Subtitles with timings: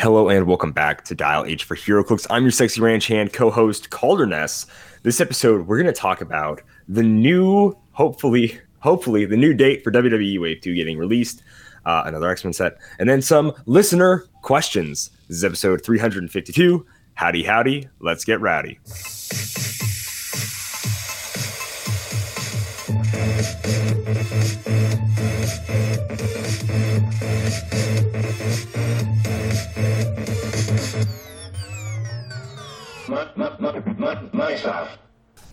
[0.00, 2.24] Hello and welcome back to Dial H for HeroClix.
[2.30, 4.64] I'm your sexy ranch hand co-host Calderness.
[5.02, 9.90] This episode, we're going to talk about the new, hopefully, hopefully, the new date for
[9.90, 11.42] WWE Wave 2 getting released,
[11.84, 15.10] uh, another X-Men set, and then some listener questions.
[15.26, 16.86] This is episode 352.
[17.14, 17.88] Howdy, howdy.
[17.98, 18.78] Let's get rowdy.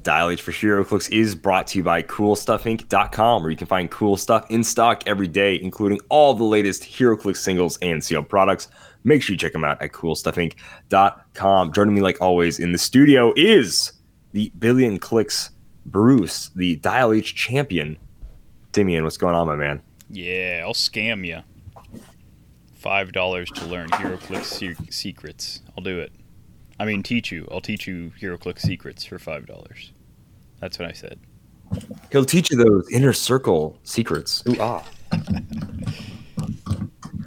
[0.04, 4.18] Dial H for HeroClix is brought to you by CoolStuffInc.com, where you can find cool
[4.18, 8.68] stuff in stock every day, including all the latest HeroClix singles and sealed products.
[9.04, 11.74] Make sure you check them out at CoolStuffInc.com.
[11.74, 13.94] Joining me, like always, in the studio is
[14.32, 15.50] the Billion Clicks
[15.88, 17.98] Bruce, the Dial H champion.
[18.74, 19.82] Dimian, what's going on, my man?
[20.10, 21.42] Yeah, I'll scam you.
[22.76, 25.62] Five dollars to learn HeroClix se- secrets.
[25.76, 26.12] I'll do it.
[26.80, 27.48] I mean, teach you.
[27.52, 29.94] I'll teach you HeroClix secrets for five dollars.
[30.60, 31.20] That's what I said.
[32.12, 34.44] He'll teach you those inner circle secrets.
[34.48, 34.84] Ooh, ah.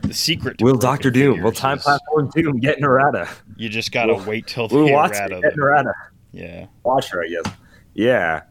[0.03, 0.59] The secret.
[0.59, 1.43] to Will Doctor Doom?
[1.43, 3.29] Will Time is Platform Doom get an errata?
[3.57, 5.41] You just gotta Will- wait till the Will Watson errata.
[5.43, 5.93] get an errata?
[6.33, 6.67] Yeah.
[6.85, 7.55] Watcher, I guess.
[7.95, 8.43] Yeah.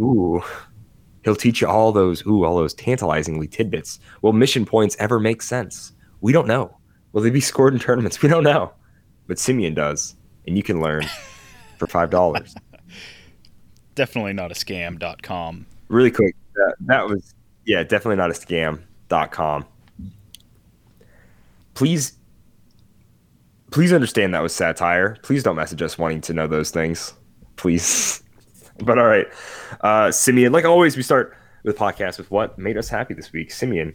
[0.00, 0.42] Ooh.
[1.24, 3.98] He'll teach you all those ooh, all those tantalizingly tidbits.
[4.22, 5.92] Will mission points ever make sense?
[6.20, 6.76] We don't know.
[7.12, 8.22] Will they be scored in tournaments?
[8.22, 8.72] We don't know.
[9.26, 10.16] But Simeon does,
[10.50, 11.06] and you can learn
[11.78, 12.54] for five dollars.
[13.94, 15.66] Definitely not a scam.com.
[15.88, 17.34] really quick, that, that was
[17.66, 19.64] yeah, definitely not a scam.com.
[21.74, 22.14] Please
[23.70, 25.16] please understand that was satire.
[25.22, 27.14] Please don't message us wanting to know those things.
[27.56, 28.22] Please.
[28.82, 29.26] But all right.
[29.82, 33.52] Uh Simeon, like always, we start the podcast with what made us happy this week.
[33.52, 33.94] Simeon,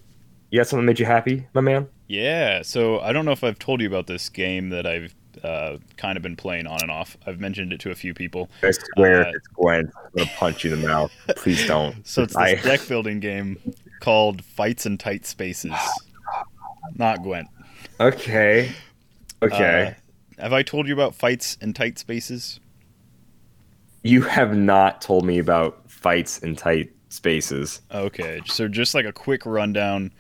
[0.52, 1.88] you got something that made you happy, my man?
[2.08, 2.62] Yeah.
[2.62, 6.18] So I don't know if I've told you about this game that I've uh, kind
[6.18, 7.18] of been playing on and off.
[7.26, 8.50] I've mentioned it to a few people.
[8.64, 9.90] I swear Uh, it's Gwent.
[9.96, 11.12] I'm gonna punch you in the mouth.
[11.36, 11.96] Please don't.
[12.08, 13.58] So it's this I- deck building game
[14.00, 15.74] called Fights in Tight Spaces.
[16.96, 17.48] Not Gwent.
[18.00, 18.72] Okay.
[19.42, 19.96] Okay.
[20.38, 22.60] Uh, have I told you about Fights in Tight Spaces?
[24.04, 27.82] you have not told me about fights in tight spaces.
[27.92, 30.12] Okay, so just like a quick rundown.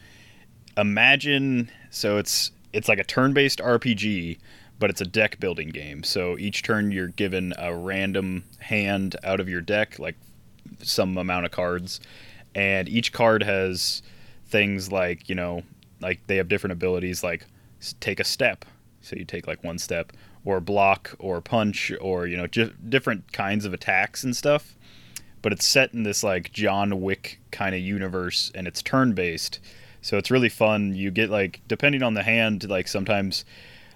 [0.75, 4.39] Imagine so it's it's like a turn-based RPG,
[4.79, 6.03] but it's a deck building game.
[6.03, 10.15] So each turn you're given a random hand out of your deck, like
[10.81, 11.99] some amount of cards,
[12.53, 14.01] and each card has
[14.47, 15.63] things like you know,
[16.01, 17.45] like they have different abilities, like
[17.99, 18.65] take a step.
[19.01, 20.13] So you take like one step,
[20.43, 24.75] or block, or punch, or you know, just different kinds of attacks and stuff
[25.45, 29.59] but it's set in this like John Wick kind of universe and it's turn based.
[30.01, 30.95] So it's really fun.
[30.95, 33.45] You get like depending on the hand, like sometimes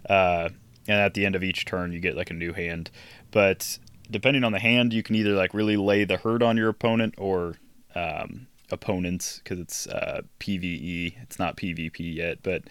[0.08, 0.50] uh
[0.90, 2.90] and at the end of each turn you get like a new hand.
[3.32, 3.80] But
[4.10, 7.16] depending on the hand, you can either like really lay the hurt on your opponent
[7.18, 7.56] or
[7.96, 11.16] um opponents because it's uh PvE.
[11.22, 12.64] It's not PvP yet, but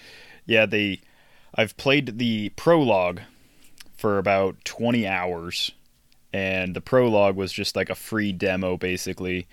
[0.46, 1.00] yeah, they
[1.54, 3.20] I've played the prologue
[3.96, 5.72] for about 20 hours
[6.32, 9.46] and the prologue was just like a free demo basically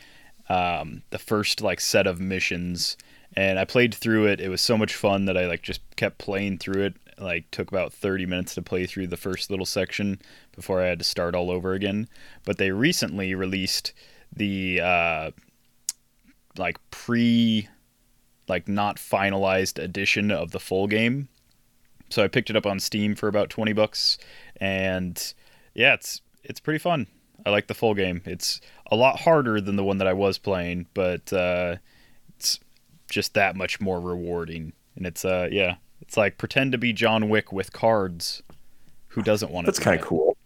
[0.49, 2.97] um, the first like set of missions
[3.35, 6.17] and i played through it it was so much fun that i like just kept
[6.17, 10.19] playing through it like took about 30 minutes to play through the first little section
[10.55, 12.07] before i had to start all over again
[12.43, 13.93] but they recently released
[14.35, 15.31] the uh,
[16.57, 17.67] like pre
[18.47, 21.29] like not finalized edition of the full game
[22.09, 24.17] so i picked it up on steam for about 20 bucks
[24.59, 25.33] and
[25.73, 27.07] yeah it's it's pretty fun.
[27.45, 28.21] I like the full game.
[28.25, 31.77] It's a lot harder than the one that I was playing, but uh,
[32.37, 32.59] it's
[33.09, 34.73] just that much more rewarding.
[34.95, 38.43] And it's uh yeah, it's like pretend to be John Wick with cards.
[39.09, 39.71] Who doesn't want to?
[39.71, 40.37] That's kind of cool.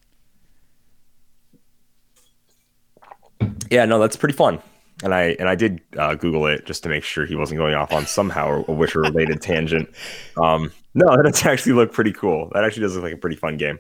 [3.70, 4.60] Yeah, no, that's pretty fun.
[5.04, 7.74] And I and I did uh, Google it just to make sure he wasn't going
[7.74, 9.90] off on somehow a Witcher related tangent.
[10.38, 12.50] Um, no, that does actually look pretty cool.
[12.54, 13.80] That actually does look like a pretty fun game.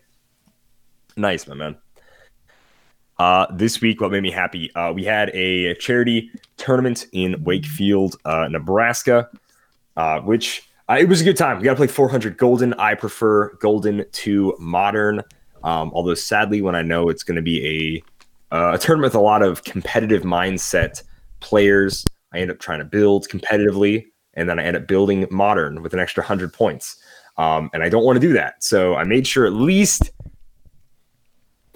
[1.17, 1.75] Nice, my man.
[3.17, 4.73] Uh, this week, what made me happy?
[4.75, 9.29] Uh, we had a charity tournament in Wakefield, uh, Nebraska,
[9.97, 11.57] uh, which uh, it was a good time.
[11.57, 12.73] We got to play 400 Golden.
[12.73, 15.21] I prefer Golden to Modern,
[15.63, 18.03] um, although sadly, when I know it's going to be
[18.51, 21.03] a uh, a tournament with a lot of competitive mindset
[21.39, 22.03] players,
[22.33, 25.93] I end up trying to build competitively, and then I end up building Modern with
[25.93, 26.97] an extra 100 points.
[27.37, 28.63] Um, and I don't want to do that.
[28.63, 30.11] So I made sure at least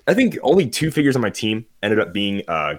[0.07, 2.75] I think only two figures on my team ended up being uh,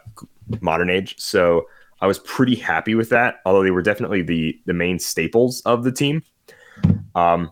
[0.61, 1.19] modern age.
[1.19, 1.67] So
[2.05, 5.85] I was pretty happy with that, although they were definitely the the main staples of
[5.85, 6.23] the team.
[7.15, 7.51] Um,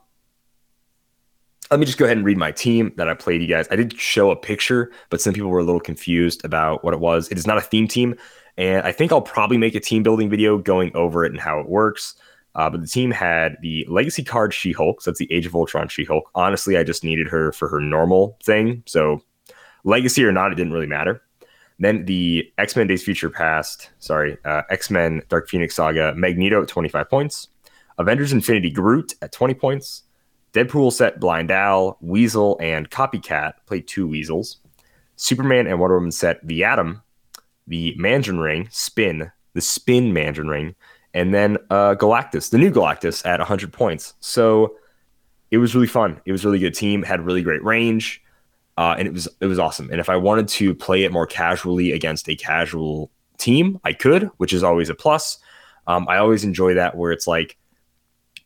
[1.71, 3.67] let me just go ahead and read my team that I played you guys.
[3.71, 7.01] I did show a picture, but some people were a little confused about what it
[7.01, 7.29] was.
[7.31, 8.15] It is not a theme team,
[8.59, 11.59] and I think I'll probably make a team building video going over it and how
[11.59, 12.15] it works.
[12.55, 15.01] Uh, but the team had the legacy card She Hulk.
[15.01, 16.31] So that's the Age of Ultron She Hulk.
[16.35, 18.83] Honestly, I just needed her for her normal thing.
[18.85, 19.23] So
[19.85, 21.23] legacy or not, it didn't really matter.
[21.83, 26.63] Then the X Men Days Future Past, sorry, uh, X Men Dark Phoenix Saga Magneto
[26.63, 27.49] at 25 points,
[27.99, 30.05] Avengers Infinity Groot at 20 points,
[30.53, 34.59] Deadpool set Blind Al, Weasel, and Copycat played two Weasels.
[35.17, 37.03] Superman and Wonder Woman set The Atom,
[37.67, 40.77] the Mandarin Ring, Spin, the Spin Mandarin Ring,
[41.15, 44.15] and then uh, Galactus, the new Galactus at 100 points.
[44.21, 44.77] So
[45.51, 46.21] it was really fun.
[46.27, 48.22] It was really good team, had really great range,
[48.77, 49.91] uh, and it was it was awesome.
[49.91, 54.31] And if I wanted to play it more casually against a casual team, I could,
[54.39, 55.39] which is always a plus.
[55.87, 57.59] Um, I always enjoy that where it's like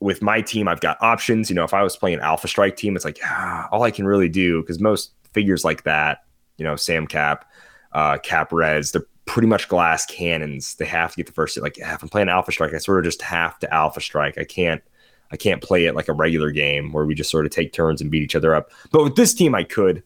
[0.01, 1.49] with my team, I've got options.
[1.49, 4.07] You know, if I was playing Alpha Strike team, it's like ah, all I can
[4.07, 6.25] really do because most figures like that,
[6.57, 7.51] you know, Sam Cap,
[7.93, 10.75] uh, Cap Reds, they're pretty much glass cannons.
[10.77, 11.63] They have to get the first hit.
[11.63, 14.39] Like if I'm playing Alpha Strike, I sort of just have to Alpha Strike.
[14.39, 14.83] I can't
[15.31, 18.01] I can't play it like a regular game where we just sort of take turns
[18.01, 18.71] and beat each other up.
[18.91, 20.03] But with this team, I could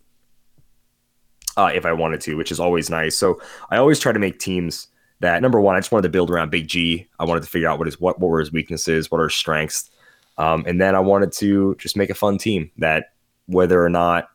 [1.60, 3.16] uh, if I wanted to, which is always nice.
[3.16, 3.40] So
[3.70, 4.88] I always try to make teams
[5.20, 7.06] that number one, I just wanted to build around Big G.
[7.18, 9.34] I wanted to figure out what his what what were his weaknesses, what are his
[9.34, 9.90] strengths,
[10.38, 13.12] um, and then I wanted to just make a fun team that
[13.46, 14.30] whether or not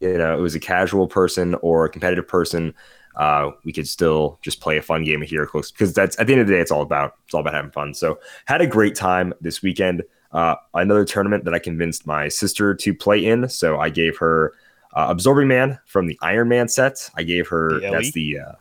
[0.00, 2.74] you know it was a casual person or a competitive person,
[3.16, 6.34] uh, we could still just play a fun game of HeroClix because that's at the
[6.34, 7.94] end of the day, it's all about it's all about having fun.
[7.94, 10.02] So had a great time this weekend.
[10.32, 14.52] Uh, another tournament that I convinced my sister to play in, so I gave her
[14.94, 17.10] uh, Absorbing Man from the Iron Man set.
[17.16, 18.52] I gave her The that's the uh,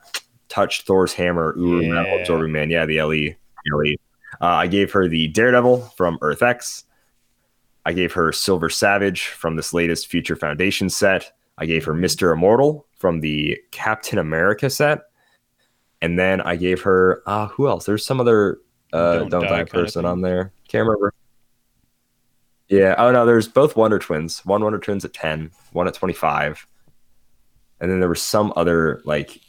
[0.49, 1.93] touch Thor's hammer, Uru Yeah.
[1.93, 2.69] Metal Absorbing Man.
[2.69, 3.35] Yeah, the LE.
[3.71, 3.95] LE.
[4.41, 6.85] Uh, I gave her the Daredevil from Earth X.
[7.85, 11.31] I gave her Silver Savage from this latest Future Foundation set.
[11.57, 15.01] I gave her Mister Immortal from the Captain America set,
[16.01, 17.85] and then I gave her uh, who else?
[17.85, 18.59] There's some other
[18.91, 20.51] uh, Don't don't, Die die, person on there.
[20.67, 21.13] Can't remember.
[22.69, 22.95] Yeah.
[22.97, 24.45] Oh no, there's both Wonder Twins.
[24.45, 26.65] One Wonder Twins at ten, one at twenty five,
[27.79, 29.39] and then there was some other like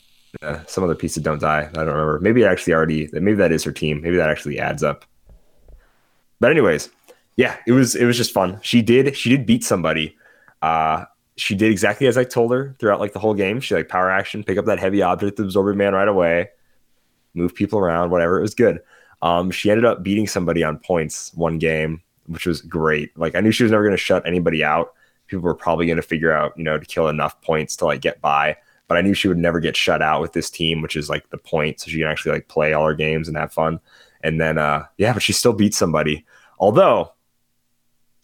[0.42, 1.60] uh, some other piece of Don't Die.
[1.62, 2.18] I don't remember.
[2.20, 3.08] Maybe it actually already.
[3.12, 4.00] Maybe that is her team.
[4.02, 5.04] Maybe that actually adds up.
[6.40, 6.90] But anyways,
[7.36, 8.58] yeah, it was it was just fun.
[8.62, 10.16] She did she did beat somebody.
[10.62, 11.04] Uh,
[11.36, 13.60] she did exactly as I told her throughout like the whole game.
[13.60, 16.50] She like power action, pick up that heavy object, the absorbing man right away,
[17.34, 18.38] move people around, whatever.
[18.38, 18.80] It was good.
[19.22, 23.16] Um, she ended up beating somebody on points one game, which was great.
[23.18, 24.94] Like I knew she was never going to shut anybody out.
[25.26, 28.00] People were probably going to figure out, you know, to kill enough points to like
[28.00, 28.56] get by.
[28.86, 31.30] But I knew she would never get shut out with this team, which is like
[31.30, 33.80] the point, so she can actually like play all her games and have fun.
[34.22, 36.26] And then, uh, yeah, but she still beat somebody.
[36.58, 37.12] Although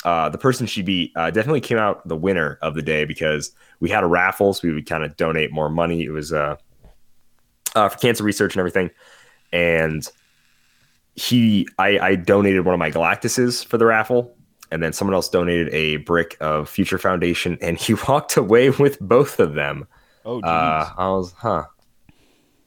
[0.05, 3.53] uh, the person she beat uh, definitely came out the winner of the day because
[3.81, 6.03] we had a raffle, so we would kind of donate more money.
[6.05, 6.57] It was uh,
[7.75, 8.91] uh, for cancer research and everything,
[9.53, 10.07] and
[11.21, 14.35] he, I, I donated one of my Galactuses for the raffle,
[14.71, 18.99] and then someone else donated a brick of Future Foundation, and he walked away with
[19.01, 19.87] both of them.
[20.25, 20.49] Oh, geez.
[20.49, 21.65] Uh, I was, huh?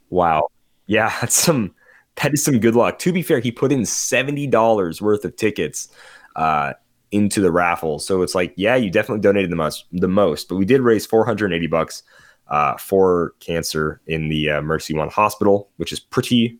[0.09, 0.49] Wow.
[0.85, 1.73] Yeah, that's some.
[2.21, 2.99] That is some good luck.
[2.99, 5.87] To be fair, he put in seventy dollars worth of tickets
[6.35, 6.73] uh,
[7.11, 10.47] into the raffle, so it's like, yeah, you definitely donated the most, the most.
[10.47, 12.03] But we did raise four hundred and eighty bucks
[12.49, 16.59] uh, for cancer in the uh, Mercy One Hospital, which is pretty,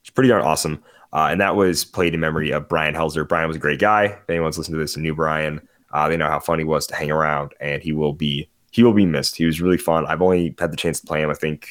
[0.00, 0.82] it's pretty darn awesome.
[1.12, 3.26] Uh, and that was played in memory of Brian Helzer.
[3.28, 4.04] Brian was a great guy.
[4.04, 5.60] If anyone's listened to this and knew Brian,
[5.92, 8.84] uh, they know how fun he was to hang around, and he will be he
[8.84, 9.34] will be missed.
[9.36, 10.06] He was really fun.
[10.06, 11.66] I've only had the chance to play him, I think,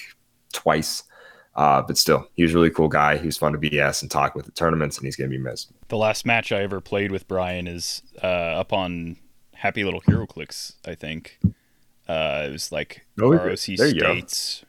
[0.52, 1.04] twice.
[1.56, 3.18] Uh, but still, he was a really cool guy.
[3.18, 5.42] He was fun to BS and talk with at tournaments, and he's going to be
[5.42, 5.72] missed.
[5.88, 9.16] the last match I ever played with Brian is uh, up on
[9.56, 11.40] Happy Little HeroClix, I think.
[12.08, 13.32] Uh, it was like Oh.
[13.34, 13.56] ROC go.
[13.56, 14.64] States,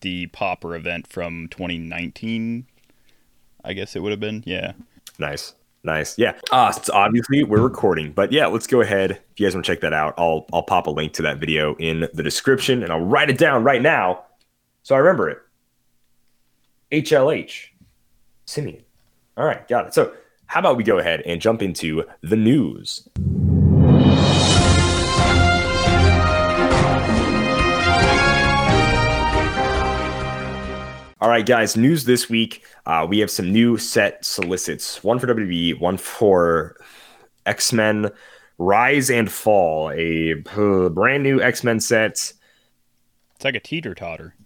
[0.00, 2.66] the Popper event from 2019.
[3.64, 4.42] I guess it would have been.
[4.46, 4.72] Yeah.
[5.18, 5.54] Nice.
[5.84, 6.18] Nice.
[6.18, 6.34] Yeah.
[6.50, 9.12] Uh, so obviously we're recording, but yeah, let's go ahead.
[9.12, 11.38] If you guys want to check that out, I'll I'll pop a link to that
[11.38, 14.24] video in the description and I'll write it down right now
[14.88, 15.38] so I remember it.
[16.92, 17.66] HLH.
[18.46, 18.82] Simeon.
[19.36, 19.92] All right, got it.
[19.92, 20.14] So
[20.46, 23.06] how about we go ahead and jump into the news?
[31.20, 32.62] All right, guys, news this week.
[32.86, 36.76] Uh, we have some new set solicits one for WWE, one for
[37.44, 38.12] X Men
[38.58, 42.12] Rise and Fall, a uh, brand new X Men set.
[42.12, 44.36] It's like a teeter totter.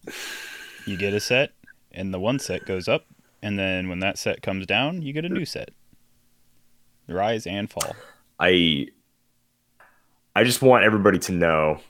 [0.87, 1.51] You get a set,
[1.91, 3.05] and the one set goes up,
[3.43, 5.73] and then when that set comes down, you get a new set.
[7.07, 7.95] Rise and fall.
[8.41, 8.87] I
[10.35, 11.81] I just want everybody to know.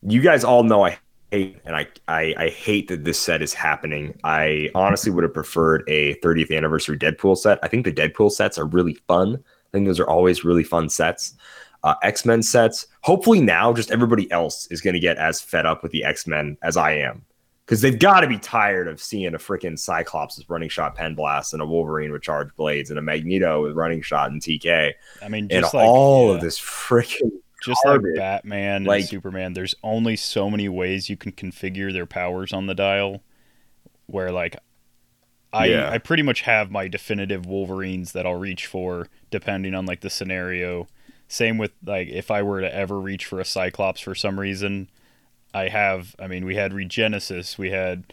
[0.00, 0.98] You guys all know I
[1.34, 4.18] hate, and I, I I hate that this set is happening.
[4.24, 7.58] I honestly would have preferred a 30th anniversary Deadpool set.
[7.62, 9.36] I think the Deadpool sets are really fun.
[9.36, 11.34] I think those are always really fun sets.
[11.82, 12.86] Uh, X Men sets.
[13.02, 16.26] Hopefully now, just everybody else is going to get as fed up with the X
[16.26, 17.24] Men as I am
[17.66, 21.14] because they've got to be tired of seeing a freaking Cyclops with running shot pen
[21.14, 24.92] blast and a Wolverine with charged blades and a Magneto with running shot and TK.
[25.22, 27.30] I mean, and just like, all yeah, of this freaking
[27.64, 28.10] just garbage.
[28.12, 32.52] like Batman Like- and Superman, there's only so many ways you can configure their powers
[32.52, 33.22] on the dial.
[34.06, 34.56] Where like,
[35.52, 35.88] I Yeah.
[35.90, 40.10] I pretty much have my definitive Wolverines that I'll reach for depending on like the
[40.10, 40.88] scenario.
[41.28, 44.90] Same with like if I were to ever reach for a Cyclops for some reason,
[45.54, 46.14] I have.
[46.18, 48.04] I mean, we had Regenesis, we had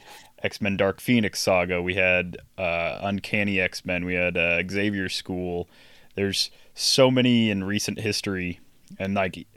[0.43, 5.10] X Men Dark Phoenix Saga, we had uh, Uncanny X Men, we had uh, Xavier
[5.10, 5.67] School.
[6.15, 8.60] There's so many in recent history,
[9.00, 9.48] and like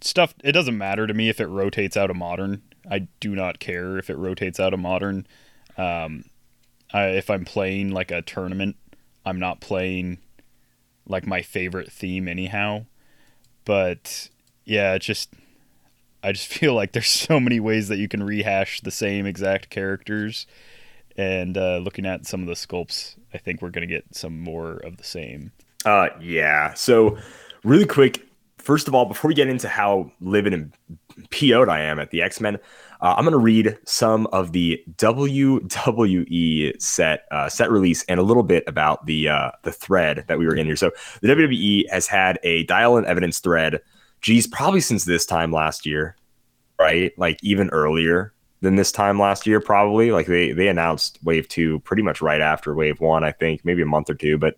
[0.00, 0.34] stuff.
[0.42, 2.62] It doesn't matter to me if it rotates out of modern.
[2.90, 5.26] I do not care if it rotates out of modern.
[5.76, 6.24] Um,
[6.92, 8.76] I, if I'm playing like a tournament,
[9.24, 10.18] I'm not playing
[11.06, 12.86] like my favorite theme anyhow.
[13.64, 14.28] But
[14.64, 15.32] yeah, it just
[16.22, 19.70] I just feel like there's so many ways that you can rehash the same exact
[19.70, 20.46] characters.
[21.16, 24.72] And uh, looking at some of the sculpts, I think we're gonna get some more
[24.78, 25.52] of the same.
[25.84, 26.74] Uh, yeah.
[26.74, 27.18] So,
[27.64, 28.26] really quick,
[28.58, 30.72] first of all, before we get into how livid and
[31.30, 32.56] PO'd I am at the X Men,
[33.00, 38.22] uh, I'm going to read some of the WWE set uh, set release and a
[38.22, 40.76] little bit about the uh, the thread that we were in here.
[40.76, 43.80] So, the WWE has had a dial and evidence thread,
[44.20, 46.16] geez, probably since this time last year,
[46.78, 47.16] right?
[47.18, 50.12] Like even earlier than this time last year, probably.
[50.12, 53.82] Like they they announced Wave Two pretty much right after Wave One, I think, maybe
[53.82, 54.56] a month or two, but.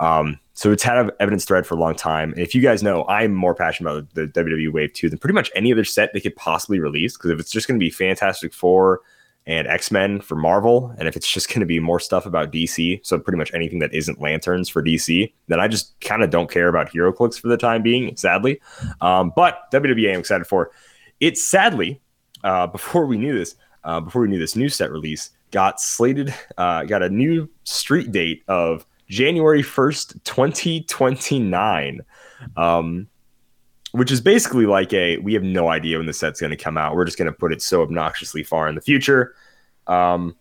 [0.00, 2.32] Um, so it's had an evidence thread for a long time.
[2.32, 5.34] And if you guys know, I'm more passionate about the WWE Wave 2 than pretty
[5.34, 7.16] much any other set they could possibly release.
[7.16, 9.00] Because if it's just going to be Fantastic Four
[9.46, 12.52] and X Men for Marvel, and if it's just going to be more stuff about
[12.52, 16.30] DC, so pretty much anything that isn't lanterns for DC, then I just kind of
[16.30, 18.60] don't care about HeroClix for the time being, sadly.
[19.00, 20.70] Um, but WWE I'm excited for.
[21.18, 22.00] It sadly,
[22.44, 26.32] uh, before we knew this, uh, before we knew this new set release, got slated,
[26.58, 32.00] uh, got a new street date of January 1st, 2029.
[32.56, 33.08] Um,
[33.94, 36.76] which is basically like a we have no idea when the set's going to come
[36.76, 36.96] out.
[36.96, 39.36] We're just going to put it so obnoxiously far in the future.
[39.86, 40.34] Um,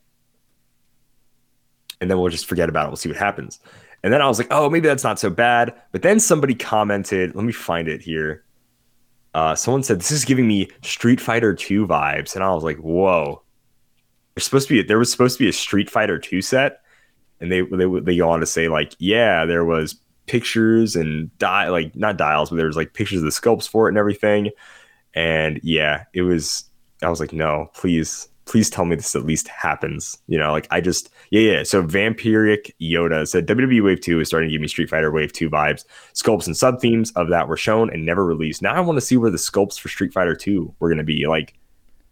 [2.02, 2.90] and then we'll just forget about it.
[2.90, 3.60] We'll see what happens.
[4.04, 5.74] And then I was like, oh, maybe that's not so bad.
[5.92, 8.44] But then somebody commented, let me find it here.
[9.36, 12.34] Uh, someone said, this is giving me Street Fighter 2 vibes.
[12.36, 13.44] And I was like, whoa.
[14.34, 16.82] There's supposed to be there was supposed to be a Street Fighter 2 set
[17.44, 19.96] and they they they go on to say like yeah there was
[20.26, 23.88] pictures and die like not dials but there was like pictures of the sculpts for
[23.88, 24.50] it and everything.
[25.14, 26.64] And yeah it was
[27.04, 30.68] i was like no please please tell me this at least happens you know like
[30.72, 31.64] i just yeah yeah.
[31.64, 35.34] So vampiric yoda said wwe wave 2 is starting to give me street fighter wave
[35.34, 35.86] 2 vibes.
[36.16, 38.62] Sculpts and sub themes of that were shown and never released.
[38.64, 41.04] Now i want to see where the sculpts for street fighter 2 were going to
[41.04, 41.54] be like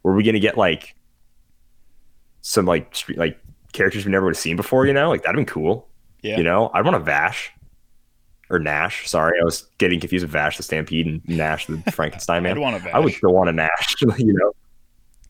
[0.04, 0.96] were we going to get like
[2.42, 3.40] some like street like
[3.72, 5.10] characters we never would have seen before, you know?
[5.10, 5.88] Like that'd been cool.
[6.22, 6.38] Yeah.
[6.38, 7.52] You know, I'd want a Vash
[8.50, 9.10] or Nash.
[9.10, 12.54] Sorry, I was getting confused with Vash the Stampede and Nash the Frankenstein man.
[12.54, 12.94] I'd want a Vash.
[12.94, 14.52] I would still want a Nash, you know?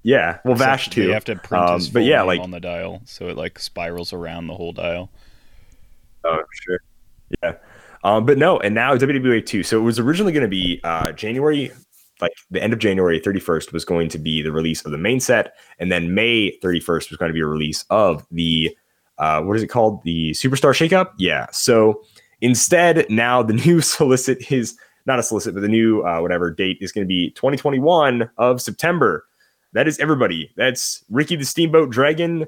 [0.04, 1.04] Yeah, well, Except Vash too.
[1.04, 4.12] You have to print Um, but yeah, like- on the dial, so it like spirals
[4.14, 5.12] around the whole dial.
[6.24, 6.80] Oh, sure.
[7.44, 7.54] Yeah.
[8.04, 9.62] Um, but no, and now WWE 2.
[9.64, 11.72] So it was originally going to be uh, January,
[12.22, 15.20] like the end of January 31st was going to be the release of the main
[15.20, 15.56] set.
[15.80, 18.76] And then May 31st was going to be a release of the,
[19.18, 20.04] uh, what is it called?
[20.04, 21.12] The Superstar Shakeup?
[21.18, 21.48] Yeah.
[21.52, 22.04] So
[22.42, 26.78] instead, now the new solicit is not a solicit, but the new uh, whatever date
[26.82, 29.26] is going to be 2021 of September.
[29.74, 30.52] That is everybody.
[30.58, 32.46] That's Ricky the Steamboat Dragon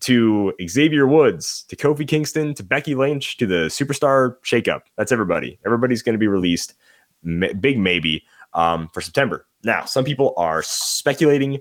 [0.00, 4.82] to Xavier Woods, to Kofi Kingston, to Becky Lynch, to the Superstar Shakeup.
[4.96, 5.58] That's everybody.
[5.64, 6.74] Everybody's going to be released,
[7.22, 8.24] ma- big maybe,
[8.56, 9.46] um, for September.
[9.62, 11.60] Now, some people are speculating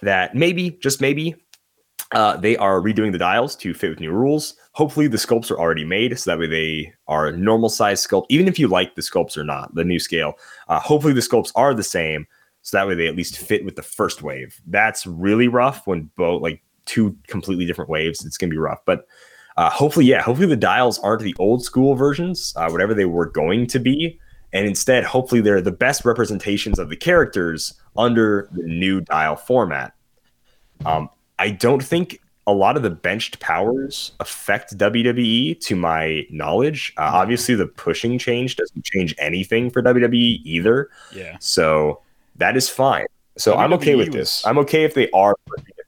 [0.00, 1.34] that maybe, just maybe,
[2.12, 4.54] uh, they are redoing the dials to fit with new rules.
[4.72, 8.26] Hopefully, the sculpts are already made, so that way they are normal size sculpt.
[8.28, 10.34] Even if you like the sculpts or not, the new scale,
[10.68, 12.26] uh, hopefully the sculpts are the same,
[12.62, 14.60] so that way they at least fit with the first wave.
[14.66, 18.24] That's really rough when both like two completely different waves.
[18.24, 19.06] It's gonna be rough, but
[19.56, 23.26] uh, hopefully, yeah, hopefully the dials aren't the old school versions, uh, whatever they were
[23.26, 24.18] going to be,
[24.54, 29.92] and instead, hopefully, they're the best representations of the characters under the new dial format.
[30.86, 36.92] Um, I don't think a lot of the benched powers affect WWE to my knowledge.
[36.96, 40.90] Uh, obviously, the pushing change doesn't change anything for WWE either.
[41.12, 41.36] Yeah.
[41.40, 42.00] So
[42.36, 43.06] that is fine.
[43.36, 44.46] So I'm okay with was- this.
[44.46, 45.86] I'm okay if they are pushing it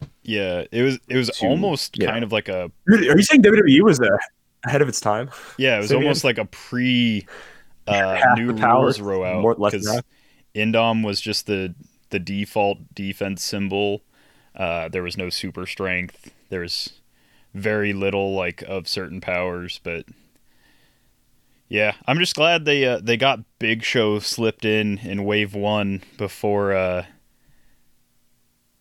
[0.00, 0.08] back.
[0.22, 2.06] Yeah, it was it was To, almost know.
[2.06, 4.08] kind of like a Are you saying WWE was uh,
[4.66, 5.30] ahead of its time?
[5.58, 7.26] yeah, it was almost like a pre
[7.88, 10.02] uh, new powers, rules row out more- less than because.
[10.54, 11.74] Indom was just the
[12.10, 14.02] the default defense symbol.
[14.56, 16.32] Uh, there was no super strength.
[16.48, 16.94] There was
[17.54, 20.04] very little like of certain powers, but
[21.68, 26.02] yeah, I'm just glad they uh, they got Big Show slipped in in Wave One
[26.16, 27.04] before uh,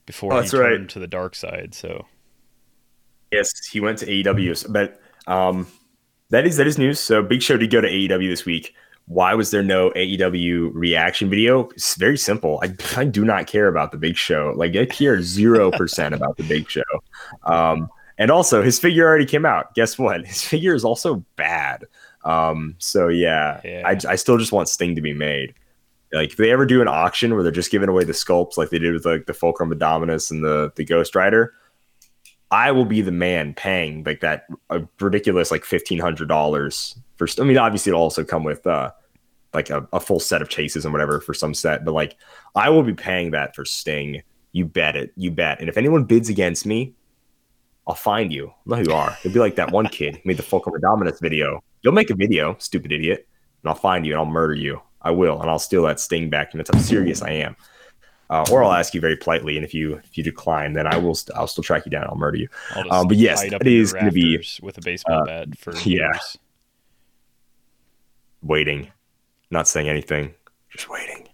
[0.06, 0.70] before Oh, he that's right.
[0.70, 1.74] turned to the dark side.
[1.76, 2.06] So
[3.32, 5.68] Yes, he went to AEW, but um,
[6.30, 7.00] that is that is news.
[7.00, 8.74] So Big Show did go to AEW this week.
[9.08, 11.70] Why was there no AEW reaction video?
[11.70, 12.60] It's very simple.
[12.62, 14.54] I, I do not care about the Big Show.
[14.56, 16.84] Like I care zero percent about the Big Show.
[17.44, 19.74] Um, and also, his figure already came out.
[19.76, 20.26] Guess what?
[20.28, 21.86] His figure is also bad.
[22.26, 23.84] Um, so yeah, Yeah.
[23.86, 25.54] I, I still just want Sting to be made.
[26.12, 28.70] Like if they ever do an auction where they're just giving away the sculpts, like
[28.70, 31.54] they did with like the Fulcrum Abdominis and the the Ghost Rider,
[32.52, 37.28] I will be the man paying like that a ridiculous like fifteen hundred dollars for.
[37.40, 38.92] I mean, obviously it'll also come with uh
[39.54, 42.18] like a, a full set of chases and whatever for some set, but like
[42.56, 44.22] I will be paying that for Sting.
[44.52, 45.12] You bet it.
[45.16, 45.60] You bet.
[45.60, 46.94] And if anyone bids against me,
[47.88, 48.50] I'll find you.
[48.50, 49.18] I know who you are.
[49.24, 51.64] You'll be like that one kid who made the Fulcrum Dominance video.
[51.82, 53.28] You'll make a video, stupid idiot,
[53.64, 54.82] and I'll find you and I'll murder you.
[55.02, 56.52] I will, and I'll steal that Sting back.
[56.52, 57.56] And that's how serious I am.
[58.30, 60.98] Uh, or I'll ask you very politely, and if you if you decline, then I
[60.98, 62.08] will st- I'll still track you down.
[62.10, 62.50] I'll murder you.
[62.72, 66.08] I'll Um, but yes, it is gonna be, with a baseball uh, bat for yeah.
[66.12, 66.38] years.
[68.42, 68.92] Waiting,
[69.52, 70.34] not saying anything,
[70.70, 71.28] just waiting.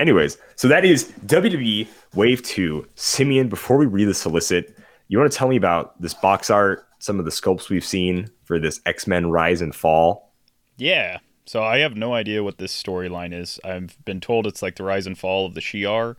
[0.00, 2.86] Anyways, so that is WWE Wave 2.
[2.94, 4.76] Simeon, before we read the solicit,
[5.08, 8.30] you want to tell me about this box art, some of the sculpts we've seen
[8.44, 10.32] for this X Men Rise and Fall?
[10.76, 11.18] Yeah.
[11.46, 13.60] So I have no idea what this storyline is.
[13.62, 16.16] I've been told it's like the rise and fall of the Shi'ar,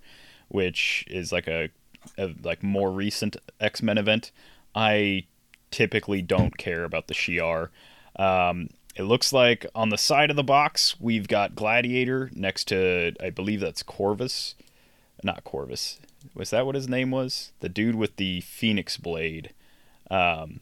[0.50, 1.70] which is like a,
[2.18, 4.32] a like more recent X Men event.
[4.76, 5.26] I
[5.72, 7.70] typically don't care about the Shi'ar.
[8.18, 13.14] Um, it looks like on the side of the box we've got Gladiator next to
[13.22, 14.56] I believe that's Corvus,
[15.24, 16.00] not Corvus.
[16.34, 17.52] Was that what his name was?
[17.60, 19.54] The dude with the Phoenix blade.
[20.10, 20.62] Um,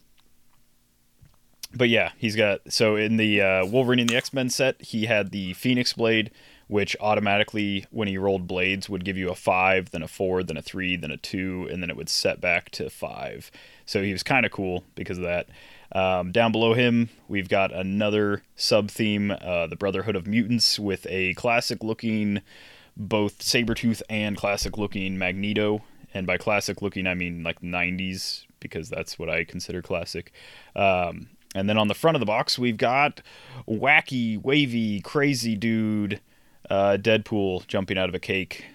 [1.73, 5.05] but yeah, he's got so in the uh, Wolverine in the X Men set, he
[5.05, 6.31] had the Phoenix Blade,
[6.67, 10.57] which automatically, when he rolled blades, would give you a five, then a four, then
[10.57, 13.49] a three, then a two, and then it would set back to five.
[13.85, 15.47] So he was kind of cool because of that.
[15.93, 21.05] Um, down below him, we've got another sub theme, uh, the Brotherhood of Mutants, with
[21.09, 22.41] a classic looking,
[22.97, 25.83] both Sabretooth and classic looking Magneto.
[26.13, 30.31] And by classic looking, I mean like 90s, because that's what I consider classic.
[30.75, 33.21] Um, and then on the front of the box, we've got
[33.67, 36.19] wacky, wavy, crazy dude,
[36.69, 38.65] uh, Deadpool jumping out of a cake.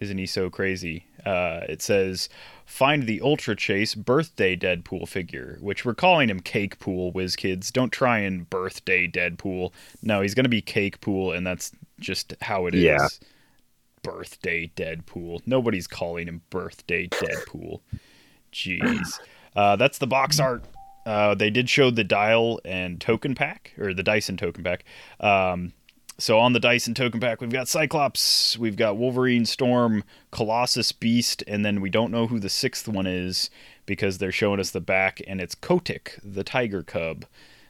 [0.00, 1.06] Isn't he so crazy?
[1.24, 2.28] Uh, it says,
[2.66, 7.12] "Find the Ultra Chase birthday Deadpool figure," which we're calling him Cake Pool.
[7.12, 9.72] WizKids, don't try and birthday Deadpool.
[10.02, 12.82] No, he's gonna be Cake Pool, and that's just how it is.
[12.82, 13.08] Yeah.
[14.02, 15.40] Birthday Deadpool.
[15.46, 17.80] Nobody's calling him birthday Deadpool.
[18.52, 19.18] Jeez.
[19.54, 20.64] Uh, that's the box art.
[21.06, 24.84] Uh, they did show the dial and token pack, or the dice and token pack.
[25.20, 25.72] Um,
[26.18, 30.92] so on the dice and token pack, we've got Cyclops, we've got Wolverine, Storm, Colossus,
[30.92, 33.50] Beast, and then we don't know who the sixth one is
[33.84, 37.24] because they're showing us the back, and it's Kotick, the Tiger Cub.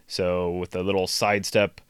[0.06, 1.80] So with a little sidestep,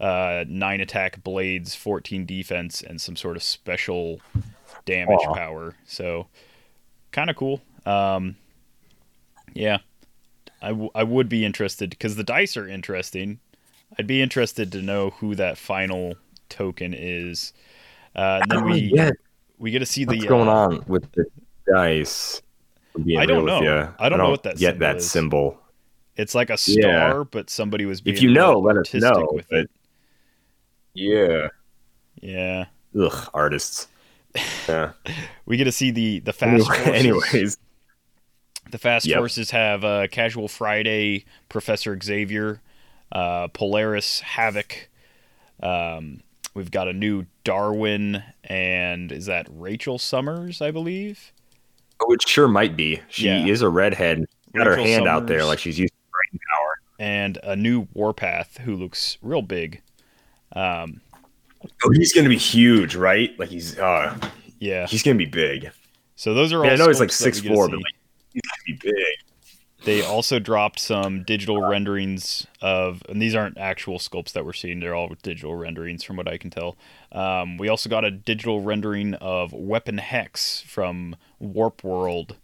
[0.00, 4.20] uh, nine attack, blades, fourteen defense, and some sort of special
[4.84, 5.34] damage Aw.
[5.34, 5.76] power.
[5.86, 6.26] So
[7.12, 7.60] kind of cool.
[7.84, 8.36] Um,
[9.54, 9.78] yeah,
[10.60, 13.38] I, w- I would be interested because the dice are interesting.
[13.98, 16.14] I'd be interested to know who that final
[16.48, 17.52] token is.
[18.14, 19.12] Uh, and then we get
[19.58, 21.26] we get to see what's the going uh, on with the
[21.66, 22.42] dice.
[23.18, 23.60] I don't know.
[23.62, 23.88] ya.
[23.98, 25.10] I don't know what that get symbol that is.
[25.10, 25.58] symbol.
[26.16, 27.10] It's like a Yeah.
[27.10, 29.28] star, but somebody was being If you know, let us artistic know.
[29.32, 29.70] with it.
[30.94, 31.48] yeah,
[32.20, 32.66] Yeah,
[32.98, 33.88] ugh, artists.
[34.68, 34.92] Yeah.
[35.46, 37.28] we get to see the the fast Anyway- forces.
[37.34, 37.58] anyways,
[38.70, 39.18] The Fast Yep.
[39.18, 42.60] Forces have uh, Casual Friday, Professor Xavier,
[43.12, 44.88] uh, Polaris, Havoc.
[45.62, 46.20] Um,
[46.54, 51.32] we've got a new Darwin, and is that Rachel Summers, I believe?
[52.00, 53.00] oh, it sure might be.
[53.08, 53.46] She Yeah.
[53.46, 54.26] is a redhead.
[54.54, 56.78] Got her Rachel hand out there like she's used brain power.
[56.98, 59.80] And a new Warpath who looks real big.
[60.54, 61.00] Um,
[61.84, 63.36] Oh, he's gonna be huge, right?
[63.40, 64.16] Like he's uh
[64.60, 64.86] yeah.
[64.86, 65.70] he's gonna be big.
[66.16, 66.66] So those are all.
[66.66, 67.94] Yeah, I know he's like sculpts that we six four, but like
[68.34, 69.15] He's gonna be big.
[69.86, 74.80] They also dropped some digital renderings of, and these aren't actual sculpts that we're seeing.
[74.80, 76.76] They're all digital renderings, from what I can tell.
[77.12, 82.34] Um, we also got a digital rendering of Weapon Hex from Warp World,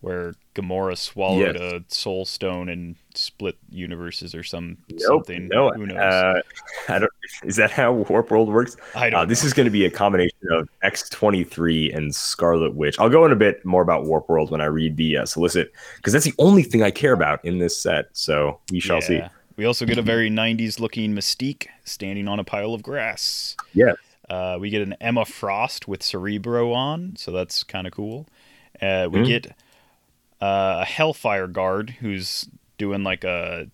[0.00, 1.60] where Gamora swallowed Yes.
[1.60, 5.48] a Soul Stone and split universes or some Nope, something.
[5.48, 5.96] no, Who knows?
[5.98, 6.40] uh,
[6.88, 7.10] I don't.
[7.44, 8.76] Is that how Warp World works?
[8.94, 9.20] I don't.
[9.20, 12.98] Uh, this is going to be a combination of X23 and Scarlet Witch.
[12.98, 15.72] I'll go in a bit more about Warp World when I read the uh, solicit,
[15.96, 18.06] because that's the only thing I care about in this set.
[18.12, 19.20] So we shall see.
[19.56, 23.56] We also get a very 90s looking Mystique standing on a pile of grass.
[23.74, 23.94] Yeah.
[24.30, 28.28] Uh, we get an Emma Frost with Cerebro on, so that's kind of cool.
[28.80, 29.26] Uh, we Mhm.
[29.26, 29.52] get
[30.40, 33.68] uh, a Hellfire Guard who's doing like a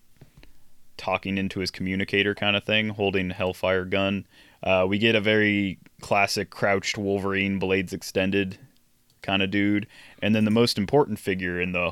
[0.97, 4.25] talking into his communicator kind of thing, holding Hellfire gun.
[4.63, 8.57] Uh, we get a very classic crouched Wolverine blades extended
[9.21, 9.87] kind of dude,
[10.21, 11.91] and then the most important figure in the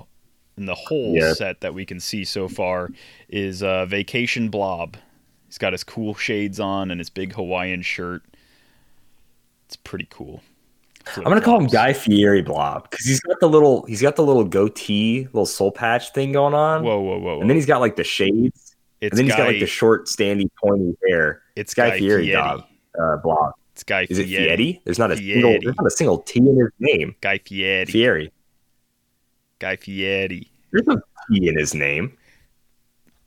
[0.55, 1.33] in the whole Yeah.
[1.33, 2.89] set that we can see so far
[3.27, 4.97] is uh, Vacation Blob.
[5.47, 8.23] He's got his cool shades on and his big Hawaiian shirt.
[9.65, 10.41] It's pretty cool.
[11.17, 14.23] I'm gonna call him Guy Fieri Blob because he's got the little he's got the
[14.23, 17.41] little goatee, little soul patch thing going on, Whoa, whoa, whoa!
[17.41, 19.67] and then he's got like the shades, it's and then he's Guy, got like the
[19.67, 21.41] short, standing, pointy hair.
[21.55, 22.33] it's Guy Guy, Fieri Fieri.
[22.41, 22.63] dog.
[22.99, 23.53] Uh, Blob.
[23.73, 24.45] It's Guy Is it Fieri.
[24.45, 24.81] Fieri?
[24.85, 25.57] There's not a single.
[25.61, 27.15] There's not a single T in his name.
[27.21, 27.85] Guy Fieri.
[27.85, 28.31] Fieri.
[29.59, 30.51] Guy Fieri.
[30.71, 32.15] There's no T in his name.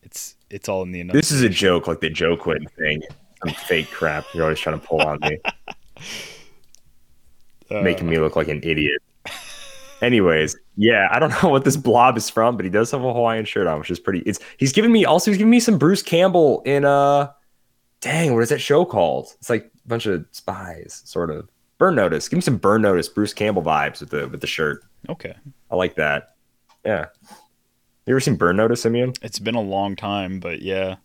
[0.03, 3.03] It's it's all in the This is a joke, like the joke win thing.
[3.45, 5.37] Some fake crap you're always trying to pull on me,
[7.71, 9.01] uh, making me look like an idiot.
[10.03, 13.13] Anyways, yeah, I don't know what this blob is from, but he does have a
[13.13, 14.21] Hawaiian shirt on, which is pretty.
[14.21, 17.31] It's he's giving me also he's giving me some Bruce Campbell in uh,
[18.01, 19.29] dang, what is that show called?
[19.39, 21.49] It's like a bunch of spies, sort of.
[21.79, 22.29] Burn Notice.
[22.29, 24.83] Give me some Burn Notice, Bruce Campbell vibes with the with the shirt.
[25.09, 25.35] Okay,
[25.71, 26.35] I like that.
[26.85, 27.07] Yeah.
[28.07, 29.15] You ever seen Burn Notice, Simeon?
[29.21, 30.97] it's been a long time, but yeah.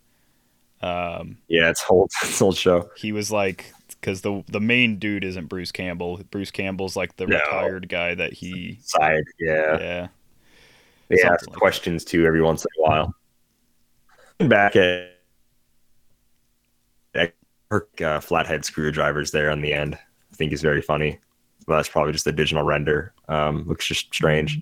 [0.82, 2.10] Um, Yeah, it's old.
[2.22, 2.90] It's old show.
[2.96, 6.20] he was like because the the main dude isn't Bruce Campbell.
[6.30, 7.36] Bruce Campbell's like the No.
[7.38, 9.78] retired guy that he Side, yeah.
[9.78, 10.08] yeah.
[11.08, 11.58] They Something ask like that.
[11.58, 13.14] questions too every once in a while.
[14.38, 15.08] Back at
[18.02, 21.18] uh, flathead screwdrivers there on the end, I think is very funny.
[21.66, 23.14] Well, that's probably just a digital render.
[23.28, 24.60] Um, looks just strange.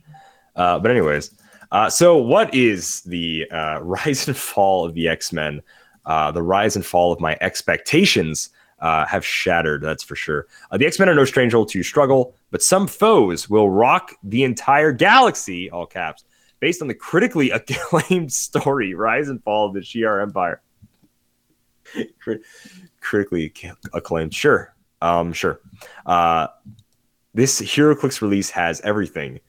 [0.54, 1.34] Uh, but anyways,
[1.72, 5.62] uh, so what is the uh, rise and fall of the X Men?
[6.04, 8.50] Uh, the rise and fall of my expectations
[8.80, 9.82] uh, have shattered.
[9.82, 10.46] That's for sure.
[10.70, 14.44] Uh, the X Men are no stranger to struggle, but some foes will rock the
[14.44, 15.70] entire galaxy.
[15.70, 16.24] All caps
[16.60, 20.62] based on the critically acclaimed story Rise and Fall of the Shi'ar Empire.
[22.20, 22.42] Crit-
[23.00, 23.52] critically
[23.92, 25.60] acclaimed, sure, um, sure.
[26.06, 26.46] Uh,
[27.34, 29.40] this HeroClix release has everything.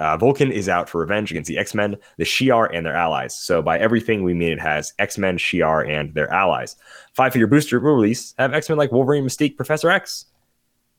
[0.00, 3.36] Uh, Vulcan is out for revenge against the X Men, the Shi'ar, and their allies.
[3.36, 6.74] So, by everything, we mean it has X Men, Shi'ar, and their allies.
[7.12, 10.24] Five figure booster will release have X Men like Wolverine, Mystique, Professor X.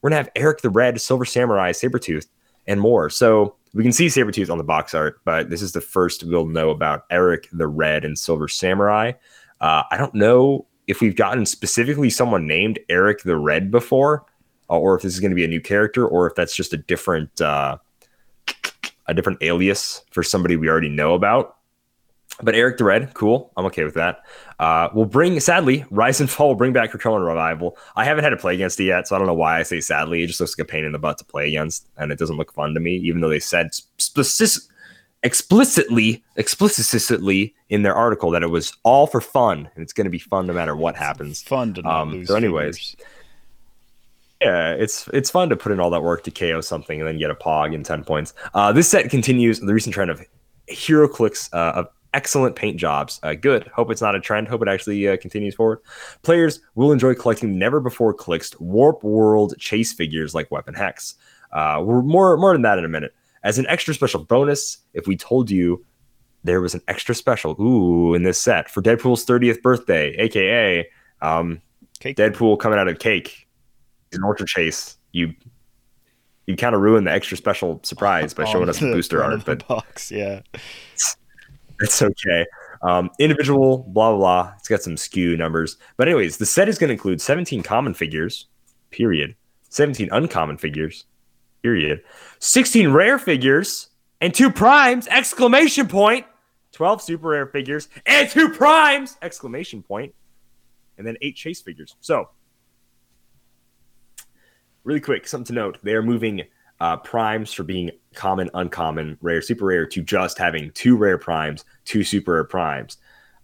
[0.01, 2.27] We're going to have Eric the Red, Silver Samurai, Sabretooth,
[2.67, 3.09] and more.
[3.09, 6.45] So, we can see Sabretooth on the box art, but this is the first we'll
[6.45, 9.13] know about Eric the Red and Silver Samurai.
[9.61, 14.25] Uh, I don't know if we've gotten specifically someone named Eric the Red before,
[14.69, 16.73] uh, or if this is going to be a new character, or if that's just
[16.73, 17.77] a different uh,
[19.11, 21.57] a different alias for somebody we already know about.
[22.41, 23.51] But Eric the Red, cool.
[23.57, 24.23] I'm okay with that.
[24.57, 27.77] Uh, we'll bring, sadly, Rise and Fall will bring back Krakoan Revival.
[27.95, 29.79] I haven't had to play against it yet, so I don't know why I say
[29.81, 30.23] sadly.
[30.23, 32.37] It just looks like a pain in the butt to play against, and it doesn't
[32.37, 34.63] look fun to me, even though they said specific,
[35.23, 40.11] explicitly, explicitly in their article that it was all for fun, and it's going to
[40.11, 41.43] be fun no matter what happens.
[41.43, 42.27] Fun to not Um, lose.
[42.29, 42.95] so anyways, figures.
[44.41, 47.19] Yeah, it's it's fun to put in all that work to KO something and then
[47.19, 48.33] get a pog in ten points.
[48.55, 50.25] Uh, this set continues the recent trend of
[50.67, 53.19] HeroClix uh, of excellent paint jobs.
[53.21, 53.67] Uh, good.
[53.67, 54.47] Hope it's not a trend.
[54.47, 55.79] Hope it actually uh, continues forward.
[56.23, 61.15] Players will enjoy collecting never before clicked Warp World chase figures like Weapon Hex.
[61.51, 63.13] Uh, we're more more than that in a minute.
[63.43, 65.85] As an extra special bonus, if we told you
[66.43, 70.89] there was an extra special, ooh, in this set for Deadpool's 30th birthday, aka
[71.21, 71.61] um.
[72.01, 73.47] Deadpool coming out of cake
[74.13, 75.33] an ultra chase, you
[76.47, 79.67] you kind of ruin the extra special surprise by showing us the booster art, but
[79.67, 80.41] box, yeah.
[81.79, 82.45] it's okay.
[82.81, 84.53] Um, individual, blah blah blah.
[84.57, 87.93] It's got some SKU numbers, but anyways, the set is going to include 17 common
[87.93, 88.47] figures,
[88.89, 89.35] period.
[89.69, 91.05] 17 uncommon figures,
[91.63, 92.03] period.
[92.39, 95.07] 16 rare figures and two primes!
[95.07, 96.25] Exclamation point!
[96.73, 99.17] 12 super rare figures and two primes!
[99.21, 100.13] Exclamation point!
[100.97, 101.95] And then eight chase figures.
[102.01, 102.29] So
[104.83, 106.43] really quick, something to note: they are moving
[106.79, 111.63] uh, primes for being common, uncommon, rare, super rare to just having two rare primes,
[111.85, 112.97] two super rare primes.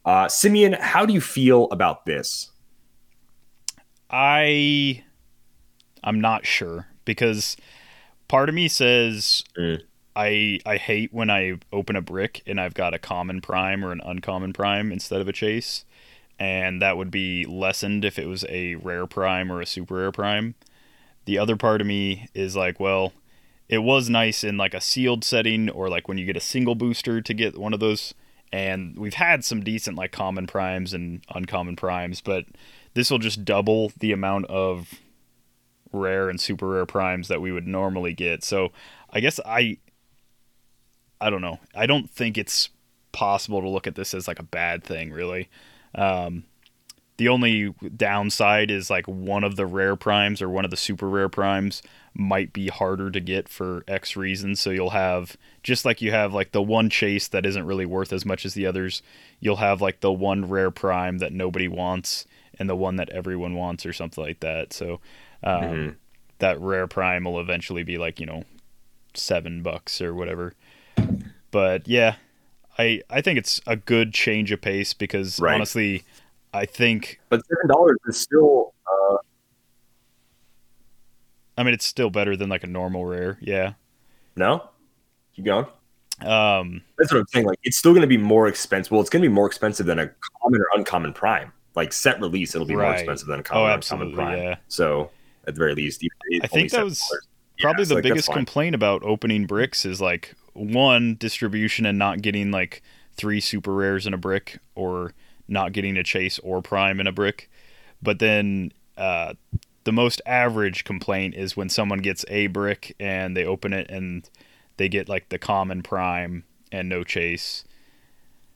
[0.06, 2.52] Uh, Simeon, how do you feel about this?
[4.10, 5.04] I
[6.04, 7.58] I'm not sure because
[8.28, 9.82] part of me says Mm.
[10.16, 13.92] I I hate when I open a brick and I've got a common prime or
[13.92, 15.86] an uncommon prime instead of a chase,
[16.40, 20.12] and that would be lessened if it was a rare prime or a super rare
[20.12, 20.56] prime.
[21.28, 23.12] The other part of me is like, well,
[23.68, 26.74] it was nice in like a sealed setting or like when you get a single
[26.74, 28.14] booster to get one of those
[28.54, 32.46] and we've had some decent like common primes and uncommon primes, but
[32.94, 35.02] this will just double the amount of
[35.92, 38.42] rare and super rare primes that we would normally get.
[38.42, 38.72] So
[39.10, 39.80] I guess I
[41.20, 41.60] I don't know.
[41.76, 42.70] I don't think it's
[43.12, 45.50] possible to look at this as like a bad thing, really.
[45.94, 46.46] Um,
[47.18, 51.10] the only downside is like one of the rare primes or one of the super
[51.10, 51.82] rare primes
[52.14, 54.60] might be harder to get for X reasons.
[54.60, 58.14] So you'll have just like you have like the one chase that isn't really worth
[58.14, 59.02] as much as the others.
[59.40, 62.26] You'll have like the one rare prime that nobody wants
[62.60, 64.74] and the one that everyone wants or something like that.
[64.74, 65.00] So
[65.44, 65.96] um, Mhm.
[66.40, 68.44] that rare prime will eventually be like you know
[69.14, 70.54] seven bucks or whatever.
[71.52, 72.16] But yeah,
[72.78, 75.56] I I think it's a good change of pace because Right.
[75.56, 76.04] honestly,
[76.54, 79.18] I think But seven dollars is still uh,
[81.58, 83.38] I mean it's still better than like a normal rare.
[83.42, 83.74] Yeah.
[84.36, 84.70] no.
[85.36, 85.66] Keep going.
[86.22, 86.82] Um.
[86.98, 87.46] That's what I'm saying.
[87.46, 88.92] Like, it's still going to be more expensive.
[88.92, 90.10] Well, it's going to be more expensive than a
[90.42, 91.52] common or uncommon prime.
[91.76, 94.38] Like set release, it'll be more expensive than a Oh, common or uncommon prime.
[94.40, 94.56] Yeah.
[94.68, 95.12] So
[95.46, 96.04] at the very least,
[96.42, 96.84] I think that $7.
[96.86, 97.04] was
[97.60, 102.00] Yeah, Probably so, the like, biggest complaint about opening bricks is like one distribution and
[102.00, 102.82] not getting like
[103.16, 105.14] three super rares in a brick or
[105.48, 107.50] not getting a chase or prime in a brick.
[108.02, 109.34] But then uh,
[109.84, 114.30] the most average complaint is when someone gets a brick and they open it and
[114.78, 117.64] they get like the common prime and no chase.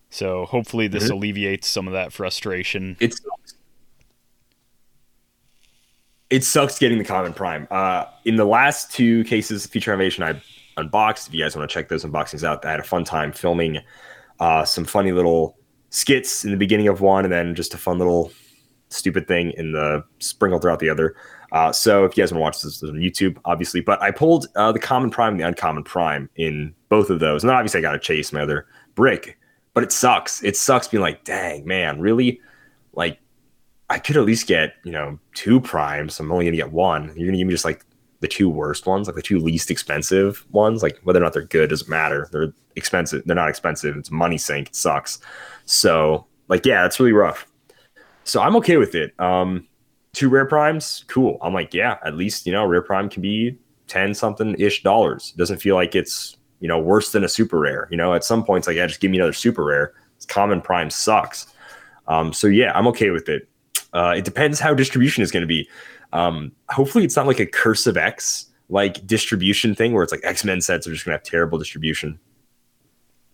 [0.09, 1.13] So hopefully this Mm-hmm.
[1.13, 2.97] alleviates some of that frustration.
[2.99, 3.55] It sucks.
[6.29, 7.67] It sucks getting the common prime.
[7.71, 10.41] Uh, in the last two cases, of Future Foundation, I
[10.77, 11.27] unboxed.
[11.27, 13.79] If you guys want to check those unboxings out, I had a fun time filming
[14.39, 15.57] uh, some funny little
[15.91, 18.31] skits in the beginning of one, and then just a fun little
[18.89, 21.15] stupid thing in the sprinkle throughout the other.
[21.51, 23.81] Uh, so if you guys want to watch this, on YouTube, obviously.
[23.81, 27.43] But I pulled uh, the common prime, and the uncommon prime in both of those,
[27.43, 29.37] and obviously I got to chase my other brick.
[29.73, 30.43] But it sucks.
[30.43, 32.41] It sucks being like, dang man, really?
[32.93, 33.19] Like
[33.89, 36.19] I could at least get, you know, two primes.
[36.19, 37.13] I'm only gonna get one.
[37.15, 37.85] You're gonna give me just like
[38.21, 40.83] the two worst ones, like the two least expensive ones.
[40.83, 42.27] Like whether or not they're good doesn't matter.
[42.31, 43.23] They're expensive.
[43.25, 43.95] They're not expensive.
[43.97, 44.69] It's money sink.
[44.69, 45.19] It sucks.
[45.71, 47.47] So like, yeah, that's really rough.
[48.25, 49.17] So I'm okay with it.
[49.19, 49.67] Um,
[50.11, 51.37] two rare primes, cool.
[51.41, 53.57] I'm like, yeah, at least you know, rare prime can be
[53.87, 55.31] ten something ish dollars.
[55.33, 57.87] It doesn't feel like it's you know worse than a super rare.
[57.89, 59.93] You know, at some points, like, yeah, just give me another super rare.
[60.27, 61.47] Common prime sucks.
[62.07, 63.47] Um, so yeah, I'm okay with it.
[63.93, 65.69] Uh, it depends how distribution is going to be.
[66.11, 70.21] Um, hopefully, it's not like a Curse of X like distribution thing where it's like
[70.23, 72.19] X Men sets are just going to have terrible distribution.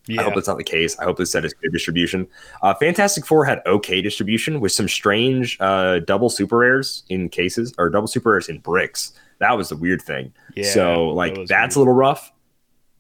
[0.08, 0.22] Yeah.
[0.22, 0.98] I hope that's not the case.
[1.00, 2.28] I hope this set is good distribution.
[2.62, 7.74] Uh, Fantastic Four had okay distribution with some strange uh, double super rares in cases
[7.78, 9.13] or double super rares in bricks.
[9.39, 10.34] That was the weird thing.
[10.56, 12.32] Yeah, so like was that's a little rough.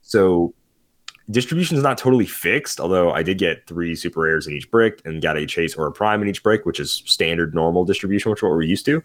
[0.01, 0.53] So
[1.29, 5.01] distribution is not totally fixed, although I did get three super rares in each brick
[5.05, 8.29] and got a chase or a prime in each brick, which is standard normal distribution,
[8.29, 9.03] which is what we're used to.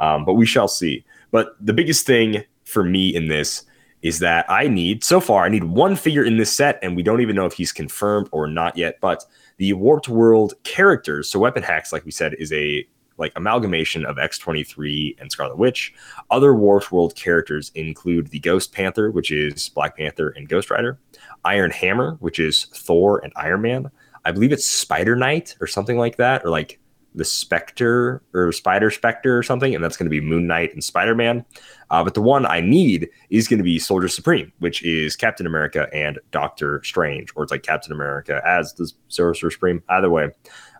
[0.00, 1.04] Um, but we shall see.
[1.30, 3.64] But the biggest thing for me in this
[4.02, 7.02] is that I need so far I need one figure in this set, and we
[7.02, 8.98] don't even know if he's confirmed or not yet.
[9.00, 9.24] But
[9.56, 12.86] the Warped World characters, so Weapon Hex, like we said, is a
[13.18, 15.94] like amalgamation of X23 and Scarlet Witch.
[16.30, 20.98] Other Warped World characters include the Ghost Panther, which is Black Panther and Ghost Rider,
[21.44, 23.90] Iron Hammer, which is Thor and Iron Man.
[24.24, 26.78] I believe it's Spider Knight or something like that, or like
[27.14, 30.82] the Spectre or Spider Spectre or something, and that's going to be Moon Knight and
[30.82, 31.44] Spider Man.
[31.90, 35.46] Uh, but the one I need is going to be Soldier Supreme, which is Captain
[35.46, 39.82] America and Doctor Strange, or it's like Captain America as the Sorcerer Supreme.
[39.88, 40.30] Either way,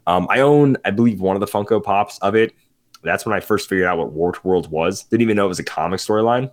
[0.07, 2.55] um, I own, I believe, one of the Funko Pops of it.
[3.03, 5.05] That's when I first figured out what Warped World was.
[5.05, 6.51] Didn't even know it was a comic storyline.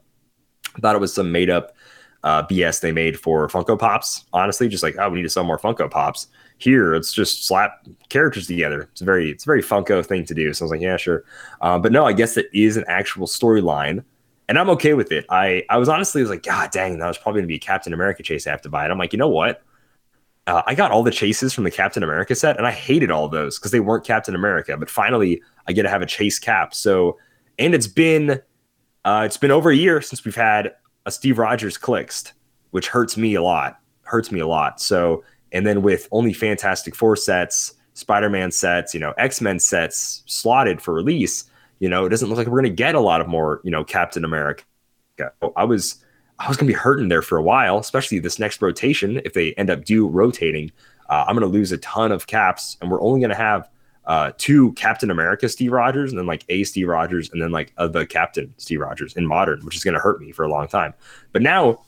[0.80, 1.76] Thought it was some made up
[2.24, 4.26] uh, BS they made for Funko Pops.
[4.34, 6.28] Honestly, just like, oh, we need to sell more Funko Pops.
[6.60, 8.90] Here, it's just slap characters together.
[8.92, 10.54] It's a very, it's a very Funko thing to do.
[10.54, 11.24] So I was like, yeah, sure.
[11.62, 14.04] Uh, but no, I guess it is an actual storyline,
[14.50, 15.26] and I'm okay with it.
[15.30, 17.94] I, I was honestly was like, God dang, that was probably gonna be a Captain
[17.94, 18.84] America chase I have to buy.
[18.84, 19.64] And I'm like, you know what?
[20.48, 23.30] Uh, I got all the chases from the Captain America set, and I hated all
[23.30, 24.76] those because they weren't Captain America.
[24.76, 26.74] But finally, I get to have a chase cap.
[26.74, 27.20] So,
[27.58, 28.42] and it's been,
[29.06, 30.74] uh, it's been over a year since we've had
[31.06, 32.34] a Steve Rogers Clixed,
[32.72, 33.80] which hurts me a lot.
[34.02, 34.82] Hurts me a lot.
[34.82, 39.60] So, and then with only Fantastic Four sets, Spider Man sets, you know, X Men
[39.60, 41.46] sets slotted for release,
[41.80, 43.72] you know, it doesn't look like we're going to get a lot of more, you
[43.72, 44.64] know, Captain America.
[45.56, 46.04] I was,
[46.40, 49.22] I was going to be hurting there for a while, especially this next rotation.
[49.26, 50.72] If they end up do rotating,
[51.10, 53.70] uh, I'm going to lose a ton of caps, and we're only going to have
[54.06, 57.74] uh, two Captain America Steve Rogers, and then like a Steve Rogers, and then like
[57.78, 60.50] uh, the Captain Steve Rogers in modern, which is going to hurt me for a
[60.50, 60.94] long time.
[61.32, 61.84] But now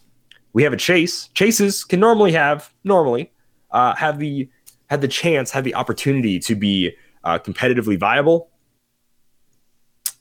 [0.53, 1.29] we have a chase.
[1.33, 3.31] Chases can normally have normally
[3.71, 4.49] uh, have the
[4.89, 8.49] had the chance, had the opportunity to be uh, competitively viable.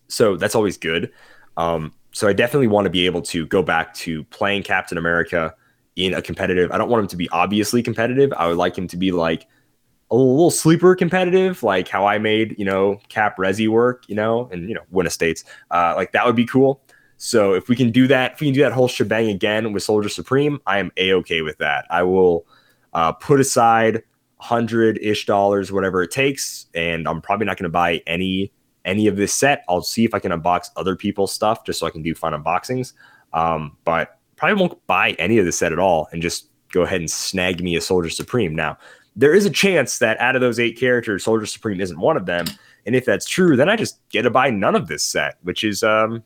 [0.09, 1.11] So that's always good.
[1.57, 5.55] Um, so I definitely want to be able to go back to playing Captain America
[5.97, 6.71] in a competitive.
[6.73, 8.33] I don't want him to be obviously competitive.
[8.37, 9.47] I would like him to be like
[10.11, 14.49] a little sleeper competitive, like how I made, you know, Cap Resi work, you know,
[14.53, 15.45] and you know, win estates.
[15.71, 16.81] Uh, like that would be cool.
[17.17, 19.83] So if we can do that, if we can do that whole shebang again with
[19.83, 21.87] Soldier Supreme, I am a okay with that.
[21.91, 22.47] I will
[22.93, 24.03] uh, put aside
[24.39, 28.53] hundred ish dollars, whatever it takes, and I'm probably not going to buy any
[28.85, 29.65] any of this set.
[29.69, 32.33] I'll see if I can unbox other people's stuff just so I can do fun
[32.33, 32.95] unboxings.
[33.33, 37.01] Um, but probably won't buy any of the set at all and just go ahead
[37.01, 38.55] and snag me a Soldier Supreme.
[38.55, 38.79] Now,
[39.17, 42.27] there is a chance that out of those eight characters, Soldier Supreme isn't one of
[42.27, 42.47] them.
[42.87, 45.63] And if that's true, then I just get to buy none of this set, which
[45.63, 46.25] is um,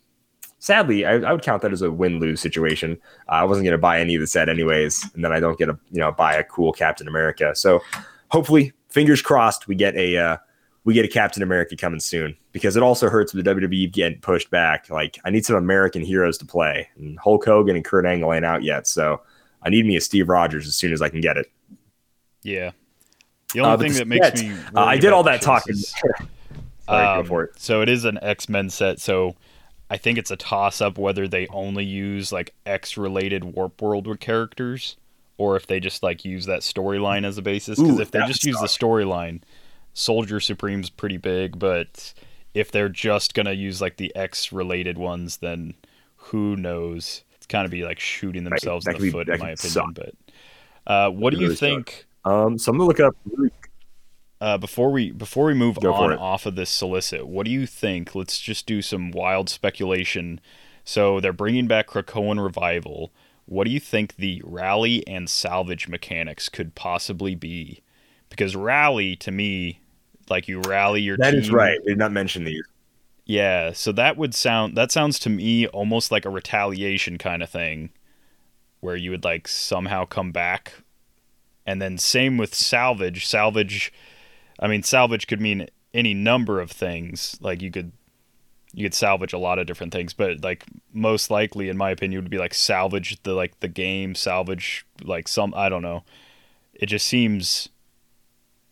[0.65, 2.99] sadly, I, I, would count that as a win lose situation.
[3.29, 5.59] Uh, I wasn't going to buy any of the set anyways, and then I don't
[5.59, 7.55] get a you know buy a cool Captain America.
[7.55, 7.83] So
[8.29, 10.37] hopefully, fingers crossed, we get a uh,
[10.85, 14.21] we get a Captain America coming soon because it also hurts with the WWE getting
[14.21, 14.89] pushed back.
[14.89, 18.45] Like I need some American heroes to play, and Hulk Hogan and Kurt Angle ain't
[18.45, 19.21] out yet, so
[19.63, 21.47] I need me a Steve Rogers as soon as I can get it.
[22.43, 22.71] Yeah.
[23.53, 25.75] The only uh, thing that makes me uh, I did all that talking.
[26.87, 27.53] Sorry, um, go for it.
[27.59, 28.99] So it is an X Men set.
[28.99, 29.37] So
[29.91, 34.09] I think it's a toss up whether they only use like X related Warp World
[34.21, 34.97] characters
[35.37, 37.79] or if they just like use that storyline as a basis.
[37.79, 39.43] Because if they just use the storyline,
[39.93, 42.15] Soldier Supreme's pretty big, but
[42.55, 45.75] if they're just gonna use like the X related ones, then
[46.17, 47.23] who knows?
[47.37, 49.57] It's kind of be like shooting themselves in the foot, in my opinion.
[49.57, 49.95] Suck.
[49.95, 50.15] But
[50.87, 52.07] uh, what do you really think?
[52.25, 53.15] Um, so I'm gonna look up
[54.45, 57.67] uh, before we before we move Go on off of this solicit, what do you
[57.67, 58.15] think?
[58.15, 60.39] Let's just do some wild speculation.
[60.85, 63.11] So they're bringing back Krakoan Revival.
[63.47, 67.83] What do you think the rally and salvage mechanics could possibly be?
[68.29, 69.81] Because rally to me,
[70.29, 71.41] like you rally your that team.
[71.41, 71.79] is right.
[71.83, 72.65] They did not mention these.
[73.25, 77.49] Yeah, so that would sound that sounds to me almost like a retaliation kind of
[77.49, 77.93] thing,
[78.81, 80.75] where you would like somehow come back,
[81.65, 83.25] and then same with salvage.
[83.25, 83.91] Salvage
[84.59, 87.37] I mean, salvage could mean any number of things.
[87.41, 87.93] Like you could
[88.73, 92.23] you could salvage a lot of different things, but like most likely, in my opinion,
[92.23, 96.05] would be like salvage the like the game, salvage like some I don't know.
[96.75, 97.69] It just seems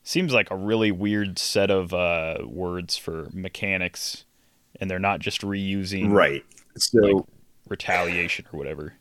[0.03, 4.25] seems like a really weird set of uh, words for mechanics,
[4.81, 6.45] and they're not just reusing right.
[6.77, 7.25] So like,
[7.69, 8.95] retaliation or whatever.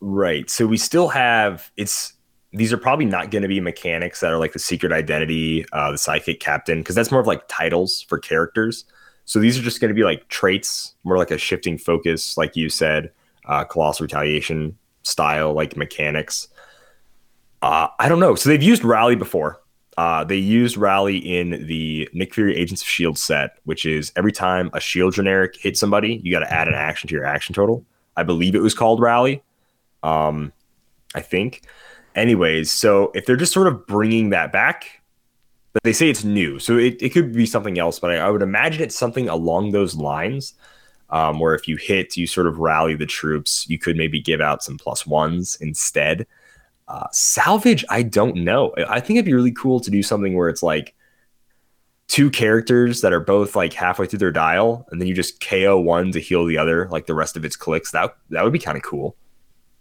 [0.00, 0.48] Right.
[0.48, 2.14] So we still have it's
[2.52, 5.92] these are probably not going to be mechanics that are like the secret identity, uh,
[5.92, 8.84] the psychic captain, because that's more of like titles for characters.
[9.26, 12.56] So these are just going to be like traits, more like a shifting focus, like
[12.56, 13.10] you said,
[13.44, 16.48] uh, colossal retaliation style, like mechanics.
[17.60, 18.34] Uh, I don't know.
[18.34, 19.60] So they've used rally before.
[19.98, 24.32] Uh, they used rally in the Nick Fury Agents of Shield set, which is every
[24.32, 27.54] time a Shield generic hits somebody, you got to add an action to your action
[27.54, 27.84] total.
[28.16, 29.42] I believe it was called rally.
[30.02, 30.52] Um,
[31.14, 31.62] I think
[32.18, 35.02] anyways, so if they're just sort of bringing that back,
[35.72, 38.30] but they say it's new, so it, it could be something else, but I, I
[38.30, 40.54] would imagine it's something along those lines.
[41.10, 43.66] Um, where if you hit, you sort of rally the troops.
[43.66, 46.26] You could maybe give out some plus ones instead.
[46.86, 48.74] Uh, salvage, I don't know.
[48.86, 50.94] I think it'd be really cool to do something where it's like
[52.08, 55.80] two characters that are both like halfway through their dial, and then you just KO
[55.80, 57.90] one to heal the other, like the rest of its clicks.
[57.92, 59.16] That that would be kind of cool,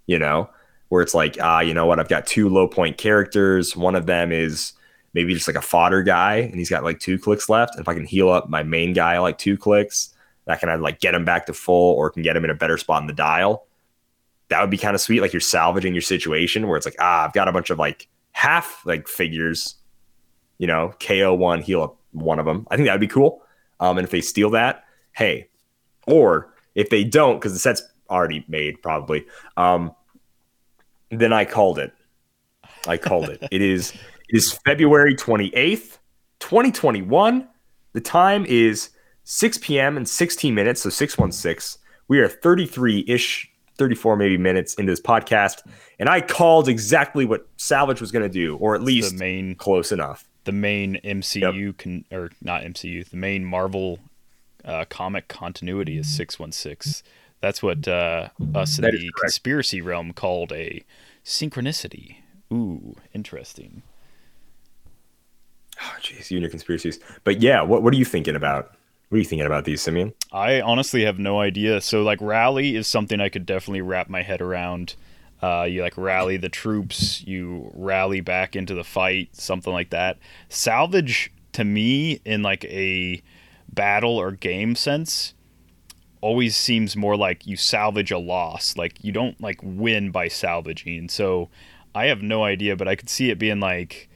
[0.06, 0.50] you know
[0.90, 2.00] where it's like, ah, you know what?
[2.00, 3.75] I've got two low point characters.
[3.75, 4.73] One of them is
[5.13, 7.75] maybe just like a fodder guy, and he's got like two clicks left.
[7.75, 10.13] And if I can heal up my main guy like two clicks,
[10.46, 12.56] that can either like get him back to full or can get him in a
[12.56, 13.65] better spot in the dial.
[14.50, 15.21] That would be kind of sweet.
[15.21, 18.08] Like you're salvaging your situation where it's like, ah, I've got a bunch of like
[18.31, 19.75] half like figures,
[20.58, 22.65] you know, KO one, heal up one of them.
[22.71, 23.42] I think that would be cool.
[23.79, 25.50] Um, and if they steal that, hey,
[26.08, 29.25] or if they don't, because the set's already made probably,
[29.58, 29.92] um,
[31.10, 31.93] then I called it.
[32.87, 33.43] I called it.
[33.51, 33.91] It is
[34.29, 35.97] it is February 28th,
[36.39, 37.47] 2021.
[37.93, 38.89] The time is
[39.23, 39.97] 6 p.m.
[39.97, 41.81] and 16 minutes, so 616.
[42.08, 45.62] We are 33 ish, 34 maybe minutes into this podcast,
[45.99, 49.55] and I called exactly what Salvage was going to do, or at least the main
[49.55, 50.27] close enough.
[50.45, 53.99] the main MCU can or not MCU, the main Marvel
[54.63, 57.03] uh, comic continuity is six one six.
[57.42, 60.83] That's what uh, us in That the conspiracy realm called a
[61.23, 62.17] synchronicity.
[62.52, 63.83] Ooh, interesting.
[65.81, 67.00] Oh, jeez, you and your conspiracies.
[67.23, 68.71] But yeah, what what are you thinking about?
[69.10, 70.13] What are you thinking about these, Simeon?
[70.33, 71.79] I honestly have no idea.
[71.79, 74.96] So like rally is something I could definitely wrap my head around.
[75.42, 80.17] Uh, you like rally the troops, you rally back into the fight, something like that.
[80.50, 83.21] Salvage to me in like a
[83.71, 85.35] battle or game sense
[86.22, 88.76] always seems more like you salvage a loss.
[88.78, 91.10] Like you don't like win by salvaging.
[91.10, 91.50] So
[91.96, 94.10] I have no idea, but I could see it being like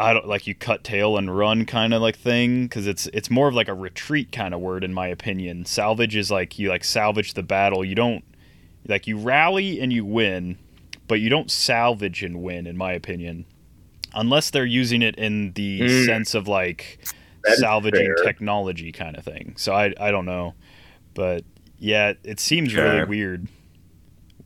[0.00, 3.30] I don't like you cut tail and run kind of like thing because it's it's
[3.30, 5.64] more of like a retreat kind of word in my opinion.
[5.64, 7.84] Salvage is like you like salvage the battle.
[7.84, 8.24] You don't
[8.86, 10.56] like you rally and you win,
[11.08, 13.44] but you don't salvage and win in my opinion,
[14.14, 16.06] unless they're using it in the Mm.
[16.06, 17.00] sense of like
[17.56, 18.24] salvaging fair.
[18.24, 19.54] technology kind of thing.
[19.56, 20.54] So I I don't know,
[21.14, 21.44] but
[21.78, 23.48] yeah, it seems really weird.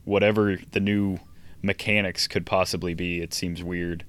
[0.05, 1.17] Whatever the new
[1.61, 4.05] mechanics could possibly be, it seems weird.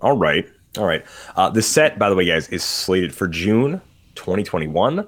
[0.00, 0.48] All right.
[0.78, 1.04] All right.
[1.36, 3.80] Uh, the set, by the way, guys, is slated for June
[4.16, 5.06] 2021,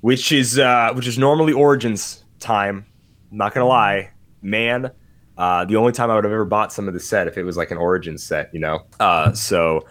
[0.00, 2.86] which is uh, which is normally Origins time.
[3.30, 4.10] Not gonna lie,
[4.40, 4.90] man.
[5.40, 7.44] Uh, the only time I would have ever bought some of the set if it
[7.44, 8.84] was like an origin set, you know.
[9.00, 9.86] Uh, so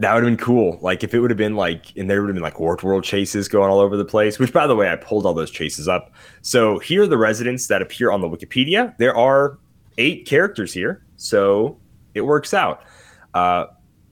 [0.00, 0.76] that would have been cool.
[0.82, 3.04] Like if it would have been like, and there would have been like Warped World
[3.04, 4.40] chases going all over the place.
[4.40, 6.12] Which, by the way, I pulled all those chases up.
[6.42, 8.92] So here are the residents that appear on the Wikipedia.
[8.98, 9.56] There are
[9.98, 11.78] eight characters here, so
[12.14, 12.82] it works out.
[13.34, 13.66] Uh,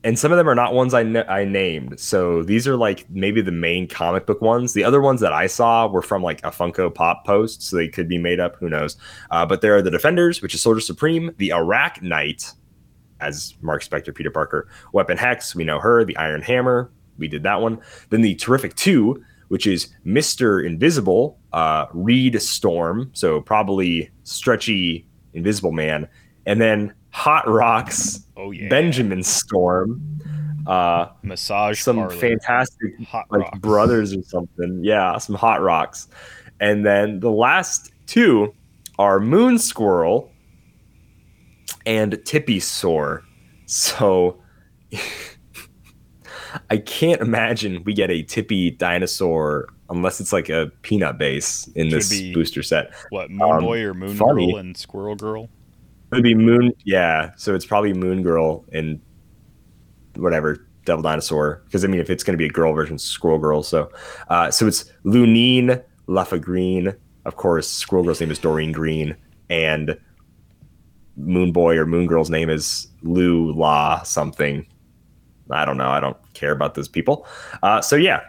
[0.07, 1.99] and some of them are not ones I I named.
[1.99, 4.71] So these are like maybe the main comic book ones.
[4.71, 7.89] The other ones that I saw were from like a Funko Pop post, so they
[7.89, 8.55] could be made up.
[8.55, 8.95] Who knows?
[9.31, 12.53] Uh, but there are the Defenders, which is Soldier Supreme, the Arachknight,
[13.19, 17.43] as Mark Spector, Peter Parker, Weapon Hex, we know her, the Iron Hammer, we did
[17.43, 17.77] that one.
[18.09, 25.73] Then the Terrific Two, which is Mister Invisible, uh, Reed Storm, so probably stretchy Invisible
[25.73, 26.07] Man,
[26.45, 29.99] and then Hot Rocks, Oh yeah, Benjamin Storm,
[30.67, 33.59] uh, massage some parlor, fantastic hot like rocks.
[33.59, 34.81] brothers or something.
[34.83, 36.07] Yeah, some hot rocks.
[36.59, 38.53] And then the last two
[38.99, 40.31] are Moon Squirrel
[41.87, 43.21] and Tippysaur.
[43.65, 44.39] So
[46.69, 51.89] I can't imagine we get a Tippy dinosaur unless it's like a peanut base in
[51.89, 52.91] this booster set.
[53.09, 54.51] What Moon Um, Boy or Moon funny.
[54.51, 55.49] Girl and Squirrel Girl?
[56.11, 57.31] It would be Moon, yeah.
[57.35, 59.01] So it's probably Moon Girl and
[60.15, 61.63] whatever Devil Dinosaur.
[61.65, 63.61] Because I mean, if it's going to be a girl version, Squirrel Girl.
[63.61, 63.91] So,
[64.29, 66.95] uh, so it's Lunine Luffa Green.
[67.25, 69.15] Of course, Squirrel Girl's name is Doreen Green,
[69.49, 69.97] and
[71.17, 74.65] Moon Boy or Moon Girl's name is Lu La something.
[75.51, 75.89] I don't know.
[75.89, 77.27] I don't care about those people.
[77.63, 78.21] Uh, so yeah.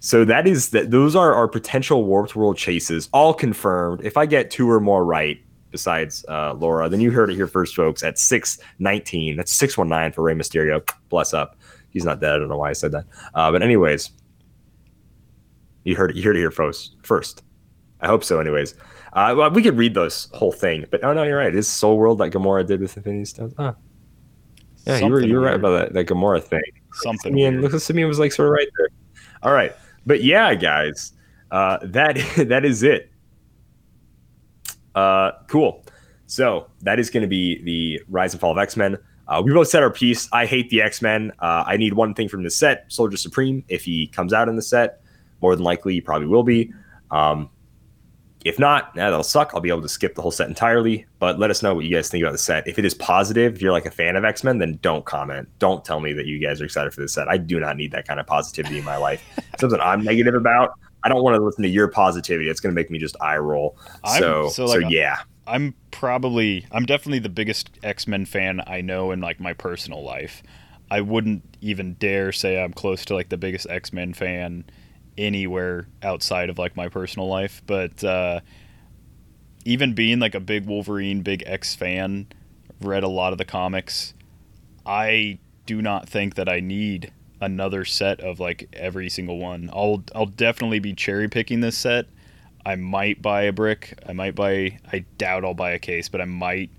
[0.00, 0.90] So that is that.
[0.90, 4.00] Those are our potential Warped World chases, all confirmed.
[4.02, 5.40] If I get two or more right,
[5.74, 8.04] besides uh, Laura, then you heard it here first, folks.
[8.04, 10.88] At six nineteen, that's six one nine for Rey Mysterio.
[11.08, 11.56] Bless up.
[11.90, 12.34] He's not dead.
[12.34, 13.06] I don't know why I said that.
[13.34, 14.12] Uh, but anyways,
[15.82, 16.16] you heard it.
[16.16, 16.94] You heard it here first.
[17.02, 17.42] First,
[18.00, 18.38] I hope so.
[18.38, 18.76] Anyways,
[19.14, 21.48] uh, well, we could read this whole thing, but oh no, you're right.
[21.48, 23.52] It is Soul World that Gamora did with Infinity Stones.
[23.58, 23.74] Ah.
[24.86, 26.62] Yeah, you were you were right about that that Gamora thing.
[26.92, 27.82] Something Simeon, weird.
[27.82, 28.88] Simeon was like sort of right there.
[29.42, 29.74] All right,
[30.06, 31.14] but yeah, guys,
[31.50, 32.14] uh, that
[32.48, 33.10] that is it.
[34.94, 35.84] Uh, cool.
[36.26, 38.98] So that is going to be the Rise and Fall of X Men.
[39.26, 40.28] Uh, we both said our piece.
[40.32, 41.32] I hate the X Men.
[41.38, 43.64] Uh, I need one thing from the set: Soldier Supreme.
[43.68, 45.00] If he comes out in the set,
[45.40, 46.72] more than likely he probably will be.
[47.10, 47.50] Um,
[48.44, 49.52] if not, yeah, that'll suck.
[49.54, 51.06] I'll be able to skip the whole set entirely.
[51.18, 52.68] But let us know what you guys think about the set.
[52.68, 55.48] If it is positive, if you're like a fan of X Men, then don't comment.
[55.58, 57.26] Don't tell me that you guys are excited for the set.
[57.28, 59.22] I do not need that kind of positivity in my life.
[59.58, 60.78] Something I'm negative about.
[61.04, 62.48] I don't want to listen to your positivity.
[62.48, 63.76] It's going to make me just eye roll.
[64.02, 65.18] I'm- So, so, so, like, yeah.
[65.46, 70.42] I'm probably I'm definitely the biggest X-Men fan I know in like my personal life.
[70.90, 74.64] I wouldn't even dare say I'm close to like the biggest X-Men fan
[75.18, 78.40] anywhere outside of like my personal life, but uh
[79.66, 82.26] even being like a big Wolverine, big X fan,
[82.80, 84.14] read a lot of the comics,
[84.86, 87.12] I do not think that I need
[87.44, 89.70] another set of like every single one.
[89.72, 92.06] I'll I'll definitely be cherry picking this set.
[92.66, 93.98] I might buy a brick.
[94.08, 94.78] I might buy.
[94.92, 96.70] I doubt I'll buy a case, but I might.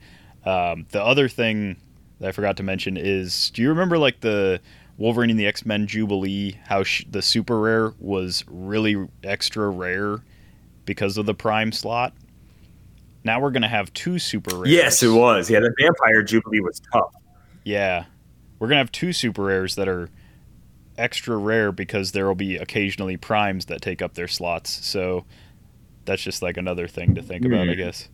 [0.46, 1.78] Um, the other thing
[2.20, 4.62] that I forgot to mention is, do you remember like the
[4.98, 10.20] Wolverine and the X Men Jubilee, how sh- the super rare was really extra rare
[10.86, 12.14] because of the Prime slot.
[13.24, 14.70] Now we're gonna have two super rares.
[14.70, 15.50] Yes, it was.
[15.50, 17.14] Yeah, the Vampire Jubilee was tough.
[17.64, 18.06] Yeah,
[18.60, 20.10] we're gonna have two super rares that are
[20.98, 24.86] extra rare because there will be occasionally primes that take up their slots.
[24.86, 25.26] So
[26.06, 27.48] that's just like another thing to think mm.
[27.48, 27.80] about, I hmm.
[27.80, 28.10] guess.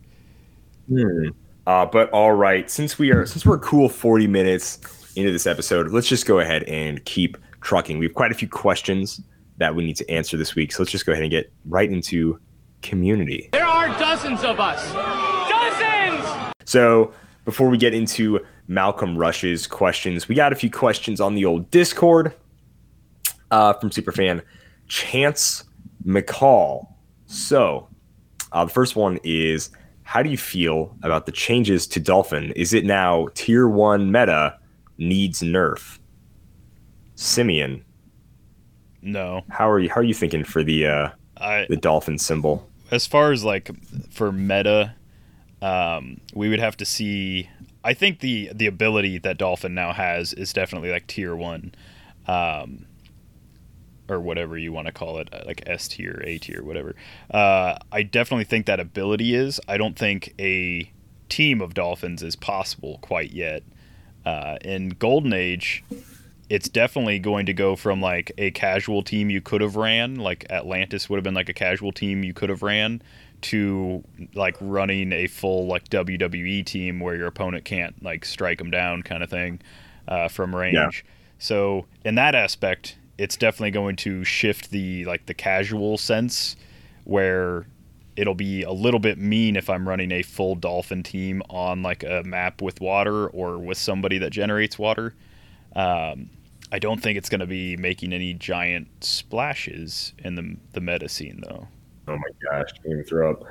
[0.88, 1.28] Hmm.
[1.66, 4.80] Uh, but all right, since we are since we're cool forty minutes
[5.14, 7.98] into this episode, let's just go ahead and keep trucking.
[7.98, 9.20] We have quite a few questions
[9.58, 11.90] that we need to answer this week, so let's just go ahead and get right
[11.90, 12.40] into
[12.82, 13.48] community.
[13.52, 14.92] There are dozens of us.
[15.48, 16.52] Dozens.
[16.64, 17.12] So
[17.44, 21.70] before we get into Malcolm Rush's questions, we got a few questions on the old
[21.70, 22.34] Discord
[23.52, 24.42] uh, from Superfan
[24.88, 25.64] Chance
[26.04, 26.88] McCall.
[27.26, 27.88] So
[28.50, 29.70] uh, the first one is
[30.02, 32.50] how do you feel about the changes to Dolphin?
[32.52, 34.58] Is it now tier one meta
[34.98, 36.00] needs nerf?
[37.14, 37.84] Simeon.
[39.00, 39.42] No.
[39.48, 42.68] How are you how are you thinking for the uh I, the dolphin symbol?
[42.90, 43.70] As far as like
[44.10, 44.94] for meta,
[45.60, 47.48] um, we would have to see
[47.84, 51.74] I think the the ability that Dolphin now has is definitely like tier one.
[52.26, 52.86] Um,
[54.08, 56.94] or whatever you want to call it, uh, like S tier, A tier, whatever.
[57.30, 59.60] Uh, I definitely think that ability is.
[59.68, 60.90] I don't think a
[61.28, 63.62] team of dolphins is possible quite yet.
[64.24, 65.82] Uh, in Golden Age,
[66.48, 70.46] it's definitely going to go from like a casual team you could have ran, like
[70.50, 73.02] Atlantis would have been like a casual team you could have ran,
[73.40, 78.70] to like running a full like WWE team where your opponent can't like strike them
[78.70, 79.60] down, kind of thing,
[80.06, 80.74] uh, from range.
[80.74, 81.10] Yeah.
[81.38, 86.56] So in that aspect, it's definitely going to shift the like the casual sense
[87.04, 87.66] where
[88.16, 92.02] it'll be a little bit mean if I'm running a full dolphin team on like
[92.02, 95.14] a map with water or with somebody that generates water.
[95.74, 96.30] Um,
[96.70, 101.08] I don't think it's going to be making any giant splashes in the the meta
[101.08, 101.68] scene though.
[102.08, 103.44] Oh my gosh, I can throw up.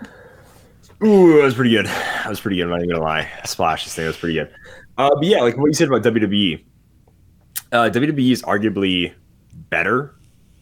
[1.03, 1.85] Ooh, that was pretty good.
[1.85, 2.63] That was pretty good.
[2.63, 3.23] I'm not even gonna lie.
[3.45, 4.53] Splash Splashes thing was pretty good.
[4.97, 6.63] Uh, but yeah, like what you said about WWE.
[7.71, 9.13] Uh, WWE is arguably
[9.71, 10.13] better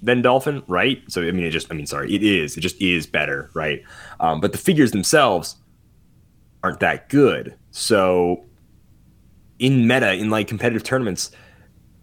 [0.01, 1.03] than Dolphin, right?
[1.09, 2.55] So I mean, it just I mean, sorry, it is.
[2.55, 3.83] It just is better, right?
[4.21, 5.57] Um, but the figures themselves
[6.63, 7.55] aren't that good.
[7.71, 8.45] So
[9.59, 11.31] in meta, in like competitive tournaments,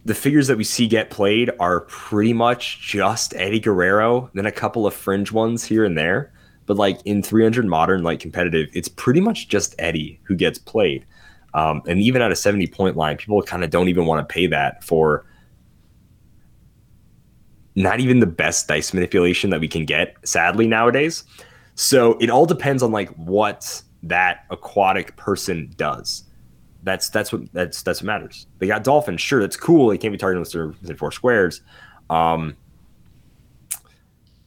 [0.05, 4.53] the figures that we see get played are pretty much just Eddie Guerrero, then a
[4.53, 6.33] couple of fringe ones here and there.
[6.67, 11.07] But like in 300 modern, like competitive, it's pretty much just Eddie who gets played.
[11.55, 14.33] Um, and even at a 70 point line, people kind of don't even want to
[14.33, 15.25] pay that for
[17.77, 21.25] not even the best dice manipulation that we can get, sadly, nowadays.
[21.75, 26.25] So it all depends on like what that aquatic person does.
[26.83, 28.47] That's that's what that's that's what matters.
[28.59, 29.89] They got dolphins, sure, that's cool.
[29.89, 31.61] They can't be targeted within four squares.
[32.09, 32.57] Um,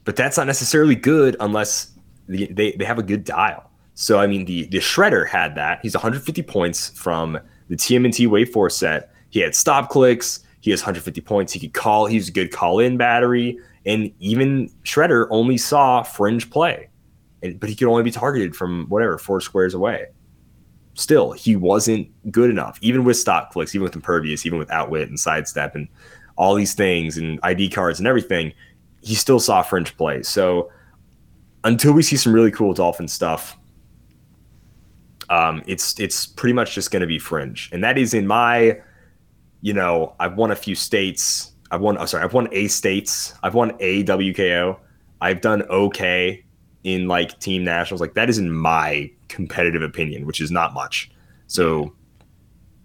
[0.06, 1.92] but that's not necessarily good unless
[2.28, 3.70] the, they, they have a good dial.
[3.94, 5.80] So I mean the the shredder had that.
[5.84, 9.12] He's 150 points from the TMNT Wave 4 set.
[9.30, 11.54] He had stop clicks, he has 150 points.
[11.54, 12.06] He could call.
[12.06, 13.60] He's a good call in battery.
[13.86, 16.90] And even Shredder only saw fringe play,
[17.42, 20.08] and, but he could only be targeted from whatever four squares away.
[20.96, 25.08] Still, he wasn't good enough, even with stock clicks, even with impervious, even with outwit
[25.08, 25.88] and sidestep and
[26.36, 28.52] all these things and ID cards and everything.
[29.02, 30.24] He still saw fringe play.
[30.24, 30.70] So
[31.64, 33.58] until we see some really cool dolphin stuff,
[35.30, 38.80] um, it's it's pretty much just going to be fringe, and that is in my
[39.62, 41.52] you know, I've won a few states.
[41.72, 43.34] I've won, oh, sorry, I've won A states.
[43.44, 44.78] I've won a WKO.
[45.22, 46.44] I've done okay
[46.84, 48.02] in like team nationals.
[48.02, 51.12] Like that is in my competitive opinion, which is not much.
[51.48, 51.94] So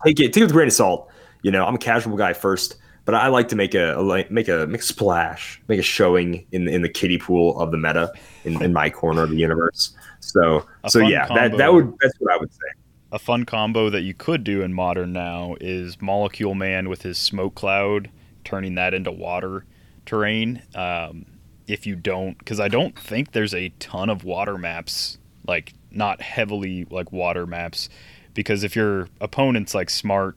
[0.04, 1.10] take it, take it with a grain of salt.
[1.42, 4.48] You know, I'm a casual guy first, but I like to make a, a make
[4.48, 8.12] a make a splash, make a showing in in the kiddie pool of the meta
[8.44, 9.94] in, in my corner of the universe.
[10.20, 11.48] So a so yeah, combo.
[11.48, 12.83] that that would that's what I would say
[13.14, 17.16] a fun combo that you could do in modern now is Molecule Man with his
[17.16, 18.10] smoke cloud,
[18.42, 19.64] turning that into water
[20.04, 20.62] terrain.
[20.74, 21.24] Um,
[21.68, 26.22] if you don't, because I don't think there's a ton of water maps, like not
[26.22, 27.88] heavily like water maps,
[28.34, 30.36] because if your opponent's like smart,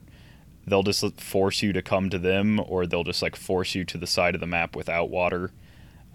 [0.64, 3.98] they'll just force you to come to them, or they'll just like force you to
[3.98, 5.50] the side of the map without water.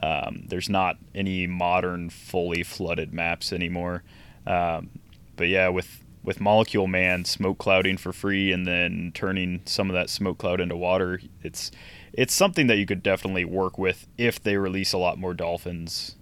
[0.02, 4.04] Um, there's not any modern fully flooded maps anymore.
[4.48, 4.92] Um,
[5.36, 9.94] but yeah, with with Molecule Man smoke clouding for free and then turning some of
[9.94, 11.72] that smoke cloud into water, it's
[12.14, 16.16] it's something that you could definitely work with if they release a lot more dolphins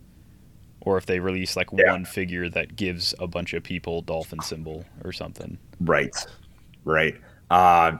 [0.80, 1.92] or if they release like yeah.
[1.92, 5.58] one figure that gives a bunch of people dolphin symbol or something.
[5.80, 6.16] Right.
[6.84, 7.16] Right.
[7.50, 7.98] Uh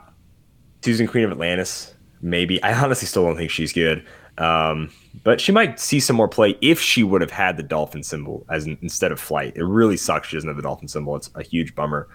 [0.82, 2.62] Susan Queen of Atlantis maybe.
[2.62, 4.06] I honestly still don't think she's good.
[4.38, 4.90] Um,
[5.24, 8.46] but she might see some more play if she would have had the dolphin symbol
[8.50, 9.56] as in, instead of flight.
[9.56, 11.14] It really sucks she doesn't have the dolphin symbol.
[11.16, 12.08] It's a huge bummer.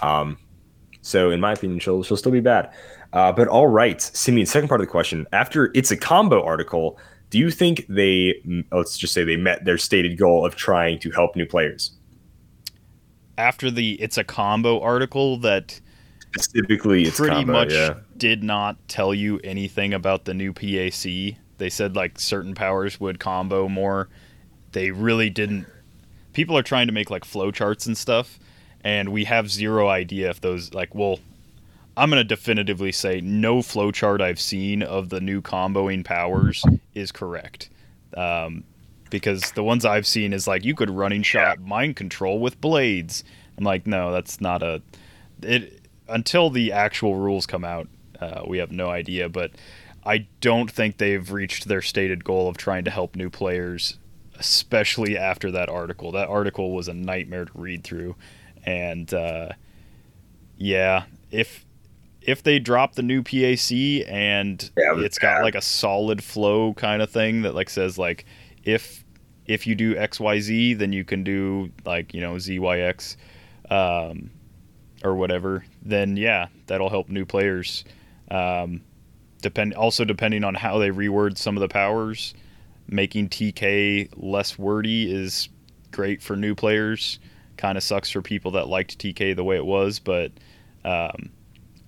[0.00, 0.38] Um,
[1.02, 2.72] so in my opinion, she'll she'll still be bad.
[3.12, 4.46] Uh, but all right, Simeon.
[4.46, 6.98] Second part of the question: After it's a combo article,
[7.30, 8.34] do you think they
[8.72, 11.92] let's just say they met their stated goal of trying to help new players?
[13.38, 15.80] After the it's a combo article that
[16.34, 17.94] specifically it's pretty combo, much yeah.
[18.16, 21.36] did not tell you anything about the new PAC.
[21.58, 24.08] They said like certain powers would combo more.
[24.72, 25.66] They really didn't.
[26.32, 28.38] People are trying to make like flowcharts and stuff,
[28.84, 30.94] and we have zero idea if those like.
[30.94, 31.20] Well,
[31.96, 37.70] I'm gonna definitively say no flowchart I've seen of the new comboing powers is correct.
[38.16, 38.64] Um,
[39.10, 43.24] because the ones I've seen is like you could running shot mind control with blades.
[43.56, 44.82] I'm like, no, that's not a.
[45.42, 47.88] It until the actual rules come out,
[48.20, 49.28] uh, we have no idea.
[49.28, 49.52] But
[50.06, 53.98] I don't think they've reached their stated goal of trying to help new players,
[54.38, 56.12] especially after that article.
[56.12, 58.14] That article was a nightmare to read through,
[58.64, 59.48] and uh,
[60.56, 61.64] yeah, if
[62.22, 65.42] if they drop the new PAC and Yeah, it's got bad.
[65.42, 68.24] like a solid flow kind of thing that like says like
[68.64, 69.04] if
[69.46, 73.16] if you do XYZ then you can do like you know ZYX
[73.70, 74.30] um,
[75.04, 77.84] or whatever then yeah that'll help new players
[78.28, 78.80] um,
[79.42, 82.34] depend also depending on how they reword some of the powers
[82.88, 85.48] making TK less wordy is
[85.90, 87.18] great for new players
[87.56, 90.32] kind of sucks for people that liked TK the way it was but
[90.84, 91.30] um,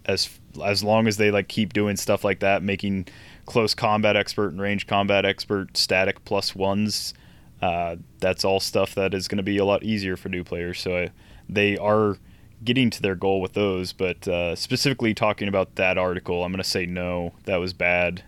[0.08, 0.28] as
[0.64, 3.06] as long as they like keep doing stuff like that, making
[3.46, 7.14] close combat expert and range combat expert static plus ones,
[7.62, 10.80] uh, that's all stuff that is going to be a lot easier for new players.
[10.80, 11.10] So I,
[11.48, 12.16] they are
[12.64, 13.92] getting to their goal with those.
[13.92, 17.34] But uh, specifically talking about that article, I'm going to say no.
[17.44, 18.22] That was bad.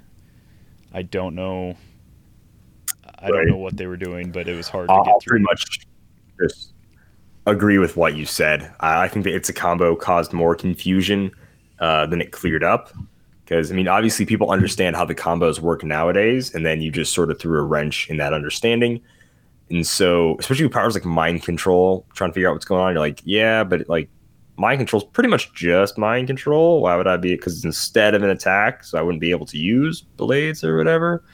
[0.92, 1.76] I don't know.
[3.18, 3.32] I Right.
[3.32, 5.30] don't know what they were doing, but it was hard to I'll, get I'll through.
[5.30, 5.80] pretty much
[6.40, 6.72] just
[7.46, 8.72] agree with what you said.
[8.80, 11.30] I I think that it's a combo caused more confusion
[11.80, 12.92] uh, than it cleared up.
[13.44, 17.12] Because I mean, obviously, people understand how the combos work nowadays, and then you just
[17.12, 19.00] sort of threw a wrench in that understanding.
[19.70, 22.92] And so, especially with powers like mind control, trying to figure out what's going on,
[22.92, 24.08] you're like, yeah, but like
[24.60, 26.82] mind control is pretty much just mind control.
[26.82, 27.34] Why would I be?
[27.34, 31.24] Because instead of an attack, so I wouldn't be able to use blades or whatever.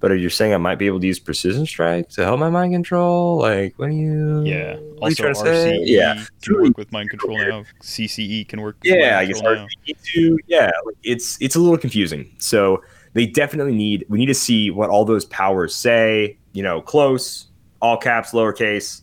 [0.00, 2.50] But you're you saying I might be able to use precision strike to help my
[2.50, 3.38] mind control?
[3.38, 4.42] Like, what do you?
[4.44, 4.74] Yeah.
[4.74, 5.78] What you Also, trying to say?
[5.78, 6.24] RCE Yeah.
[6.42, 7.64] can work with mind control now.
[7.82, 8.76] CCE can work.
[8.84, 9.40] Yeah, I guess.
[9.40, 10.38] RCE too.
[10.46, 10.70] Yeah,
[11.04, 12.30] it's it's a little confusing.
[12.38, 12.82] So
[13.14, 16.36] they definitely need we need to see what all those powers say.
[16.52, 17.46] You know, close,
[17.80, 19.00] all caps, lowercase,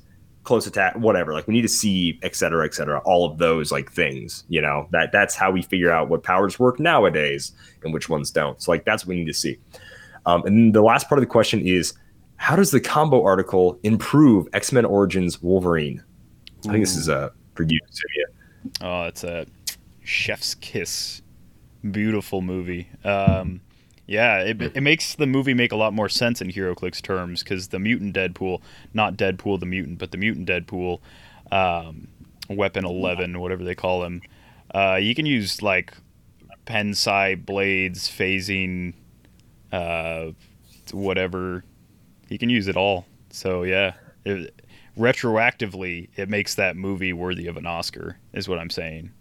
[0.52, 1.34] close attack, whatever.
[1.34, 3.00] Like we need to see et cetera, et cetera.
[3.06, 4.44] All of those like things.
[4.50, 8.32] You know that that's how we figure out what powers work nowadays and which ones
[8.32, 8.62] don't.
[8.62, 9.58] So like that's what we need to see.
[10.26, 11.94] Um, and the last part of the question is.
[12.42, 16.04] How does the combo article improve X Men Origins Wolverine?
[16.68, 18.26] I think this is uh, for you, Sylvia.
[18.82, 19.46] Oh, it's a
[20.04, 21.22] chef's kiss.
[21.92, 22.90] Beautiful movie.
[23.04, 23.62] Um,
[24.12, 27.70] yeah, it, it makes the movie make a lot more sense in HeroClix terms because
[27.70, 28.60] the mutant Deadpool,
[28.94, 31.00] not Deadpool the mutant, but the mutant Deadpool,
[31.50, 32.10] um,
[32.50, 34.22] Weapon Eleven, whatever they call him,
[34.76, 35.94] uh, you can use like
[36.66, 38.96] pensai blades, phasing,
[39.72, 40.32] uh,
[40.92, 41.64] whatever.
[42.28, 43.06] You can use it all.
[43.30, 43.94] So yeah,
[44.26, 44.54] it,
[44.98, 48.18] retroactively, it makes that movie worthy of an Oscar.
[48.34, 49.12] Is what I'm saying.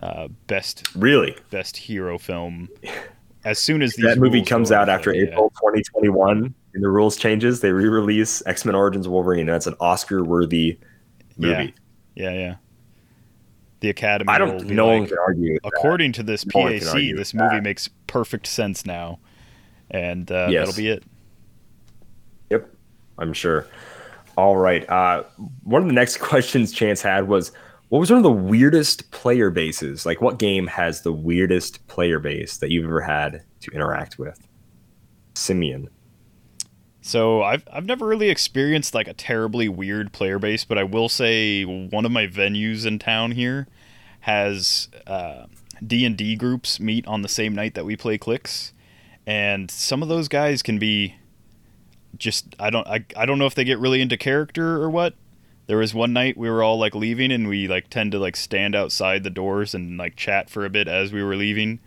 [0.00, 1.36] Uh, best Really?
[1.50, 2.68] best hero film.
[3.44, 5.22] As soon as that movie comes out after yeah.
[5.28, 10.78] April 2021 and the rules changes, they re-release X-Men Origins Wolverine, and that's an Oscar-worthy
[11.38, 11.74] movie.
[12.14, 12.54] Yeah, yeah.
[13.80, 14.28] The Academy.
[14.30, 14.68] I don't.
[14.68, 15.54] be No one can argue.
[15.54, 15.72] With that.
[15.74, 16.80] according to this No PAC,
[17.16, 17.62] this movie that.
[17.62, 19.18] makes perfect sense now,
[19.90, 20.66] and uh, Yes.
[20.66, 21.02] that'll be it.
[22.50, 22.68] Yep,
[23.18, 23.66] I'm sure.
[24.36, 24.86] All right.
[24.88, 25.22] Uh,
[25.64, 27.52] one of the next questions Chance had was,
[27.90, 30.06] what was one of the weirdest player bases?
[30.06, 34.46] Like, what game has the weirdest player base that you've ever had to interact with?
[35.34, 35.90] Simeon.
[37.02, 41.08] So I've I've never really experienced like a terribly weird player base, but I will
[41.08, 43.66] say one of my venues in town here
[44.20, 45.46] has uh,
[45.84, 48.72] D and D groups meet on the same night that we play clicks,
[49.26, 51.16] and some of those guys can be
[52.16, 55.14] just I don't I, I don't know if they get really into character or what.
[55.70, 58.34] There was one night we were all like leaving and we like tend to like
[58.34, 61.78] stand outside the doors and like chat for a bit as we were leaving.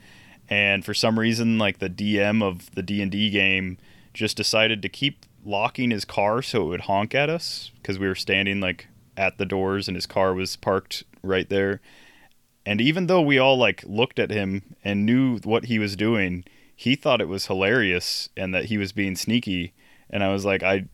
[0.48, 3.78] And for some reason like the DM of the D&D game
[4.14, 8.08] just decided to keep locking his car so it would honk at us because we
[8.08, 11.82] were standing like at the doors and his car was parked right there.
[12.66, 16.46] And even though we all like looked at him and knew what he was doing,
[16.74, 19.74] he thought it was hilarious and that he was being sneaky.
[20.10, 20.86] And I was like, I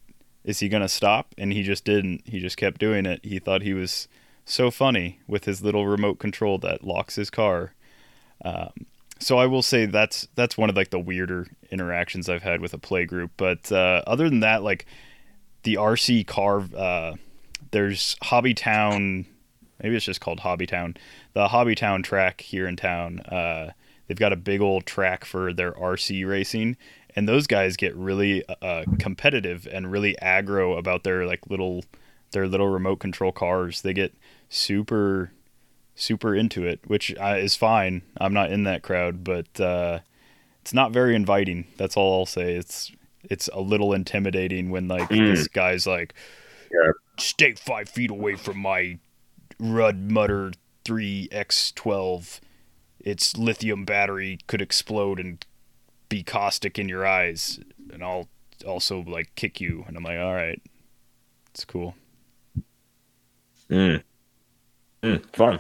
[0.50, 1.36] is he gonna stop?
[1.38, 2.24] And he just didn't.
[2.26, 3.24] He just kept doing it.
[3.24, 4.08] He thought he was
[4.45, 7.76] so funny with his little remote control that locks his car.
[8.43, 8.72] Um,
[9.20, 12.74] so I will say that's that's one of like the weirder interactions I've had with
[12.74, 13.30] a play group.
[13.38, 14.88] But uh, other than that, like
[15.62, 17.14] the RC car, uh,
[17.70, 19.28] there's Hobbytown.
[19.84, 20.97] Maybe it's just called Hobbytown.
[21.34, 23.20] The Hobbytown track here in town.
[23.20, 23.74] Uh,
[24.08, 26.76] they've got a big old track for their RC racing,
[27.20, 31.84] and those guys get really uh, competitive and really aggro about their like little
[32.32, 33.82] their little remote control cars.
[33.82, 34.13] They get
[34.47, 35.34] super
[35.95, 38.03] super into it, which uh, is fine.
[38.22, 39.99] I'm not in that crowd, but uh,
[40.61, 41.67] it's not very inviting.
[41.76, 42.55] That's all I'll say.
[42.55, 42.89] It's
[43.24, 45.36] it's a little intimidating when like mm.
[45.36, 46.13] this guy's like,
[46.72, 46.91] yeah.
[47.17, 48.97] "Stay five feet away from my
[49.59, 50.53] Rudd Mutter
[50.86, 52.39] 3X12.
[53.01, 55.45] Its lithium battery could explode and
[56.10, 57.60] be caustic in your eyes,
[57.93, 58.28] and I'll
[58.66, 60.62] also like kick you." And I'm like, "All right,
[61.51, 61.95] it's cool."
[63.70, 64.03] Mm.
[65.03, 65.60] Mm, fun.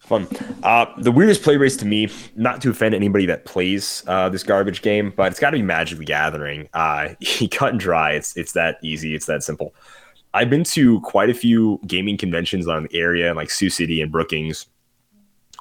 [0.00, 0.26] Fun.
[0.62, 4.42] Uh, the weirdest play race to me, not to offend anybody that plays uh, this
[4.42, 6.68] garbage game, but it's got to be Magic the Gathering.
[6.72, 7.10] Uh,
[7.50, 8.12] cut and dry.
[8.12, 9.14] It's it's that easy.
[9.14, 9.74] It's that simple.
[10.34, 14.10] I've been to quite a few gaming conventions on the area, like Sioux City and
[14.10, 14.66] Brookings,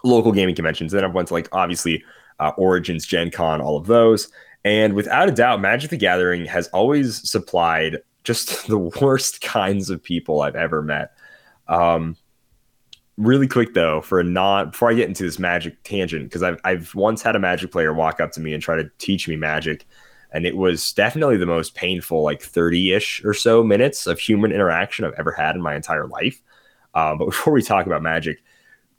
[0.03, 0.91] local gaming conventions.
[0.91, 2.03] Then I've went to like obviously
[2.39, 4.29] uh, Origins, Gen Con, all of those.
[4.63, 10.03] And without a doubt, Magic the Gathering has always supplied just the worst kinds of
[10.03, 11.11] people I've ever met.
[11.67, 12.17] Um,
[13.17, 16.59] really quick though, for a non before I get into this magic tangent, because I've
[16.63, 19.35] I've once had a magic player walk up to me and try to teach me
[19.35, 19.85] magic,
[20.31, 25.05] and it was definitely the most painful like 30-ish or so minutes of human interaction
[25.05, 26.41] I've ever had in my entire life.
[26.93, 28.43] Um, but before we talk about magic,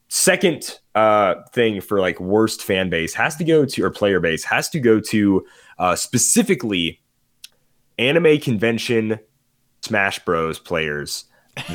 [0.09, 4.45] second uh, thing for like worst fan base has to go to or player base
[4.45, 5.45] has to go to
[5.79, 7.01] uh, specifically
[7.99, 9.19] anime convention
[9.83, 11.25] Smash Bros players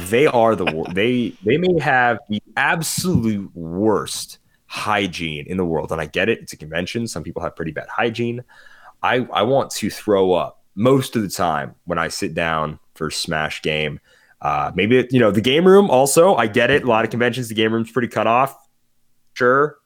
[0.10, 6.02] they are the they they may have the absolute worst hygiene in the world, and
[6.02, 6.40] I get it.
[6.40, 7.08] It's a convention.
[7.08, 8.44] Some people have pretty bad hygiene.
[9.02, 13.12] I I want to throw up most of the time when I sit down for
[13.12, 14.00] Smash game.
[14.44, 15.90] Uh, maybe it, you know the game room.
[15.90, 16.84] Also, I get it.
[16.84, 18.56] A lot of conventions, the game room's pretty cut off.
[19.34, 19.78] Sure,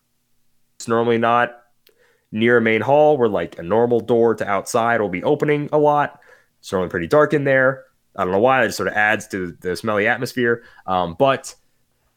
[0.75, 1.61] it's normally not
[2.31, 5.77] near a main hall where like a normal door to outside will be opening a
[5.77, 6.19] lot.
[6.59, 7.85] It's normally pretty dark in there.
[8.15, 8.65] I don't know why.
[8.65, 10.63] It sort of adds to the smelly atmosphere.
[10.87, 11.53] Um, but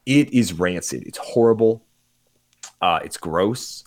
[0.07, 1.07] it is rancid.
[1.07, 1.85] It's horrible.
[2.81, 3.85] Uh, it's gross.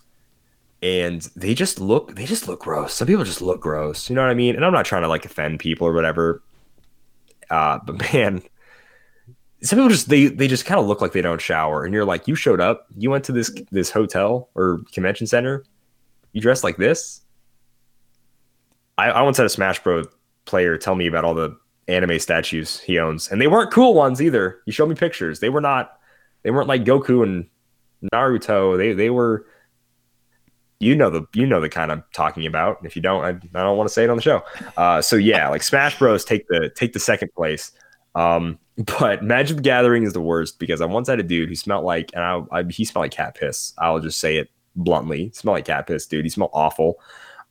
[0.80, 2.94] And they just look they just look gross.
[2.94, 4.08] Some people just look gross.
[4.08, 4.54] You know what I mean?
[4.54, 6.42] And I'm not trying to like offend people or whatever.
[7.54, 8.42] Uh, but man,
[9.62, 11.84] some people just they they just kind of look like they don't shower.
[11.84, 15.64] And you're like, you showed up, you went to this this hotel or convention center,
[16.32, 17.20] you dressed like this.
[18.98, 20.04] I, I once had a Smash Bro
[20.46, 24.20] player tell me about all the anime statues he owns, and they weren't cool ones
[24.20, 24.60] either.
[24.66, 25.98] You showed me pictures; they were not.
[26.42, 27.48] They weren't like Goku and
[28.12, 28.76] Naruto.
[28.76, 29.46] They they were.
[30.84, 32.78] You know the you know the kind I'm talking about.
[32.84, 34.42] If you don't, I, I don't want to say it on the show.
[34.76, 36.24] Uh, so yeah, like Smash Bros.
[36.24, 37.72] take the take the second place.
[38.14, 38.58] Um,
[38.98, 41.84] but Magic the Gathering is the worst because I once had a dude who smelled
[41.84, 43.72] like, and I, I he smelled like cat piss.
[43.78, 45.30] I'll just say it bluntly.
[45.32, 46.24] Smelled like cat piss, dude.
[46.24, 47.00] He smelled awful.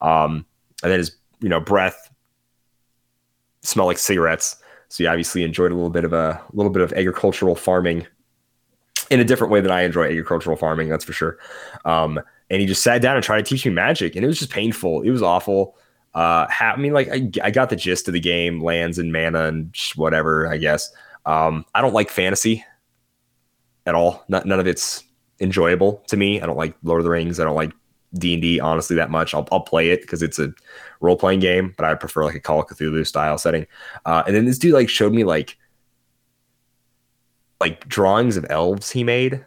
[0.01, 0.45] Um,
[0.83, 2.11] and then his you know breath
[3.63, 4.57] smell like cigarettes.
[4.89, 8.05] So he obviously enjoyed a little bit of a, a little bit of agricultural farming
[9.09, 10.89] in a different way than I enjoy agricultural farming.
[10.89, 11.39] That's for sure.
[11.85, 12.19] Um,
[12.53, 14.51] and he just sat down and tried to teach me magic, and it was just
[14.51, 15.01] painful.
[15.01, 15.75] It was awful.
[16.13, 19.11] Uh, ha- I mean, like I, I got the gist of the game, lands and
[19.11, 20.47] mana and whatever.
[20.47, 20.93] I guess.
[21.25, 22.63] Um, I don't like fantasy
[23.87, 24.23] at all.
[24.27, 25.03] Not, none of it's
[25.39, 26.39] enjoyable to me.
[26.39, 27.39] I don't like Lord of the Rings.
[27.39, 27.73] I don't like
[28.13, 29.33] D and D honestly that much.
[29.33, 30.53] I'll, I'll play it because it's a
[31.01, 33.65] role playing game, but I prefer like a Call of Cthulhu style setting.
[34.05, 35.57] Uh, and then this dude like showed me like
[37.59, 39.43] like drawings of elves he made,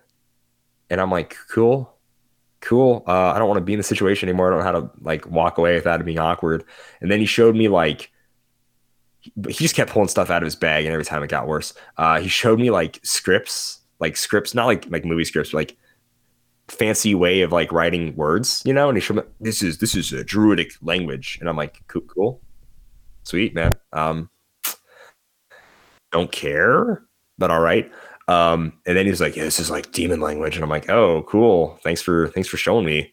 [0.91, 1.96] and I'm like, cool,
[2.61, 3.05] cool.
[3.07, 4.49] Uh, I don't want to be in the situation anymore.
[4.49, 6.65] I don't know how to like walk away without it being awkward.
[7.01, 8.11] And then he showed me like
[9.21, 11.75] he just kept pulling stuff out of his bag, and every time it got worse.
[11.97, 15.77] Uh, he showed me like scripts, like scripts, not like like movie scripts, but, like
[16.69, 18.89] fancy way of like writing words, you know.
[18.89, 22.03] And he showed me this is this is a druidic language, and I'm like, cool,
[22.03, 22.41] cool.
[23.25, 23.73] sweet man.
[23.93, 24.31] Um,
[26.13, 27.03] don't care,
[27.39, 27.91] but all right.
[28.29, 31.23] Um, and then he's like, yeah, this is like demon language, and I'm like, oh,
[31.29, 31.79] cool.
[31.83, 33.13] Thanks for thanks for showing me.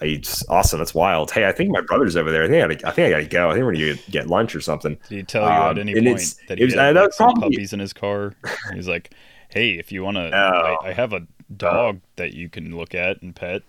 [0.00, 0.78] It's awesome.
[0.78, 1.30] That's wild.
[1.30, 2.44] Hey, I think my brother's over there.
[2.44, 3.50] I think I, gotta, I think I gotta go.
[3.50, 4.96] I think we're gonna get lunch or something.
[5.08, 7.56] Did he tell you um, at any point that he was, had like, some probably,
[7.56, 8.34] puppies in his car?
[8.72, 9.12] He's like,
[9.50, 13.20] hey, if you want to, I, I, have a dog that you can look at
[13.20, 13.62] and pet.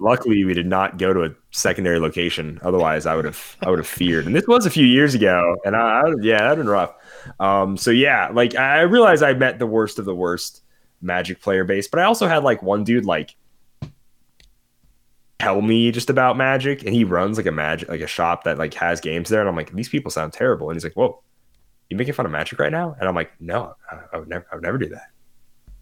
[0.00, 2.58] luckily we did not go to a secondary location.
[2.62, 4.26] Otherwise, I would have I would have feared.
[4.26, 6.92] And this was a few years ago, and I, I yeah, that'd been rough.
[7.40, 10.62] Um, so yeah, like I realized I met the worst of the worst
[11.00, 13.36] Magic player base, but I also had like one dude like
[15.38, 18.58] tell me just about Magic, and he runs like a Magic like a shop that
[18.58, 21.22] like has games there, and I'm like, these people sound terrible, and he's like, whoa,
[21.88, 22.96] you making fun of Magic right now?
[22.98, 25.10] And I'm like, no, I, I would never, I would never do that.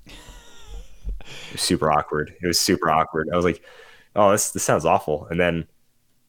[0.06, 2.36] It was super awkward.
[2.40, 3.28] It was super awkward.
[3.32, 3.62] I was like,
[4.14, 5.26] oh, this this sounds awful.
[5.30, 5.66] And then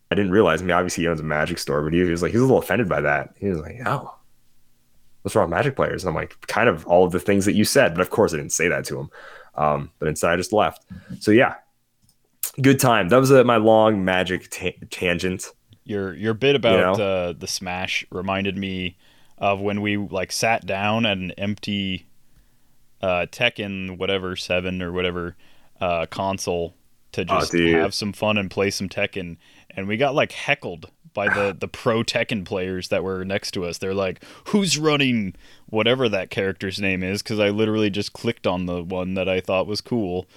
[0.10, 0.62] I didn't realize.
[0.62, 2.46] I mean, obviously he owns a Magic store, but he was like, he was a
[2.46, 3.36] little offended by that.
[3.40, 4.17] He was like, oh,
[5.28, 6.06] what's wrong with Magic players?
[6.06, 8.34] And I'm like, kind of all of the things that you said, but of course
[8.34, 9.10] I didn't say that to him.
[9.56, 10.86] Um, but instead I just left.
[11.20, 11.56] So yeah,
[12.62, 13.10] good time.
[13.10, 15.48] That was a, my long Magic ta- tangent.
[15.84, 17.04] Your your bit about you know?
[17.04, 18.98] uh, the Smash reminded me
[19.38, 22.08] of when we like sat down at an empty
[23.02, 25.36] uh, Tekken whatever seven or whatever
[25.82, 26.74] uh, console
[27.12, 29.38] to just oh, have some fun and play some Tekken,
[29.70, 33.66] and we got like heckled by the the pro Tekken players that were next to
[33.66, 33.80] us.
[33.80, 35.34] They're like, "Who's running
[35.66, 39.42] whatever that character's name is?" Because I literally just clicked on the one that I
[39.42, 40.28] thought was cool,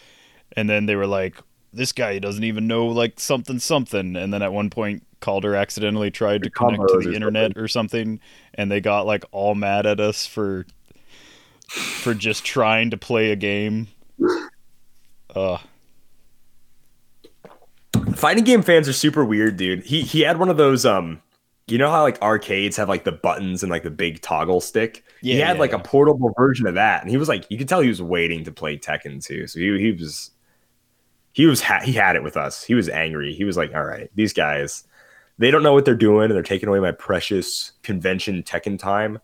[0.57, 1.37] and then they were like,
[1.71, 6.11] "This guy doesn't even know like something something." And then at one point, Calder accidentally
[6.11, 8.19] tried to connect to the internet or something,
[8.55, 10.65] and they got like all mad at us for
[11.69, 13.89] for just trying to play a game.
[15.35, 15.59] Uh
[18.15, 19.85] Fighting game fans are super weird, dude.
[19.85, 21.23] He he had one of those um
[21.67, 25.05] you know how like arcades have like the buttons and like the big toggle stick?
[25.23, 25.79] Yeah, he had yeah, like yeah.
[25.79, 27.03] a portable version of that.
[27.03, 29.47] And he was like you could tell he was waiting to play Tekken too.
[29.47, 30.31] So he he was
[31.33, 32.65] he was ha- he had it with us.
[32.65, 33.33] He was angry.
[33.33, 34.85] He was like, "All right, these guys,
[35.39, 39.21] they don't know what they're doing, and they're taking away my precious convention Tekken time.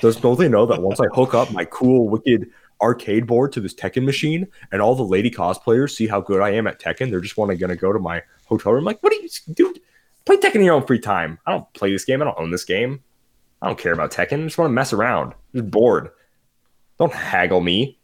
[0.00, 2.48] Does don't they know that once I hook up my cool, wicked
[2.80, 6.50] arcade board to this Tekken machine, and all the lady cosplayers see how good I
[6.50, 8.84] am at Tekken, they're just want to gonna go to my hotel room.
[8.84, 9.74] Like, what do you do?
[10.24, 11.38] Play Tekken in your own free time.
[11.46, 12.20] I don't play this game.
[12.20, 13.02] I don't own this game.
[13.62, 14.40] I don't care about Tekken.
[14.40, 15.32] I just want to mess around.
[15.54, 16.10] I'm just bored.
[16.98, 17.98] Don't haggle me.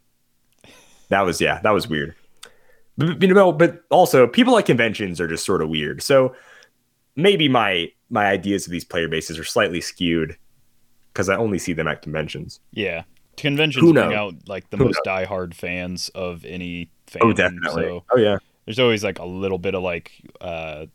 [1.09, 2.15] That was yeah, that was weird.
[2.97, 6.01] But, you know, but also people at conventions are just sort of weird.
[6.01, 6.35] So
[7.15, 10.37] maybe my my ideas of these player bases are slightly skewed
[11.11, 12.59] because I only see them at conventions.
[12.71, 13.03] Yeah,
[13.37, 15.25] conventions bring out like the Who most knows?
[15.25, 17.21] diehard fans of any fan.
[17.23, 17.83] Oh, definitely.
[17.83, 18.37] So oh, yeah.
[18.65, 20.11] There's always like a little bit of like,
[20.41, 20.87] uh,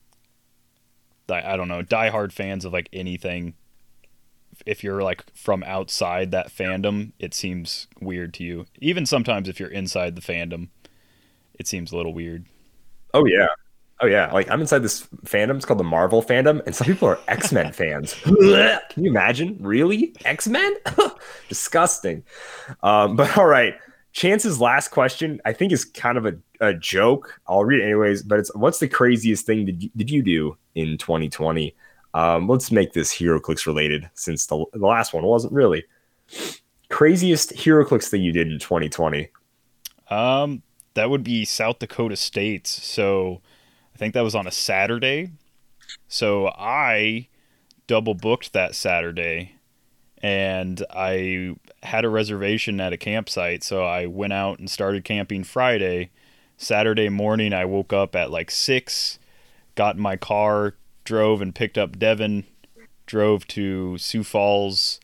[1.28, 3.54] I don't know, diehard fans of like anything.
[4.66, 8.66] If you're like from outside that fandom, it seems weird to you.
[8.80, 10.68] Even sometimes if you're inside the fandom,
[11.54, 12.46] it seems a little weird.
[13.14, 13.46] Oh yeah,
[14.02, 15.56] Oh yeah, like I'm inside this fandom.
[15.56, 18.14] It's called the Marvel fandom, and some people are X Men fans.
[18.24, 19.58] Can you imagine?
[19.60, 20.74] Really, X Men?
[21.48, 22.24] Disgusting.
[22.82, 23.74] Um, but all right,
[24.12, 27.40] Chance's last question, I think, is kind of a, a joke.
[27.46, 28.22] I'll read it anyways.
[28.22, 31.74] But it's what's the craziest thing did you, did you do in 2020?
[32.14, 35.84] Um, let's make this HeroClix related, since the, the last one wasn't really.
[36.88, 39.28] Craziest HeroClix thing you did in 2020?
[40.08, 40.62] Um,
[40.94, 42.68] that would be South Dakota States.
[42.84, 43.42] So
[44.00, 45.30] think that was on a Saturday.
[46.08, 47.28] So I
[47.86, 49.56] double booked that Saturday
[50.22, 53.62] and I had a reservation at a campsite.
[53.62, 56.10] So I went out and started camping Friday.
[56.56, 59.18] Saturday morning, I woke up at like six,
[59.74, 62.44] got in my car, drove and picked up Devin,
[63.04, 64.98] drove to Sioux Falls,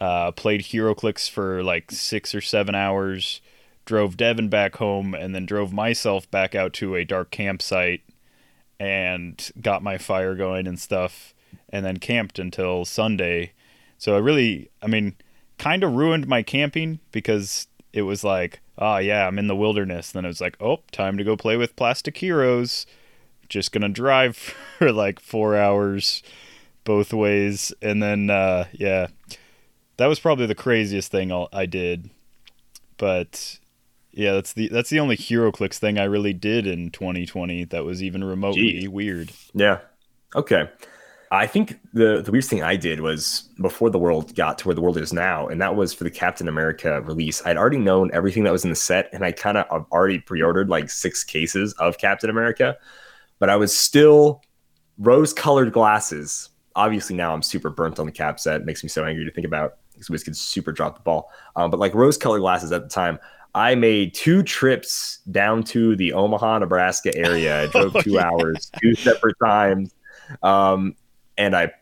[0.00, 3.42] uh, played HeroClix for like six or seven hours,
[3.84, 8.00] drove Devin back home, and then drove myself back out to a dark campsite
[8.84, 11.34] and got my fire going and stuff
[11.70, 13.52] and then camped until Sunday.
[13.96, 15.14] So I really, I mean,
[15.58, 20.12] kind of ruined my camping because it was like, oh yeah, I'm in the wilderness.
[20.12, 22.84] Then it was like, oh, time to go play with plastic heroes.
[23.48, 24.36] Just gonna drive
[24.78, 26.22] for like four hours
[26.84, 29.06] both ways, and then uh, yeah,
[29.96, 32.10] that was probably the craziest thing I did.
[32.98, 33.58] But
[34.16, 38.02] yeah, that's the that's the only HeroClix thing I really did in 2020 that was
[38.02, 38.88] even remotely Jeez.
[38.88, 39.32] weird.
[39.52, 39.80] Yeah.
[40.34, 40.68] Okay.
[41.30, 44.74] I think the the weirdest thing I did was before the world got to where
[44.74, 47.44] the world is now, and that was for the Captain America release.
[47.44, 50.68] I'd already known everything that was in the set, and I kind of already pre-ordered
[50.68, 52.76] like six cases of Captain America,
[53.40, 54.42] but I was still
[54.98, 56.50] rose-colored glasses.
[56.76, 58.60] Obviously, now I'm super burnt on the cap set.
[58.60, 59.78] It makes me so angry to think about.
[59.92, 61.30] Because we could super drop the ball.
[61.54, 63.16] Um, but like rose-colored glasses at the time,
[63.54, 67.62] I made two trips down to the Omaha, Nebraska area.
[67.62, 68.28] I drove oh, two yeah.
[68.28, 69.94] hours, two separate times,
[70.42, 70.96] um,
[71.38, 71.72] and I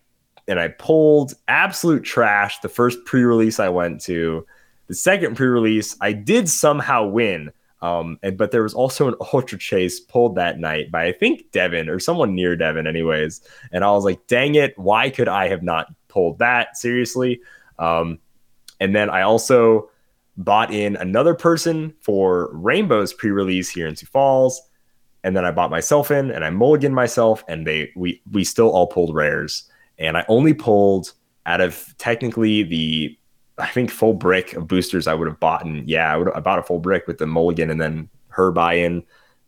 [0.49, 2.59] and I pulled absolute trash.
[2.61, 4.47] The first pre-release I went to,
[4.89, 7.53] the second pre-release, I did somehow win.
[7.81, 11.51] Um, and but there was also an ultra chase pulled that night by I think
[11.51, 13.41] Devin or someone near Devin, anyways.
[13.73, 17.41] And I was like, dang it, why could I have not pulled that seriously?
[17.79, 18.21] Um,
[18.79, 19.91] and then I also
[20.37, 24.61] bought in another person for Rainbow's pre-release here in Sioux Falls,
[25.25, 28.71] and then I bought myself in and I mulliganed myself, and they we we still
[28.71, 29.65] all pulled rares,
[29.99, 31.13] and I only pulled
[31.47, 33.19] out of technically the
[33.59, 36.41] I think full brick of boosters I would have bought, and yeah, I would I
[36.41, 39.05] bought a full brick with the mulligan and then her buy-in.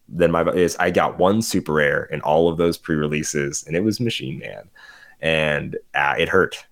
[0.09, 3.81] Then my is I got one super rare in all of those pre-releases, and it
[3.81, 4.69] was Machine Man,
[5.21, 6.67] and uh, it hurt.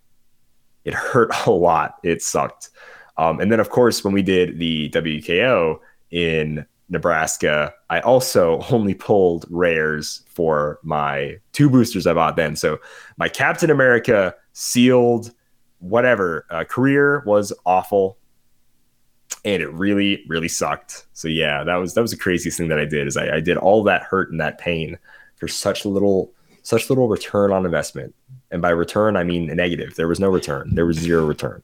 [0.85, 1.97] It hurt a lot.
[2.03, 2.71] It sucked.
[3.17, 5.79] Um, and then, of course, when we did the WKO
[6.11, 12.55] in Nebraska, I also only pulled rares for my two boosters I bought then.
[12.55, 12.79] So
[13.17, 15.33] my Captain America sealed
[15.79, 18.19] whatever uh, career was awful.
[19.45, 21.07] And it really really sucked.
[21.15, 23.41] So yeah that was that was the craziest thing that i did is i, I
[23.41, 24.99] did all that hurt and that pain
[25.37, 26.31] for such little
[26.63, 28.15] such little return on investment.
[28.53, 29.97] And by return i mean negative.
[29.97, 30.75] There was no return.
[30.75, 31.63] There was zero return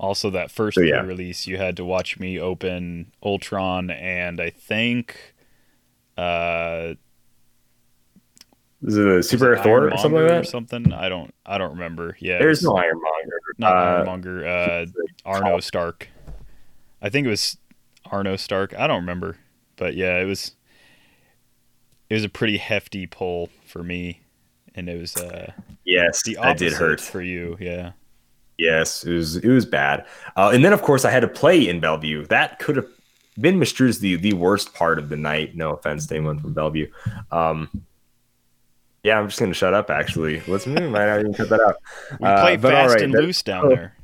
[0.00, 1.02] Also, that first So, yeah.
[1.02, 5.34] release, you had to watch me open Ultron, and I think
[6.16, 6.94] uh,
[8.82, 10.92] is it a super it thor or something like or something.
[10.94, 12.16] I don't, I don't remember.
[12.18, 14.46] Yeah, there's was no ironmonger not uh, Ironmonger.
[14.46, 14.86] Uh,
[15.26, 16.08] Arno Stark.
[17.02, 17.58] I think it was
[18.10, 18.72] Arno Stark.
[18.78, 19.36] I don't remember,
[19.76, 20.52] but yeah, it was.
[22.08, 24.22] It was a pretty hefty pull for me,
[24.74, 25.52] and it was uh,
[25.84, 27.58] yes the that opposite did hurt for you.
[27.60, 27.92] Yeah.
[28.60, 30.04] Yes, it was it was bad.
[30.36, 32.26] Uh, and then of course I had to play in Bellevue.
[32.26, 32.86] That could have
[33.40, 35.56] been Mistru's the the worst part of the night.
[35.56, 36.90] No offense to anyone from Bellevue.
[37.32, 37.70] Um,
[39.02, 39.88] yeah, I'm just gonna shut up.
[39.88, 40.90] Actually, let's move.
[40.90, 41.76] Might not even cut that out.
[42.20, 43.96] We Uh, play fast right, and that- loose down there.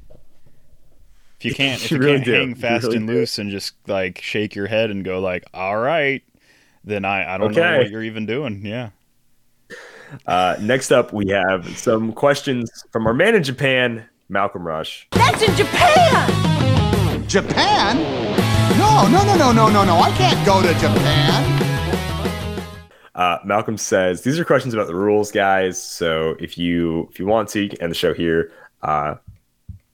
[1.38, 2.32] If you can't, if You you, really can't do.
[2.32, 3.12] hang fast really and do.
[3.12, 6.22] loose and just like shake your head and go like, "All right,"
[6.82, 8.64] then I I don't know what you're even doing.
[8.64, 8.88] Yeah.
[10.26, 15.07] Uh, next up, we have some questions from our man in Japan, Malcolm Rush.
[15.12, 17.29] That's in Japan!
[17.29, 17.97] Japan?
[18.79, 19.99] No, no, no, no, no, no, no.
[19.99, 21.53] I can't go to Japan.
[23.14, 25.83] Uh, Malcolm says these are questions about the rules, guys.
[25.83, 28.53] So if you if you want to, you can end the show here.
[28.83, 29.16] Uh,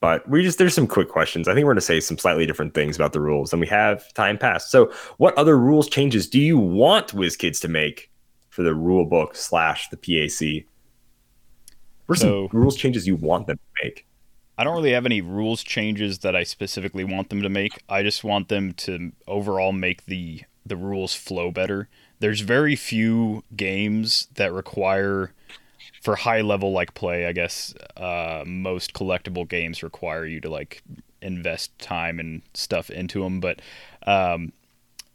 [0.00, 1.46] but we just there's some quick questions.
[1.46, 3.68] I think we're going to say some slightly different things about the rules, and we
[3.68, 4.72] have time passed.
[4.72, 8.10] So, what other rules changes do you want WizKids to make
[8.50, 10.66] for the rule book slash the PAC?
[12.06, 14.04] What are some rules changes you want them to make?
[14.56, 17.82] I don't really have any rules changes that I specifically want them to make.
[17.88, 21.88] I just want them to overall make the the rules flow better.
[22.20, 25.32] There's very few games that require
[26.00, 30.82] for high level like play, I guess uh, most collectible games require you to like
[31.20, 33.60] invest time and stuff into them, but
[34.06, 34.52] um,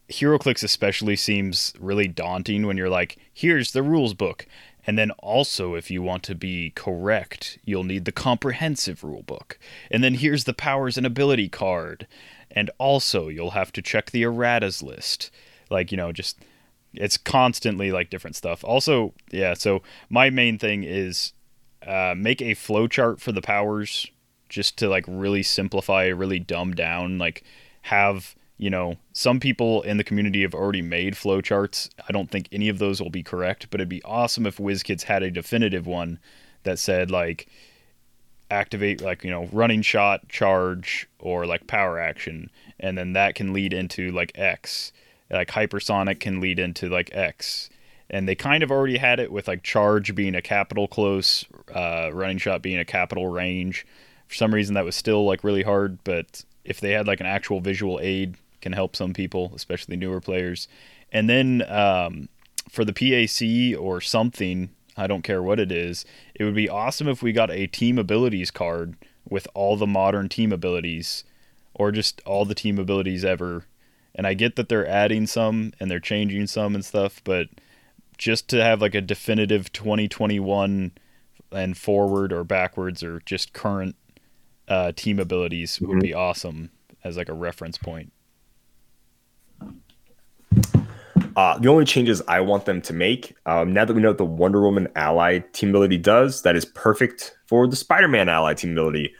[0.09, 4.47] HeroClix especially seems really daunting when you're like, here's the rules book.
[4.87, 9.59] And then also, if you want to be correct, you'll need the comprehensive rule book.
[9.91, 12.07] And then here's the powers and ability card.
[12.49, 15.29] And also, you'll have to check the erratas list.
[15.69, 16.39] Like, you know, just
[16.93, 18.63] it's constantly like different stuff.
[18.63, 21.33] Also, yeah, so my main thing is
[21.85, 24.07] uh, make a flowchart for the powers
[24.47, 27.43] just to like really simplify, really dumb down, like
[27.83, 31.89] have you know some people in the community have already made flowcharts.
[32.07, 35.03] I don't think any of those will be correct, but it'd be awesome if WizKids
[35.03, 36.19] had a definitive one
[36.63, 37.47] that said like
[38.49, 42.49] activate like you know running shot, charge, or like power action,
[42.79, 44.91] and then that can lead into like X.
[45.29, 47.69] Like hypersonic can lead into like X
[48.09, 52.09] and they kind of already had it with like charge being a capital close, uh,
[52.13, 53.85] running shot being a capital range.
[54.27, 57.25] For some reason, that was still like really hard, but if they had like an
[57.25, 60.67] actual visual aid, can help some people, especially newer players.
[61.11, 62.29] And then um,
[62.69, 67.07] for the PAC or something, I don't care what it is, it would be awesome
[67.07, 68.95] if we got a team abilities card
[69.29, 71.23] with all the modern team abilities,
[71.73, 73.65] or just all the team abilities ever.
[74.15, 77.47] And I get that they're adding some and they're changing some and stuff, but
[78.17, 80.91] just to have like a definitive 2021
[81.51, 83.95] and forward or backwards or just current
[84.67, 86.71] uh, team abilities would be awesome
[87.03, 88.11] as like a reference point.
[91.37, 94.17] Uh, the only changes I want them to make, um, now that we know what
[94.17, 98.55] the Wonder Woman ally team ability does, that is perfect for the Spider Man ally
[98.55, 99.13] team ability.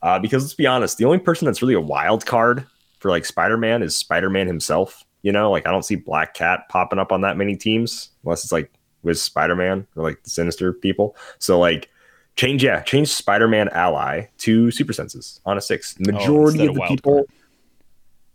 [0.00, 2.64] Uh, because let's be honest, the only person that's really a wild card
[3.00, 5.04] for like Spider Man is Spider Man himself.
[5.22, 8.44] You know, like I don't see Black Cat popping up on that many teams unless
[8.44, 8.70] it's like
[9.02, 11.16] with Spider Man or like the Sinister people.
[11.40, 11.90] So like
[12.36, 15.98] change, yeah, change Spider Man ally to Super Senses on a six.
[15.98, 17.26] Majority Oh, of of the people, card.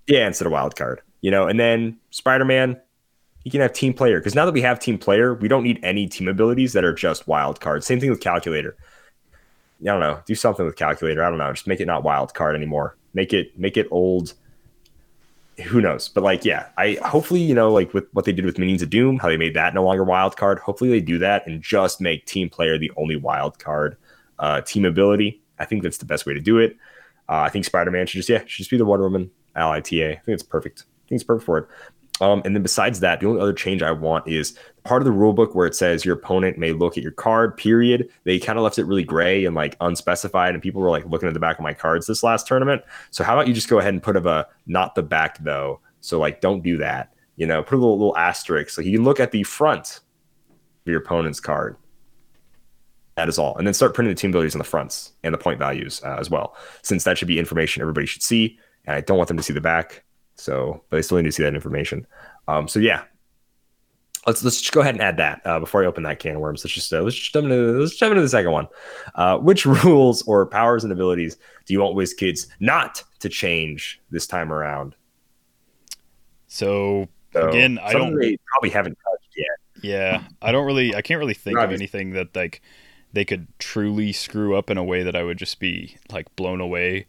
[0.08, 1.02] yeah, instead of wild card.
[1.22, 2.82] you know, and then Spider Man,
[3.50, 5.80] he can have team player because now that we have team player, we don't need
[5.82, 7.88] any team abilities that are just wild cards.
[7.88, 8.78] Same thing with calculator.
[9.82, 10.20] I don't know.
[10.28, 11.24] Do something with calculator.
[11.24, 11.52] I don't know.
[11.52, 12.96] Just make it not wild card anymore.
[13.16, 14.36] Make it make it old.
[15.66, 16.10] Who knows?
[16.10, 18.92] But like, yeah, I hopefully you know like with what they did with Minions of
[18.92, 20.60] Doom, how they made that no longer wild card.
[20.60, 23.98] Hopefully they do that and just make team player the only wild card
[24.38, 25.42] uh, team ability.
[25.58, 26.78] I think that's the best way to do it.
[27.28, 29.80] Uh, I think Spider Man should just yeah should just be the Wonder Woman ally
[29.80, 29.96] TA.
[29.96, 30.84] I think it's perfect.
[30.88, 31.68] I think it's perfect for it.
[32.22, 35.12] Um, and then besides that, the only other change I want is part of the
[35.12, 38.10] rule book where it says your opponent may look at your card, period.
[38.24, 41.28] They kind of left it really gray and like unspecified, and people were like looking
[41.28, 42.82] at the back of my cards this last tournament.
[43.12, 45.80] So how about you just go ahead and put of a not the back though?
[46.02, 47.14] So like don't do that.
[47.36, 48.70] You know, put a little, little asterisk.
[48.72, 50.02] So you can look at the front
[50.50, 51.78] of your opponent's card.
[53.16, 53.56] That is all.
[53.58, 56.18] And then start printing the team abilities on the fronts and the point values uh,
[56.20, 58.58] as well, since that should be information everybody should see.
[58.86, 60.04] And I don't want them to see the back.
[60.40, 62.08] So, but I still need to see that information.
[62.48, 63.04] Um, so yeah,
[64.26, 66.42] let's let's just go ahead and add that uh, before I open that can of
[66.42, 66.64] worms.
[66.64, 68.68] Let's just uh, let's just jump into let's jump into the second one.
[69.16, 74.26] Uh, which rules or powers and abilities do you want WizKids not to change this
[74.26, 74.96] time around?
[76.48, 78.18] So, so again, I don't.
[78.18, 79.84] They probably haven't touched yet.
[79.84, 80.96] Yeah, I don't really.
[80.96, 82.62] I can't really think of anything that like
[83.14, 86.62] they could truly screw up in a way that I would just be like blown
[86.62, 87.08] away.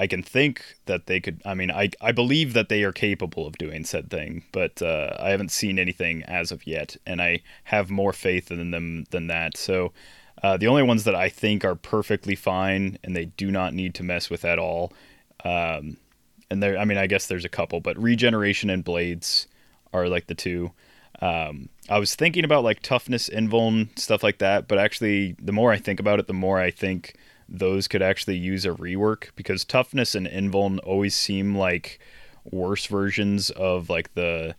[0.00, 1.42] I can think that they could.
[1.44, 5.14] I mean, I I believe that they are capable of doing said thing, but uh,
[5.20, 9.26] I haven't seen anything as of yet, and I have more faith in them than
[9.28, 9.56] that.
[9.56, 9.92] So.
[10.42, 13.94] Uh, the only ones that I think are perfectly fine and they do not need
[13.96, 14.90] to mess with at all,
[15.44, 15.98] um,
[16.50, 19.46] and there, I mean, I guess there's a couple, but regeneration and blades
[19.92, 20.72] are like the two.
[21.20, 25.72] Um, I was thinking about like toughness, invuln, stuff like that, but actually, the more
[25.72, 27.16] I think about it, the more I think
[27.50, 31.98] those could actually use a rework because toughness and invuln always seem like
[32.44, 34.54] worse versions of like the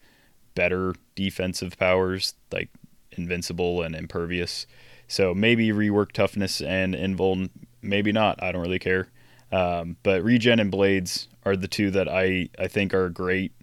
[0.54, 2.70] better defensive powers like
[3.14, 4.68] invincible and impervious.
[5.08, 7.50] So maybe rework toughness and invuln
[7.82, 9.08] maybe not i don't really care.
[9.52, 13.54] Um, but regen and blades are the two that i i think are great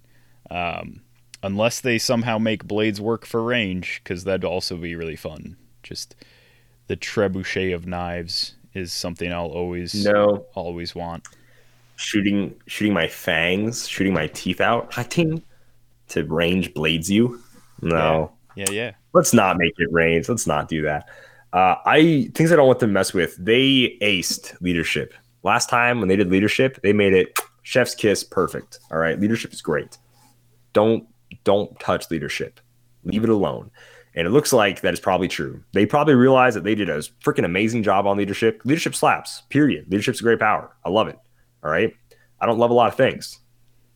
[0.49, 1.01] um,
[1.43, 5.55] unless they somehow make blades work for range because that'd also be really fun.
[5.83, 6.15] Just
[6.87, 11.27] the trebuchet of knives is something I'll always no always want.
[11.95, 15.43] Shooting shooting my fangs, shooting my teeth out, hunting
[16.09, 17.41] to range blades you.
[17.81, 18.31] No.
[18.55, 18.73] Yeah, yeah.
[18.73, 18.91] yeah.
[19.13, 20.29] Let's not make it range.
[20.29, 21.09] Let's not do that.
[21.51, 23.35] Uh, I things I don't want to mess with.
[23.37, 25.13] They aced leadership
[25.43, 26.79] last time when they did leadership.
[26.83, 28.79] They made it chef's kiss perfect.
[28.91, 29.97] All right, leadership is great.
[30.73, 31.07] Don't
[31.43, 32.59] don't touch leadership.
[33.03, 33.71] Leave it alone.
[34.19, 35.63] And it looks like that is probably true.
[35.71, 38.59] They probably realize that they did a freaking amazing job on leadership.
[38.65, 39.85] Leadership slaps, period.
[39.89, 40.75] Leadership's a great power.
[40.83, 41.17] I love it.
[41.63, 41.93] All right.
[42.41, 43.39] I don't love a lot of things.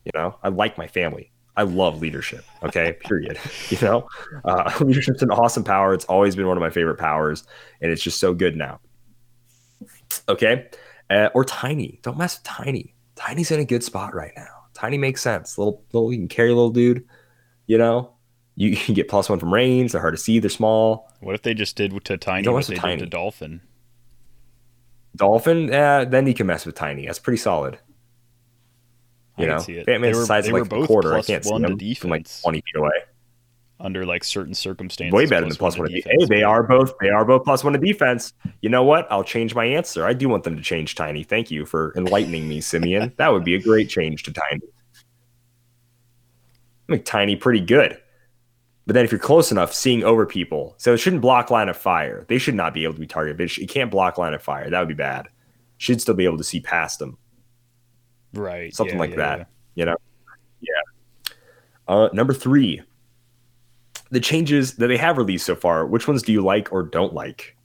[0.06, 1.30] You know, I like my family.
[1.58, 2.42] I love leadership.
[2.62, 2.96] Okay.
[3.04, 3.38] period.
[3.68, 4.08] You know,
[4.46, 5.92] uh, leadership's an awesome power.
[5.92, 7.44] It's always been one of my favorite powers.
[7.82, 8.80] And it's just so good now.
[10.26, 10.70] Okay.
[11.10, 12.00] Uh, or Tiny.
[12.00, 12.94] Don't mess with Tiny.
[13.14, 14.48] Tiny's in a good spot right now.
[14.72, 15.58] Tiny makes sense.
[15.58, 17.04] Little, little, you can carry a little dude,
[17.66, 18.13] you know,
[18.70, 19.92] you can get plus one from range.
[19.92, 20.38] They're hard to see.
[20.38, 21.10] They're small.
[21.20, 22.96] What if they just did to Tiny what they tiny.
[22.96, 23.60] did to Dolphin?
[25.16, 27.06] Dolphin, then you can mess with Tiny.
[27.06, 27.78] That's pretty solid.
[29.36, 31.14] You I know, Batman's were, size like a quarter.
[31.14, 32.92] I can't see them from like twenty feet away.
[33.80, 35.86] Under like certain circumstances, way better than plus one.
[35.86, 36.22] one defense.
[36.22, 36.94] Hey, they are both.
[37.00, 38.32] They are both plus one to defense.
[38.60, 39.08] You know what?
[39.10, 40.06] I'll change my answer.
[40.06, 41.24] I do want them to change Tiny.
[41.24, 43.12] Thank you for enlightening me, Simeon.
[43.16, 44.62] that would be a great change to Tiny.
[46.86, 48.00] Make Tiny pretty good.
[48.86, 50.74] But then if you're close enough, seeing over people.
[50.76, 52.26] So it shouldn't block line of fire.
[52.28, 54.68] They should not be able to be targeted, but it can't block line of fire.
[54.68, 55.28] That would be bad.
[55.78, 57.16] Should still be able to see past them.
[58.34, 58.74] Right.
[58.74, 59.38] Something yeah, like yeah, that.
[59.38, 59.44] Yeah.
[59.74, 59.96] You know?
[60.60, 61.34] Yeah.
[61.88, 62.82] Uh, number three,
[64.10, 65.86] the changes that they have released so far.
[65.86, 67.56] Which ones do you like or don't like?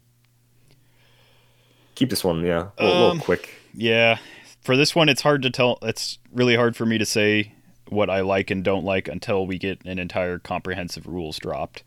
[1.95, 3.53] Keep this one, yeah, a little, um, little quick.
[3.73, 4.19] Yeah.
[4.61, 5.79] For this one, it's hard to tell.
[5.81, 7.53] It's really hard for me to say
[7.89, 11.83] what I like and don't like until we get an entire comprehensive rules dropped.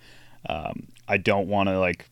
[0.49, 2.09] Um, I don't want to like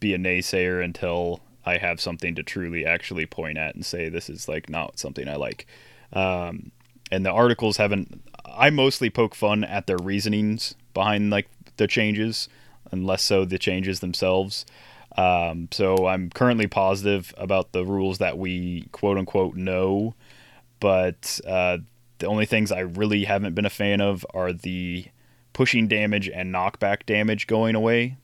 [0.00, 4.30] be a naysayer until I have something to truly actually point at and say this
[4.30, 5.66] is like not something I like.
[6.12, 6.72] Um,
[7.10, 8.22] and the articles haven't.
[8.44, 12.48] I mostly poke fun at their reasonings behind like the changes,
[12.90, 14.64] and less so the changes themselves.
[15.16, 20.14] Um, so I'm currently positive about the rules that we quote unquote know,
[20.80, 21.78] but uh,
[22.18, 25.06] the only things I really haven't been a fan of are the
[25.52, 28.16] pushing damage and knockback damage going away.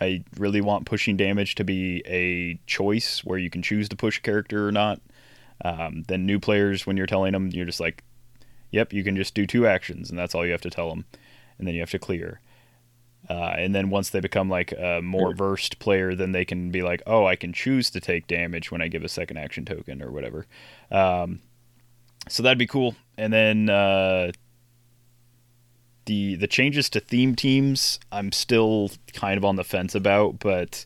[0.00, 4.18] I really want pushing damage to be a choice where you can choose to push
[4.18, 5.00] a character or not.
[5.64, 8.02] Um, then new players, when you're telling them, you're just like,
[8.70, 11.04] yep, you can just do two actions, and that's all you have to tell them,
[11.58, 12.40] and then you have to clear.
[13.28, 16.82] Uh, and then once they become like a more versed player, then they can be
[16.82, 20.02] like, oh, I can choose to take damage when I give a second action token
[20.02, 20.46] or whatever.
[20.90, 21.40] Um,
[22.28, 22.94] so that'd be cool.
[23.16, 24.32] And then uh,
[26.06, 30.84] the the changes to theme teams, I'm still kind of on the fence about, but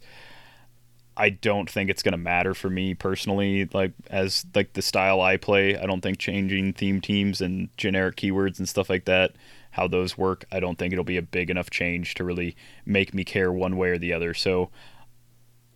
[1.17, 3.69] I don't think it's to matter for me personally.
[3.73, 8.17] Like as like the style I play, I don't think changing theme teams and generic
[8.17, 9.33] keywords and stuff like that,
[9.73, 12.57] how those work, I don't think it'll be a big enough change to really
[12.87, 14.33] make me care one way or the other.
[14.33, 14.71] So,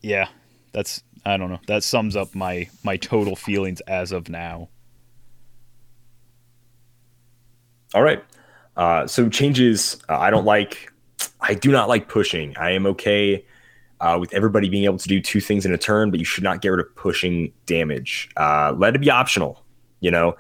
[0.01, 0.28] yeah,
[0.72, 1.60] that's I don't know.
[1.66, 4.68] That sums up my my total feelings as of now.
[7.94, 8.24] All right.
[8.77, 10.90] Uh, so changes uh, I don't like.
[11.40, 12.56] I do not like pushing.
[12.56, 13.44] I am okay
[14.01, 16.44] uh, with everybody being able to do two things in a turn, but you should
[16.44, 18.31] not get rid of pushing damage.
[18.36, 19.62] Uh, let it be optional.
[20.01, 20.36] You know,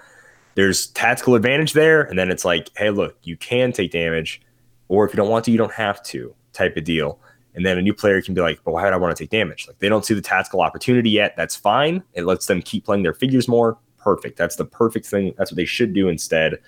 [0.54, 4.42] there's tactical advantage there, and then it's like, hey, look, you can take damage,
[4.88, 6.34] or if you don't want to, you don't have to.
[6.52, 7.18] Type of deal.
[7.54, 9.30] And then a new player can be like, but why would I want to take
[9.30, 9.66] damage?
[9.66, 11.34] Like they don't see the tactical opportunity yet.
[11.36, 12.02] That's fine.
[12.14, 13.78] It lets them keep playing their figures more.
[13.98, 14.36] Perfect.
[14.36, 15.34] That's the perfect thing.
[15.38, 16.58] That's what they should do instead.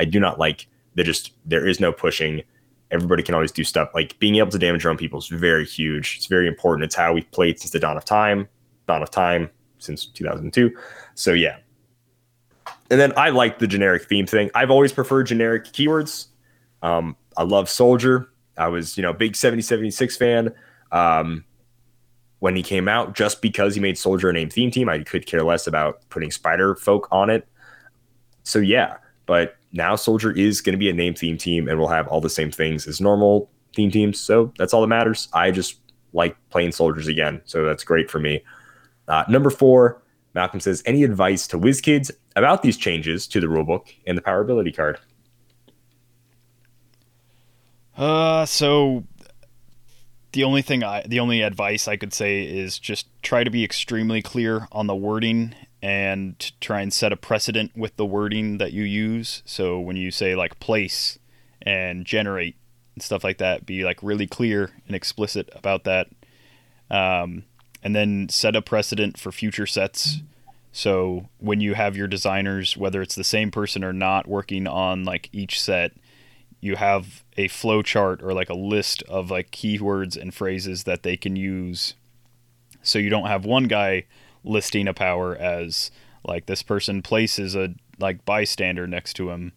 [0.00, 2.42] I do not like that just there is no pushing.
[2.90, 3.90] Everybody can always do stuff.
[3.94, 6.16] Like being able to damage your own people is very huge.
[6.16, 6.86] It's very important.
[6.86, 8.48] It's how we've played since the dawn of time,
[8.88, 10.74] dawn of time since 2002.
[11.14, 11.58] So yeah.
[12.90, 14.50] And then I like the generic theme thing.
[14.54, 16.28] I've always preferred generic keywords.
[16.82, 18.30] Um, I love Soldier.
[18.56, 20.54] I was, you know, big 7076 fan
[20.92, 21.44] um,
[22.38, 24.88] when he came out, just because he made Soldier a name theme team.
[24.88, 27.46] I could care less about putting Spider Folk on it.
[28.42, 28.96] So yeah,
[29.26, 32.20] but now Soldier is going to be a name theme team and will have all
[32.20, 34.18] the same things as normal theme teams.
[34.18, 35.28] So that's all that matters.
[35.32, 35.78] I just
[36.12, 37.40] like playing Soldiers again.
[37.44, 38.42] So that's great for me.
[39.08, 40.02] Uh, number four,
[40.34, 44.40] Malcolm says, any advice to WizKids about these changes to the rulebook and the power
[44.40, 44.98] ability card?
[47.96, 49.04] Uh, so
[50.32, 53.64] the only thing I, the only advice I could say is just try to be
[53.64, 58.72] extremely clear on the wording and try and set a precedent with the wording that
[58.72, 59.42] you use.
[59.46, 61.18] So when you say like place
[61.62, 62.56] and generate
[62.94, 66.08] and stuff like that, be like really clear and explicit about that.
[66.90, 67.44] Um,
[67.82, 70.18] and then set a precedent for future sets.
[70.72, 75.04] So when you have your designers, whether it's the same person or not, working on
[75.04, 75.92] like each set,
[76.60, 81.02] you have a flow chart or like a list of like keywords and phrases that
[81.02, 81.94] they can use.
[82.82, 84.04] So you don't have one guy
[84.44, 85.90] listing a power as
[86.24, 89.52] like this person places a like bystander next to him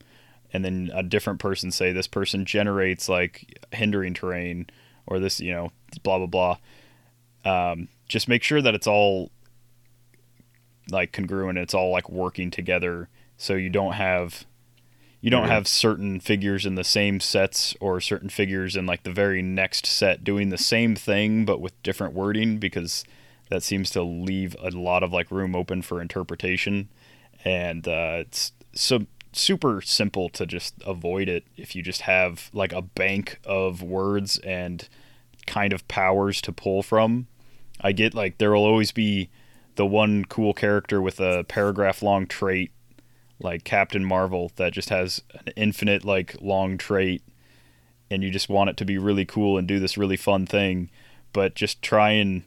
[0.53, 4.67] and then a different person say this person generates like hindering terrain
[5.07, 5.71] or this you know
[6.03, 6.57] blah blah blah.
[7.45, 9.31] Um, just make sure that it's all
[10.89, 14.45] like congruent it's all like working together so you don't have
[15.21, 19.11] you don't have certain figures in the same sets or certain figures in like the
[19.11, 23.05] very next set doing the same thing but with different wording because
[23.49, 26.89] that seems to leave a lot of like room open for interpretation.
[27.45, 32.71] And uh, it's so super simple to just avoid it if you just have like
[32.71, 34.87] a bank of words and
[35.45, 37.27] kind of powers to pull from.
[37.81, 39.29] I get like there will always be
[39.75, 42.71] the one cool character with a paragraph long trait
[43.39, 47.23] like captain marvel that just has an infinite like long trait
[48.09, 50.89] and you just want it to be really cool and do this really fun thing.
[51.33, 52.43] But just try and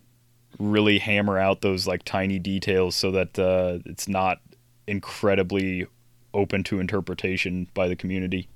[0.59, 4.39] really hammer out those like tiny details so that uh, it's not
[4.87, 5.87] incredibly
[6.35, 8.49] open to interpretation by the community.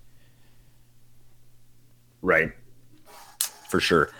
[2.22, 2.52] Right.
[3.68, 4.10] For sure.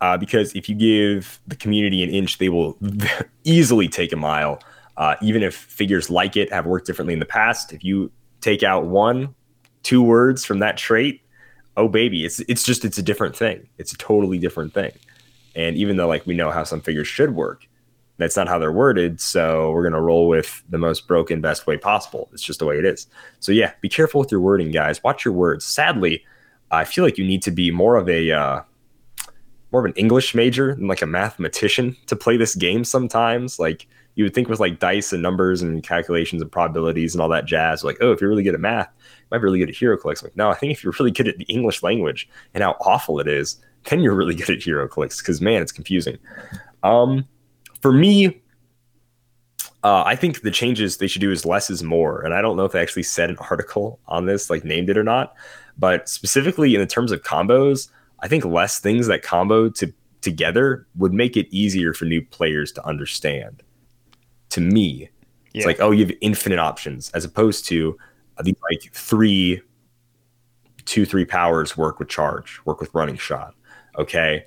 [0.00, 2.78] Uh, because if you give the community an inch, they will
[3.44, 4.60] easily take a mile.
[4.96, 8.10] Uh, even if figures like it have worked differently in the past, if you
[8.40, 9.34] take out one,
[9.82, 11.20] two words from that trait,
[11.76, 13.68] oh baby, it's it's just it's a different thing.
[13.78, 14.92] It's a totally different thing.
[15.54, 17.66] And even though like we know how some figures should work,
[18.18, 19.20] that's not how they're worded.
[19.20, 22.28] So we're gonna roll with the most broken best way possible.
[22.32, 23.06] It's just the way it is.
[23.40, 25.02] So yeah, be careful with your wording, guys.
[25.02, 25.64] Watch your words.
[25.64, 26.24] Sadly,
[26.70, 28.60] I feel like you need to be more of a uh,
[29.72, 33.58] more of an English major than like a mathematician to play this game sometimes.
[33.58, 37.28] Like you would think with like dice and numbers and calculations and probabilities and all
[37.28, 39.68] that jazz, like, oh, if you're really good at math, you might be really good
[39.68, 40.22] at HeroClix.
[40.22, 43.20] Like, no, I think if you're really good at the English language and how awful
[43.20, 46.18] it is, then you're really good at HeroClix because man, it's confusing.
[46.82, 47.26] Um,
[47.80, 48.40] for me,
[49.84, 52.22] uh, I think the changes they should do is less is more.
[52.22, 54.98] And I don't know if they actually said an article on this, like named it
[54.98, 55.34] or not.
[55.78, 57.88] But specifically in the terms of combos,
[58.20, 62.72] I think less things that combo to together would make it easier for new players
[62.72, 63.62] to understand.
[64.50, 65.08] To me,
[65.52, 65.58] yeah.
[65.60, 67.96] it's like, oh, you have infinite options as opposed to
[68.42, 69.60] these like three,
[70.84, 73.54] two, three powers work with charge, work with running shot.
[73.98, 74.44] Okay,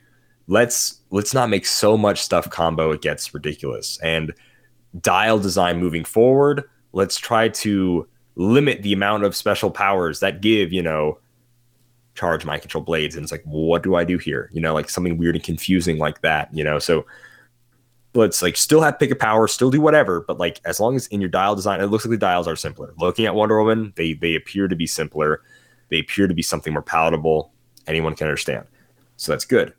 [0.48, 4.00] let's let's not make so much stuff combo it gets ridiculous.
[4.02, 4.34] And
[5.00, 6.64] dial design moving forward,
[6.94, 11.20] let's try to limit the amount of special powers that give you know
[12.16, 13.16] charge mind control blades.
[13.16, 14.50] And it's like what do i do here?
[14.54, 16.80] You know like something weird and confusing like that you know?
[16.80, 17.06] So
[18.14, 21.08] let's like still have pick a power still do whatever but like as long as
[21.08, 22.94] in your dial design it looks like the dials are simpler.
[22.98, 25.42] Looking at wonder woman they they appear to be simpler.
[25.90, 27.54] They appear to be something more palatable.
[27.88, 28.66] Anyone can understand
[29.22, 29.74] so that's good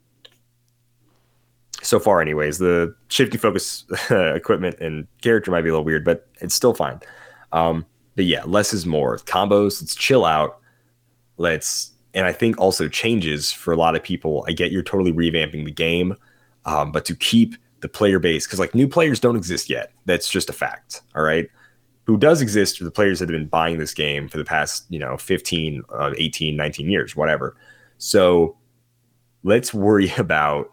[1.82, 6.28] so far anyways the shifty focus equipment and character might be a little weird but
[6.40, 7.00] it's still fine
[7.52, 10.60] um but yeah less is more combos let's chill out
[11.38, 14.44] let's and I think also changes for a lot of people.
[14.46, 16.16] I get you're totally revamping the game,
[16.64, 19.92] um, but to keep the player base, because like new players don't exist yet.
[20.04, 21.02] That's just a fact.
[21.14, 21.48] All right.
[22.04, 24.86] Who does exist are the players that have been buying this game for the past,
[24.88, 27.56] you know, 15, uh, 18, 19 years, whatever.
[27.98, 28.56] So
[29.42, 30.72] let's worry about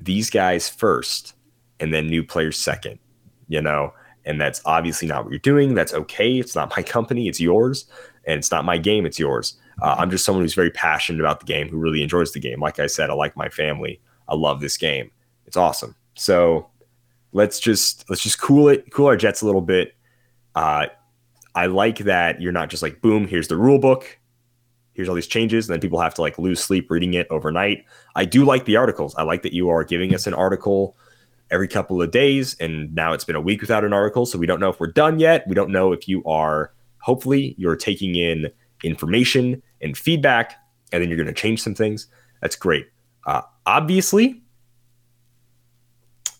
[0.00, 1.34] these guys first
[1.80, 2.98] and then new players second,
[3.48, 3.92] you know,
[4.24, 5.74] and that's obviously not what you're doing.
[5.74, 6.38] That's okay.
[6.38, 7.86] It's not my company, it's yours,
[8.24, 9.56] and it's not my game, it's yours.
[9.80, 12.60] Uh, I'm just someone who's very passionate about the game, who really enjoys the game.
[12.60, 14.00] Like I said, I like my family.
[14.28, 15.10] I love this game.
[15.46, 15.96] It's awesome.
[16.14, 16.68] So
[17.32, 19.94] let's just let's just cool it, cool our jets a little bit.
[20.54, 20.86] Uh,
[21.54, 24.18] I like that you're not just like boom, here's the rule book,
[24.94, 27.84] here's all these changes, and then people have to like lose sleep reading it overnight.
[28.14, 29.14] I do like the articles.
[29.16, 30.96] I like that you are giving us an article
[31.50, 34.46] every couple of days, and now it's been a week without an article, so we
[34.46, 35.46] don't know if we're done yet.
[35.46, 36.72] We don't know if you are.
[36.98, 38.50] Hopefully, you're taking in
[38.82, 40.54] information and feedback,
[40.92, 42.06] and then you're going to change some things.
[42.40, 42.86] That's great.
[43.26, 44.42] Uh, obviously,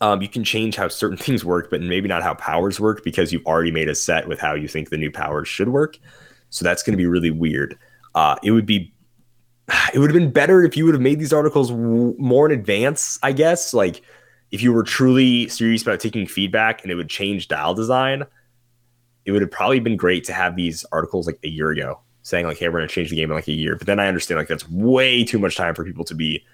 [0.01, 3.33] um, you can change how certain things work, but maybe not how powers work because
[3.33, 5.99] you've already made a set with how you think the new powers should work.
[6.51, 7.79] So that's going to be really weird.
[8.14, 8.93] Uh, it would be,
[9.94, 12.59] it would have been better if you would have made these articles w- more in
[12.59, 13.18] advance.
[13.22, 14.02] I guess, like
[14.51, 18.24] if you were truly serious about taking feedback and it would change dial design,
[19.24, 22.47] it would have probably been great to have these articles like a year ago saying
[22.47, 24.09] like, "Hey, we're going to change the game in like a year." But then I
[24.09, 26.44] understand like that's way too much time for people to be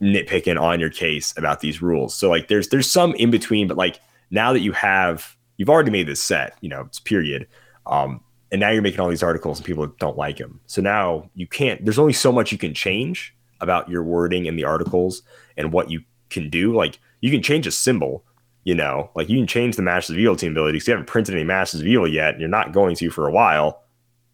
[0.00, 2.14] nitpicking on your case about these rules.
[2.14, 4.00] So like, there's there's some in between, but like
[4.30, 7.46] now that you have you've already made this set, you know, it's period.
[7.86, 8.20] Um,
[8.52, 10.60] and now you're making all these articles and people don't like them.
[10.66, 11.84] So now you can't.
[11.84, 15.22] There's only so much you can change about your wording in the articles
[15.56, 16.74] and what you can do.
[16.74, 18.24] Like you can change a symbol,
[18.64, 20.86] you know, like you can change the Masters of Evil team abilities.
[20.86, 22.34] You haven't printed any Masters of Evil yet.
[22.34, 23.82] And you're not going to for a while.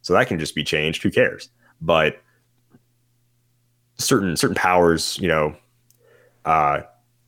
[0.03, 1.03] So that can just be changed.
[1.03, 1.49] Who cares?
[1.81, 2.21] But
[3.97, 5.57] certain certain powers, you know,
[6.45, 6.81] uh,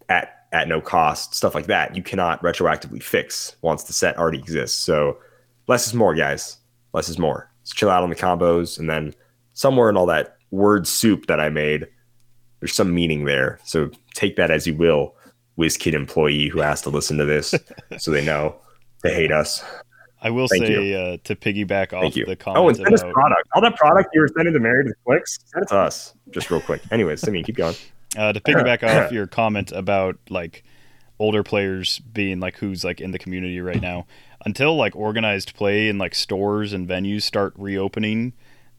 [0.08, 4.38] at at no cost, stuff like that, you cannot retroactively fix once the set already
[4.38, 4.78] exists.
[4.78, 5.18] So
[5.66, 6.58] less is more, guys.
[6.94, 7.50] Less is more.
[7.60, 9.14] Let's chill out on the combos, and then
[9.52, 11.86] somewhere in all that word soup that I made,
[12.60, 13.58] there's some meaning there.
[13.64, 15.14] So take that as you will.
[15.58, 17.54] WizKid employee who has to listen to this
[17.98, 18.56] so they know
[19.02, 19.62] they hate us.
[20.20, 23.48] I will Thank say uh, to piggyback off the Oh, and comments send us product.
[23.54, 26.14] All that product you were sending to Mary with clicks, send it to us.
[26.30, 26.80] Just real quick.
[26.90, 27.76] Anyways, Simeon, keep going.
[28.16, 30.64] uh, to piggyback off your comment about like
[31.18, 34.06] older players being like who's like in the community right now
[34.44, 38.32] until like organized play and like stores and venues start reopening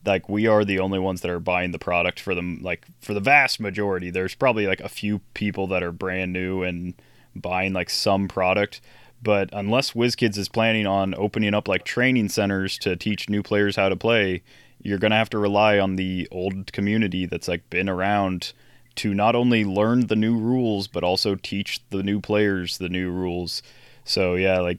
[0.06, 3.14] like we are the only ones that are buying the product for them like for
[3.14, 6.94] the vast majority there's probably like a few people that are brand new and
[7.36, 8.82] buying like some product
[9.24, 13.76] but unless WizKids is planning on opening up like training centers to teach new players
[13.76, 14.44] how to play
[14.82, 18.54] you're going to have to rely on the old community that's like been around
[18.96, 23.10] to not only learn the new rules but also teach the new players the new
[23.10, 23.62] rules.
[24.04, 24.78] So yeah, like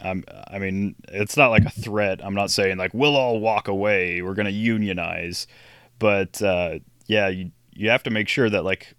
[0.00, 2.20] I'm I mean, it's not like a threat.
[2.24, 5.46] I'm not saying like we'll all walk away, we're to unionize.
[5.98, 8.94] But uh, yeah, you you have to make sure that like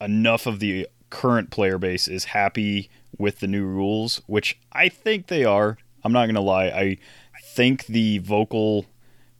[0.00, 5.26] enough of the current player base is happy with the new rules, which I think
[5.26, 5.78] they are.
[6.04, 6.66] I'm not to lie.
[6.66, 6.98] I
[7.42, 8.86] think the vocal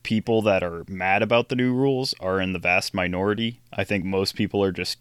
[0.02, 3.60] people that are mad about the new rules are in the vast minority.
[3.72, 4.98] I think most people are just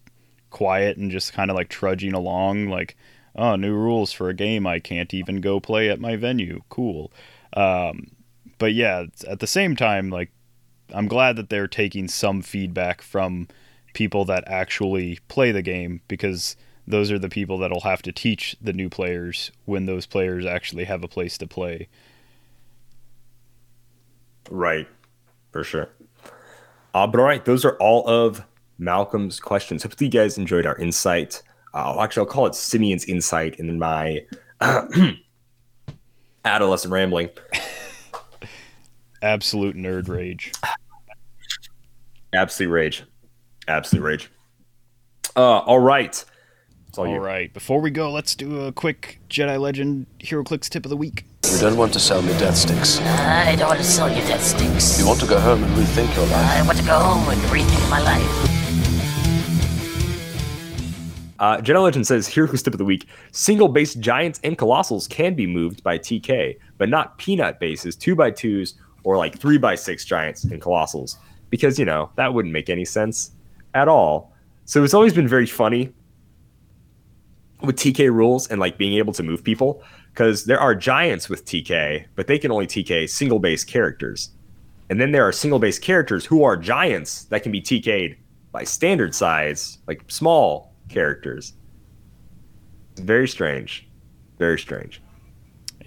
[0.49, 2.95] quiet and just kind of like trudging along, like,
[3.35, 6.61] oh, new rules for a game I can't even go play at my venue.
[6.69, 7.11] Cool.
[7.53, 8.11] Um,
[8.57, 10.31] but yeah, at the same time, like,
[10.93, 13.47] I'm glad that they're taking some feedback from
[13.93, 16.55] people that actually play the game because
[16.87, 20.85] those are the people that'll have to teach the new players when those players actually
[20.85, 21.87] have a place to play.
[24.49, 24.87] Right.
[25.51, 25.89] For sure.
[26.93, 28.43] Uh, but all right, those are all of
[28.77, 29.83] Malcolm's questions.
[29.83, 31.41] Hopefully, you guys enjoyed our insight.
[31.77, 34.25] Uh, actually, I'll call it Simeon's insight in my
[36.43, 37.29] adolescent rambling.
[39.21, 40.51] absolute nerd rage.
[42.33, 43.03] Absolute rage.
[43.67, 44.31] Absolute rage.
[45.35, 46.25] Uh, all right.
[46.87, 47.19] It's all, All you.
[47.19, 51.25] right, before we go, let's do a quick Jedi Legend HeroClix tip of the week.
[51.51, 52.99] You don't want to sell me death sticks.
[53.01, 54.99] I don't want to sell you death sticks.
[54.99, 56.33] You want to go home and rethink your life.
[56.33, 58.56] I want to go home and rethink my life.
[61.39, 65.45] Uh, Legend says Heroes tip of the week: single base giants and colossals can be
[65.45, 70.03] moved by TK, but not peanut bases, two by twos, or like three by six
[70.03, 71.17] giants and colossals,
[71.49, 73.31] because you know that wouldn't make any sense
[73.73, 74.33] at all.
[74.65, 75.93] So it's always been very funny
[77.61, 81.45] with TK rules and like being able to move people, because there are giants with
[81.45, 84.31] TK, but they can only TK single base characters,
[84.89, 88.17] and then there are single base characters who are giants that can be TK'd
[88.51, 91.53] by standard size, like small characters.
[92.97, 93.87] Very strange.
[94.37, 95.01] Very strange.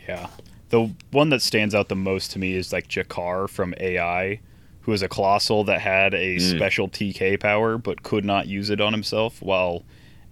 [0.09, 0.29] Yeah.
[0.71, 4.41] The one that stands out the most to me is like Jakar from AI,
[4.83, 8.81] who is a colossal that had a special TK power but could not use it
[8.81, 9.85] on himself while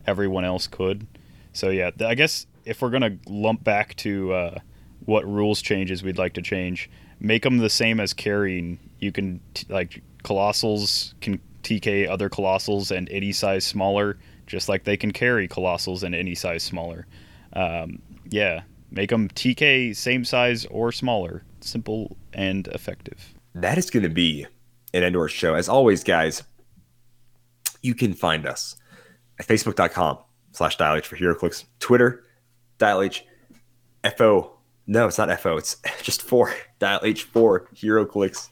[0.07, 1.07] everyone else could.
[1.53, 4.59] So yeah, I guess if we're gonna lump back to uh,
[5.05, 6.89] what rules changes we'd like to change,
[7.19, 8.79] make them the same as carrying.
[9.01, 14.19] You can t- like colossals can TK other colossals and any size smaller,
[14.49, 17.07] just like they can carry colossals and any size smaller.
[17.53, 21.45] Um, yeah, make them TK same size or smaller.
[21.61, 23.35] Simple and effective.
[23.55, 24.47] That is going to be
[24.95, 25.55] an Endor show.
[25.55, 26.43] As always, guys,
[27.83, 28.77] you can find us
[29.39, 30.19] at facebook.com
[30.53, 32.25] slash dial H for HeroClix, Twitter,
[32.79, 33.25] dial H,
[34.17, 34.53] FO.
[34.87, 35.57] No, it's not FO.
[35.57, 38.49] It's just four dial H for HeroClix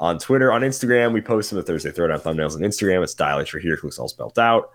[0.00, 0.52] on Twitter.
[0.52, 3.02] On Instagram, we post of the Thursday Throwdown thumbnails on Instagram.
[3.02, 4.70] It's dial H for HeroClix, all spelled out.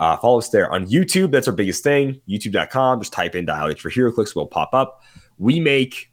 [0.00, 1.30] Uh, follow us there on YouTube.
[1.30, 2.20] That's our biggest thing.
[2.28, 3.00] YouTube.com.
[3.00, 4.34] Just type in dial H for HeroClix.
[4.34, 5.02] Will pop up.
[5.38, 6.10] We make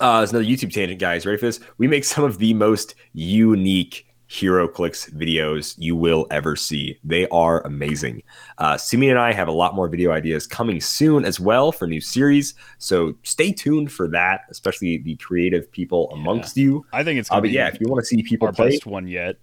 [0.00, 1.26] uh, there's another YouTube tangent, guys.
[1.26, 1.60] Ready for this?
[1.78, 6.98] We make some of the most unique HeroClix videos you will ever see.
[7.04, 8.22] They are amazing.
[8.56, 11.86] Uh, Simeon and I have a lot more video ideas coming soon as well for
[11.86, 12.54] new series.
[12.78, 16.86] So stay tuned for that, especially the creative people amongst you.
[16.94, 18.70] I think it's Uh, but be yeah, if you want to see people our play,
[18.70, 19.36] best one yet.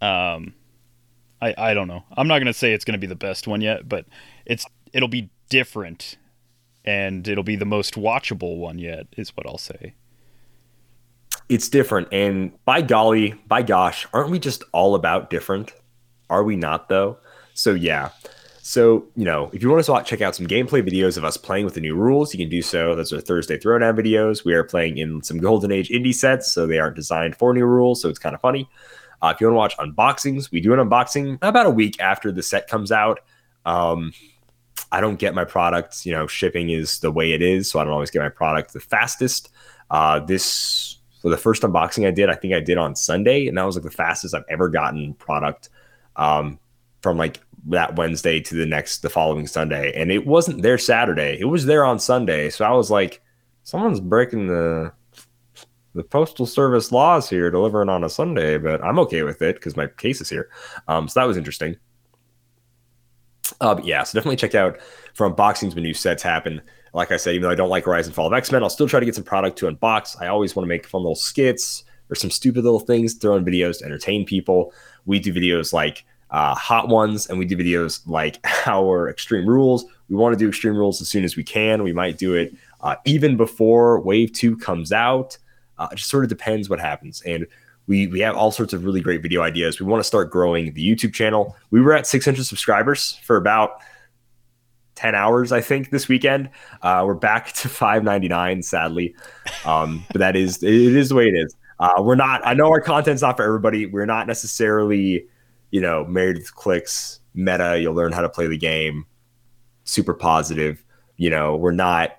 [0.00, 0.54] Um,
[1.40, 2.04] I I don't know.
[2.16, 4.06] I'm not gonna say it's gonna be the best one yet, but
[4.46, 6.16] it's it'll be different,
[6.84, 9.06] and it'll be the most watchable one yet.
[9.16, 9.94] Is what I'll say.
[11.48, 12.08] it's different.
[12.12, 15.72] And by golly, by gosh, aren't we just all about different?
[16.28, 17.18] Are we not though?
[17.54, 18.10] So yeah.
[18.62, 21.64] So, you know, if you want to check out some gameplay videos of us playing
[21.64, 22.96] with the new rules, you can do so.
[22.96, 24.44] Those are Thursday Throwdown videos.
[24.44, 27.64] We are playing in some Golden Age indie sets, so they aren't designed for new
[27.64, 28.68] rules, so it's kind of funny.
[29.26, 32.30] Uh, if you want to watch unboxings, we do an unboxing about a week after
[32.30, 33.18] the set comes out.
[33.64, 34.12] Um,
[34.92, 37.84] I don't get my products, you know, shipping is the way it is, so I
[37.84, 39.50] don't always get my product the fastest.
[39.90, 43.58] Uh, this for the first unboxing I did, I think I did on Sunday, and
[43.58, 45.70] that was like the fastest I've ever gotten product
[46.14, 46.60] um,
[47.02, 49.92] from like that Wednesday to the next, the following Sunday.
[50.00, 52.48] And it wasn't there Saturday; it was there on Sunday.
[52.50, 53.20] So I was like,
[53.64, 54.92] someone's breaking the
[55.96, 58.58] the postal service laws here, delivering on a Sunday.
[58.58, 60.48] But I'm okay with it because my case is here.
[60.88, 61.76] Um, so that was interesting.
[63.60, 64.78] Uh, yeah, so definitely check out
[65.14, 66.60] for unboxings when new sets happen.
[66.92, 68.70] Like I said, even though I don't like Rise and Fall of X Men, I'll
[68.70, 70.20] still try to get some product to unbox.
[70.20, 73.44] I always want to make fun little skits or some stupid little things, throw in
[73.44, 74.72] videos to entertain people.
[75.04, 79.84] We do videos like uh, Hot Ones, and we do videos like our Extreme Rules.
[80.08, 81.82] We want to do Extreme Rules as soon as we can.
[81.82, 85.38] We might do it uh, even before Wave 2 comes out.
[85.78, 87.22] Uh, it just sort of depends what happens.
[87.22, 87.46] And
[87.86, 89.80] we we have all sorts of really great video ideas.
[89.80, 91.56] We want to start growing the YouTube channel.
[91.70, 93.80] We were at 600 subscribers for about
[94.96, 96.50] 10 hours, I think, this weekend.
[96.82, 99.14] Uh, we're back to 5.99, sadly,
[99.64, 101.54] um, but that is it is the way it is.
[101.78, 102.40] Uh, we're not.
[102.44, 103.86] I know our content's not for everybody.
[103.86, 105.26] We're not necessarily,
[105.70, 107.20] you know, Married with Clix.
[107.36, 107.78] Meta.
[107.78, 109.04] You'll learn how to play the game.
[109.84, 110.82] Super positive.
[111.18, 112.16] You know, we're not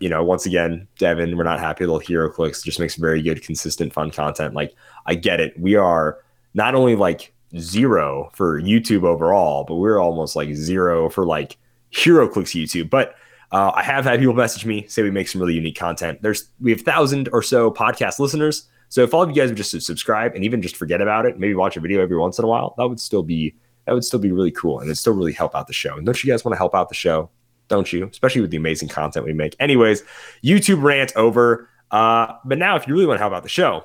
[0.00, 2.64] you know, once again, Devin, we're not happy little HeroClix.
[2.64, 4.54] Just makes very good, consistent, fun content.
[4.54, 4.74] Like,
[5.06, 5.58] I get it.
[5.60, 6.18] We are
[6.54, 11.58] not only like zero for YouTube overall, but we're almost like zero for like
[11.92, 12.90] HeroClix YouTube.
[12.90, 13.14] But
[13.52, 16.22] uh, I have had people message me say we make some really unique content.
[16.22, 18.68] There's we have thousand or so podcast listeners.
[18.88, 21.38] So if all of you guys would just subscribe and even just forget about it,
[21.38, 23.54] maybe watch a video every once in a while, that would still be
[23.86, 25.96] that would still be really cool and it'd still really help out the show.
[25.96, 27.28] And don't you guys want to help out the show?
[27.70, 28.06] Don't you?
[28.06, 29.56] Especially with the amazing content we make.
[29.58, 30.02] Anyways,
[30.44, 31.70] YouTube rant over.
[31.90, 33.84] Uh, but now, if you really want to help out the show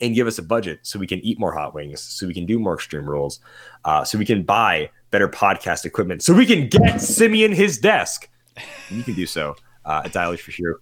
[0.00, 2.46] and give us a budget so we can eat more hot wings, so we can
[2.46, 3.40] do more extreme rules,
[3.84, 8.28] uh, so we can buy better podcast equipment, so we can get Simeon his desk,
[8.90, 10.76] you can do so uh, at Dial H for Hero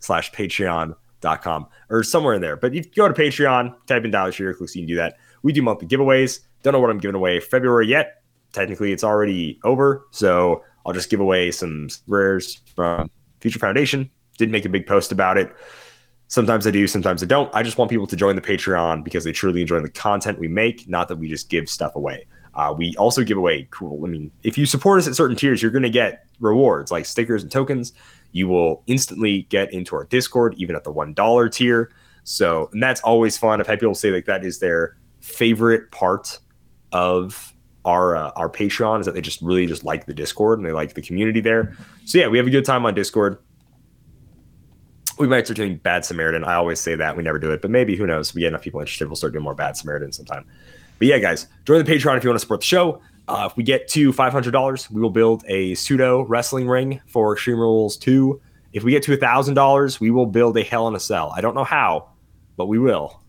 [0.00, 0.94] slash Patreon
[1.42, 2.56] com or somewhere in there.
[2.56, 5.16] But you go to Patreon, type in Dallas Shear Clicks, you can do that.
[5.42, 6.40] We do monthly giveaways.
[6.62, 8.22] Don't know what I'm giving away February yet.
[8.52, 10.06] Technically, it's already over.
[10.12, 13.10] So I'll just give away some rares from
[13.40, 14.08] Future Foundation.
[14.38, 15.54] Didn't make a big post about it.
[16.28, 17.52] Sometimes I do, sometimes I don't.
[17.54, 20.48] I just want people to join the Patreon because they truly enjoy the content we
[20.48, 22.26] make, not that we just give stuff away.
[22.54, 24.04] Uh, we also give away cool.
[24.04, 27.04] I mean, if you support us at certain tiers, you're going to get rewards like
[27.04, 27.92] stickers and tokens.
[28.32, 31.92] You will instantly get into our Discord, even at the one dollar tier.
[32.24, 33.60] So, and that's always fun.
[33.60, 36.38] I've had people say like that is their favorite part
[36.92, 37.52] of
[37.86, 40.72] our uh, our Patreon is that they just really just like the Discord and they
[40.72, 41.74] like the community there.
[42.04, 43.38] So yeah, we have a good time on Discord.
[45.18, 46.44] We might start doing Bad Samaritan.
[46.44, 48.34] I always say that we never do it, but maybe who knows?
[48.34, 50.44] We get enough people interested, we'll start doing more Bad Samaritan sometime.
[50.98, 53.00] But yeah, guys, join the Patreon if you want to support the show.
[53.28, 57.58] Uh, if we get to $500, we will build a pseudo wrestling ring for Extreme
[57.58, 58.40] Rules 2.
[58.72, 61.32] If we get to $1,000, we will build a Hell in a Cell.
[61.34, 62.10] I don't know how,
[62.56, 63.20] but we will.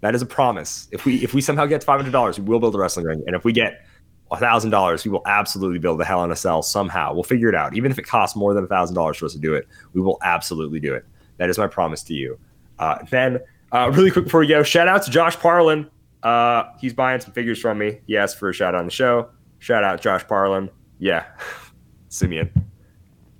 [0.00, 0.88] That is a promise.
[0.92, 3.22] If we if we somehow get to $500, we will build a wrestling ring.
[3.26, 3.86] And if we get
[4.32, 7.14] $1,000, we will absolutely build the Hell in a Cell somehow.
[7.14, 7.76] We'll figure it out.
[7.76, 10.80] Even if it costs more than $1,000 for us to do it, we will absolutely
[10.80, 11.04] do it.
[11.38, 12.38] That is my promise to you.
[12.78, 13.38] Uh, then,
[13.72, 15.88] uh, really quick before we go, shout out to Josh Parlin.
[16.22, 18.00] Uh, he's buying some figures from me.
[18.06, 19.28] He asked for a shout out on the show.
[19.58, 20.70] Shout out Josh Parlin.
[20.98, 21.24] Yeah,
[22.08, 22.50] Simeon,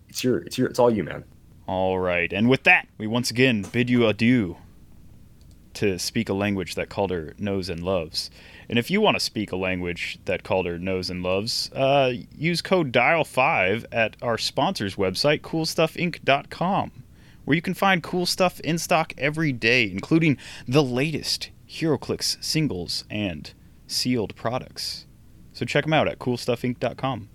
[0.08, 1.24] it's your, it's your, it's all you, man.
[1.66, 2.32] All right.
[2.32, 4.56] And with that, we once again bid you adieu
[5.76, 8.30] to speak a language that Calder knows and loves.
[8.68, 12.60] And if you want to speak a language that Calder knows and loves, uh, use
[12.62, 17.04] code DIAL5 at our sponsor's website, coolstuffinc.com,
[17.44, 23.04] where you can find cool stuff in stock every day, including the latest HeroClix singles
[23.10, 23.52] and
[23.86, 25.06] sealed products.
[25.52, 27.28] So check them out at coolstuffinc.com.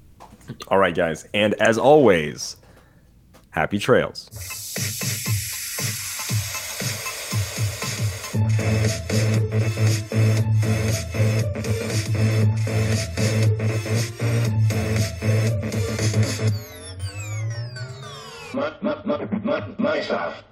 [0.68, 1.28] All right, guys.
[1.34, 2.58] And as always,
[3.52, 5.31] happy trails.
[18.54, 20.51] my, my, my, my, myself.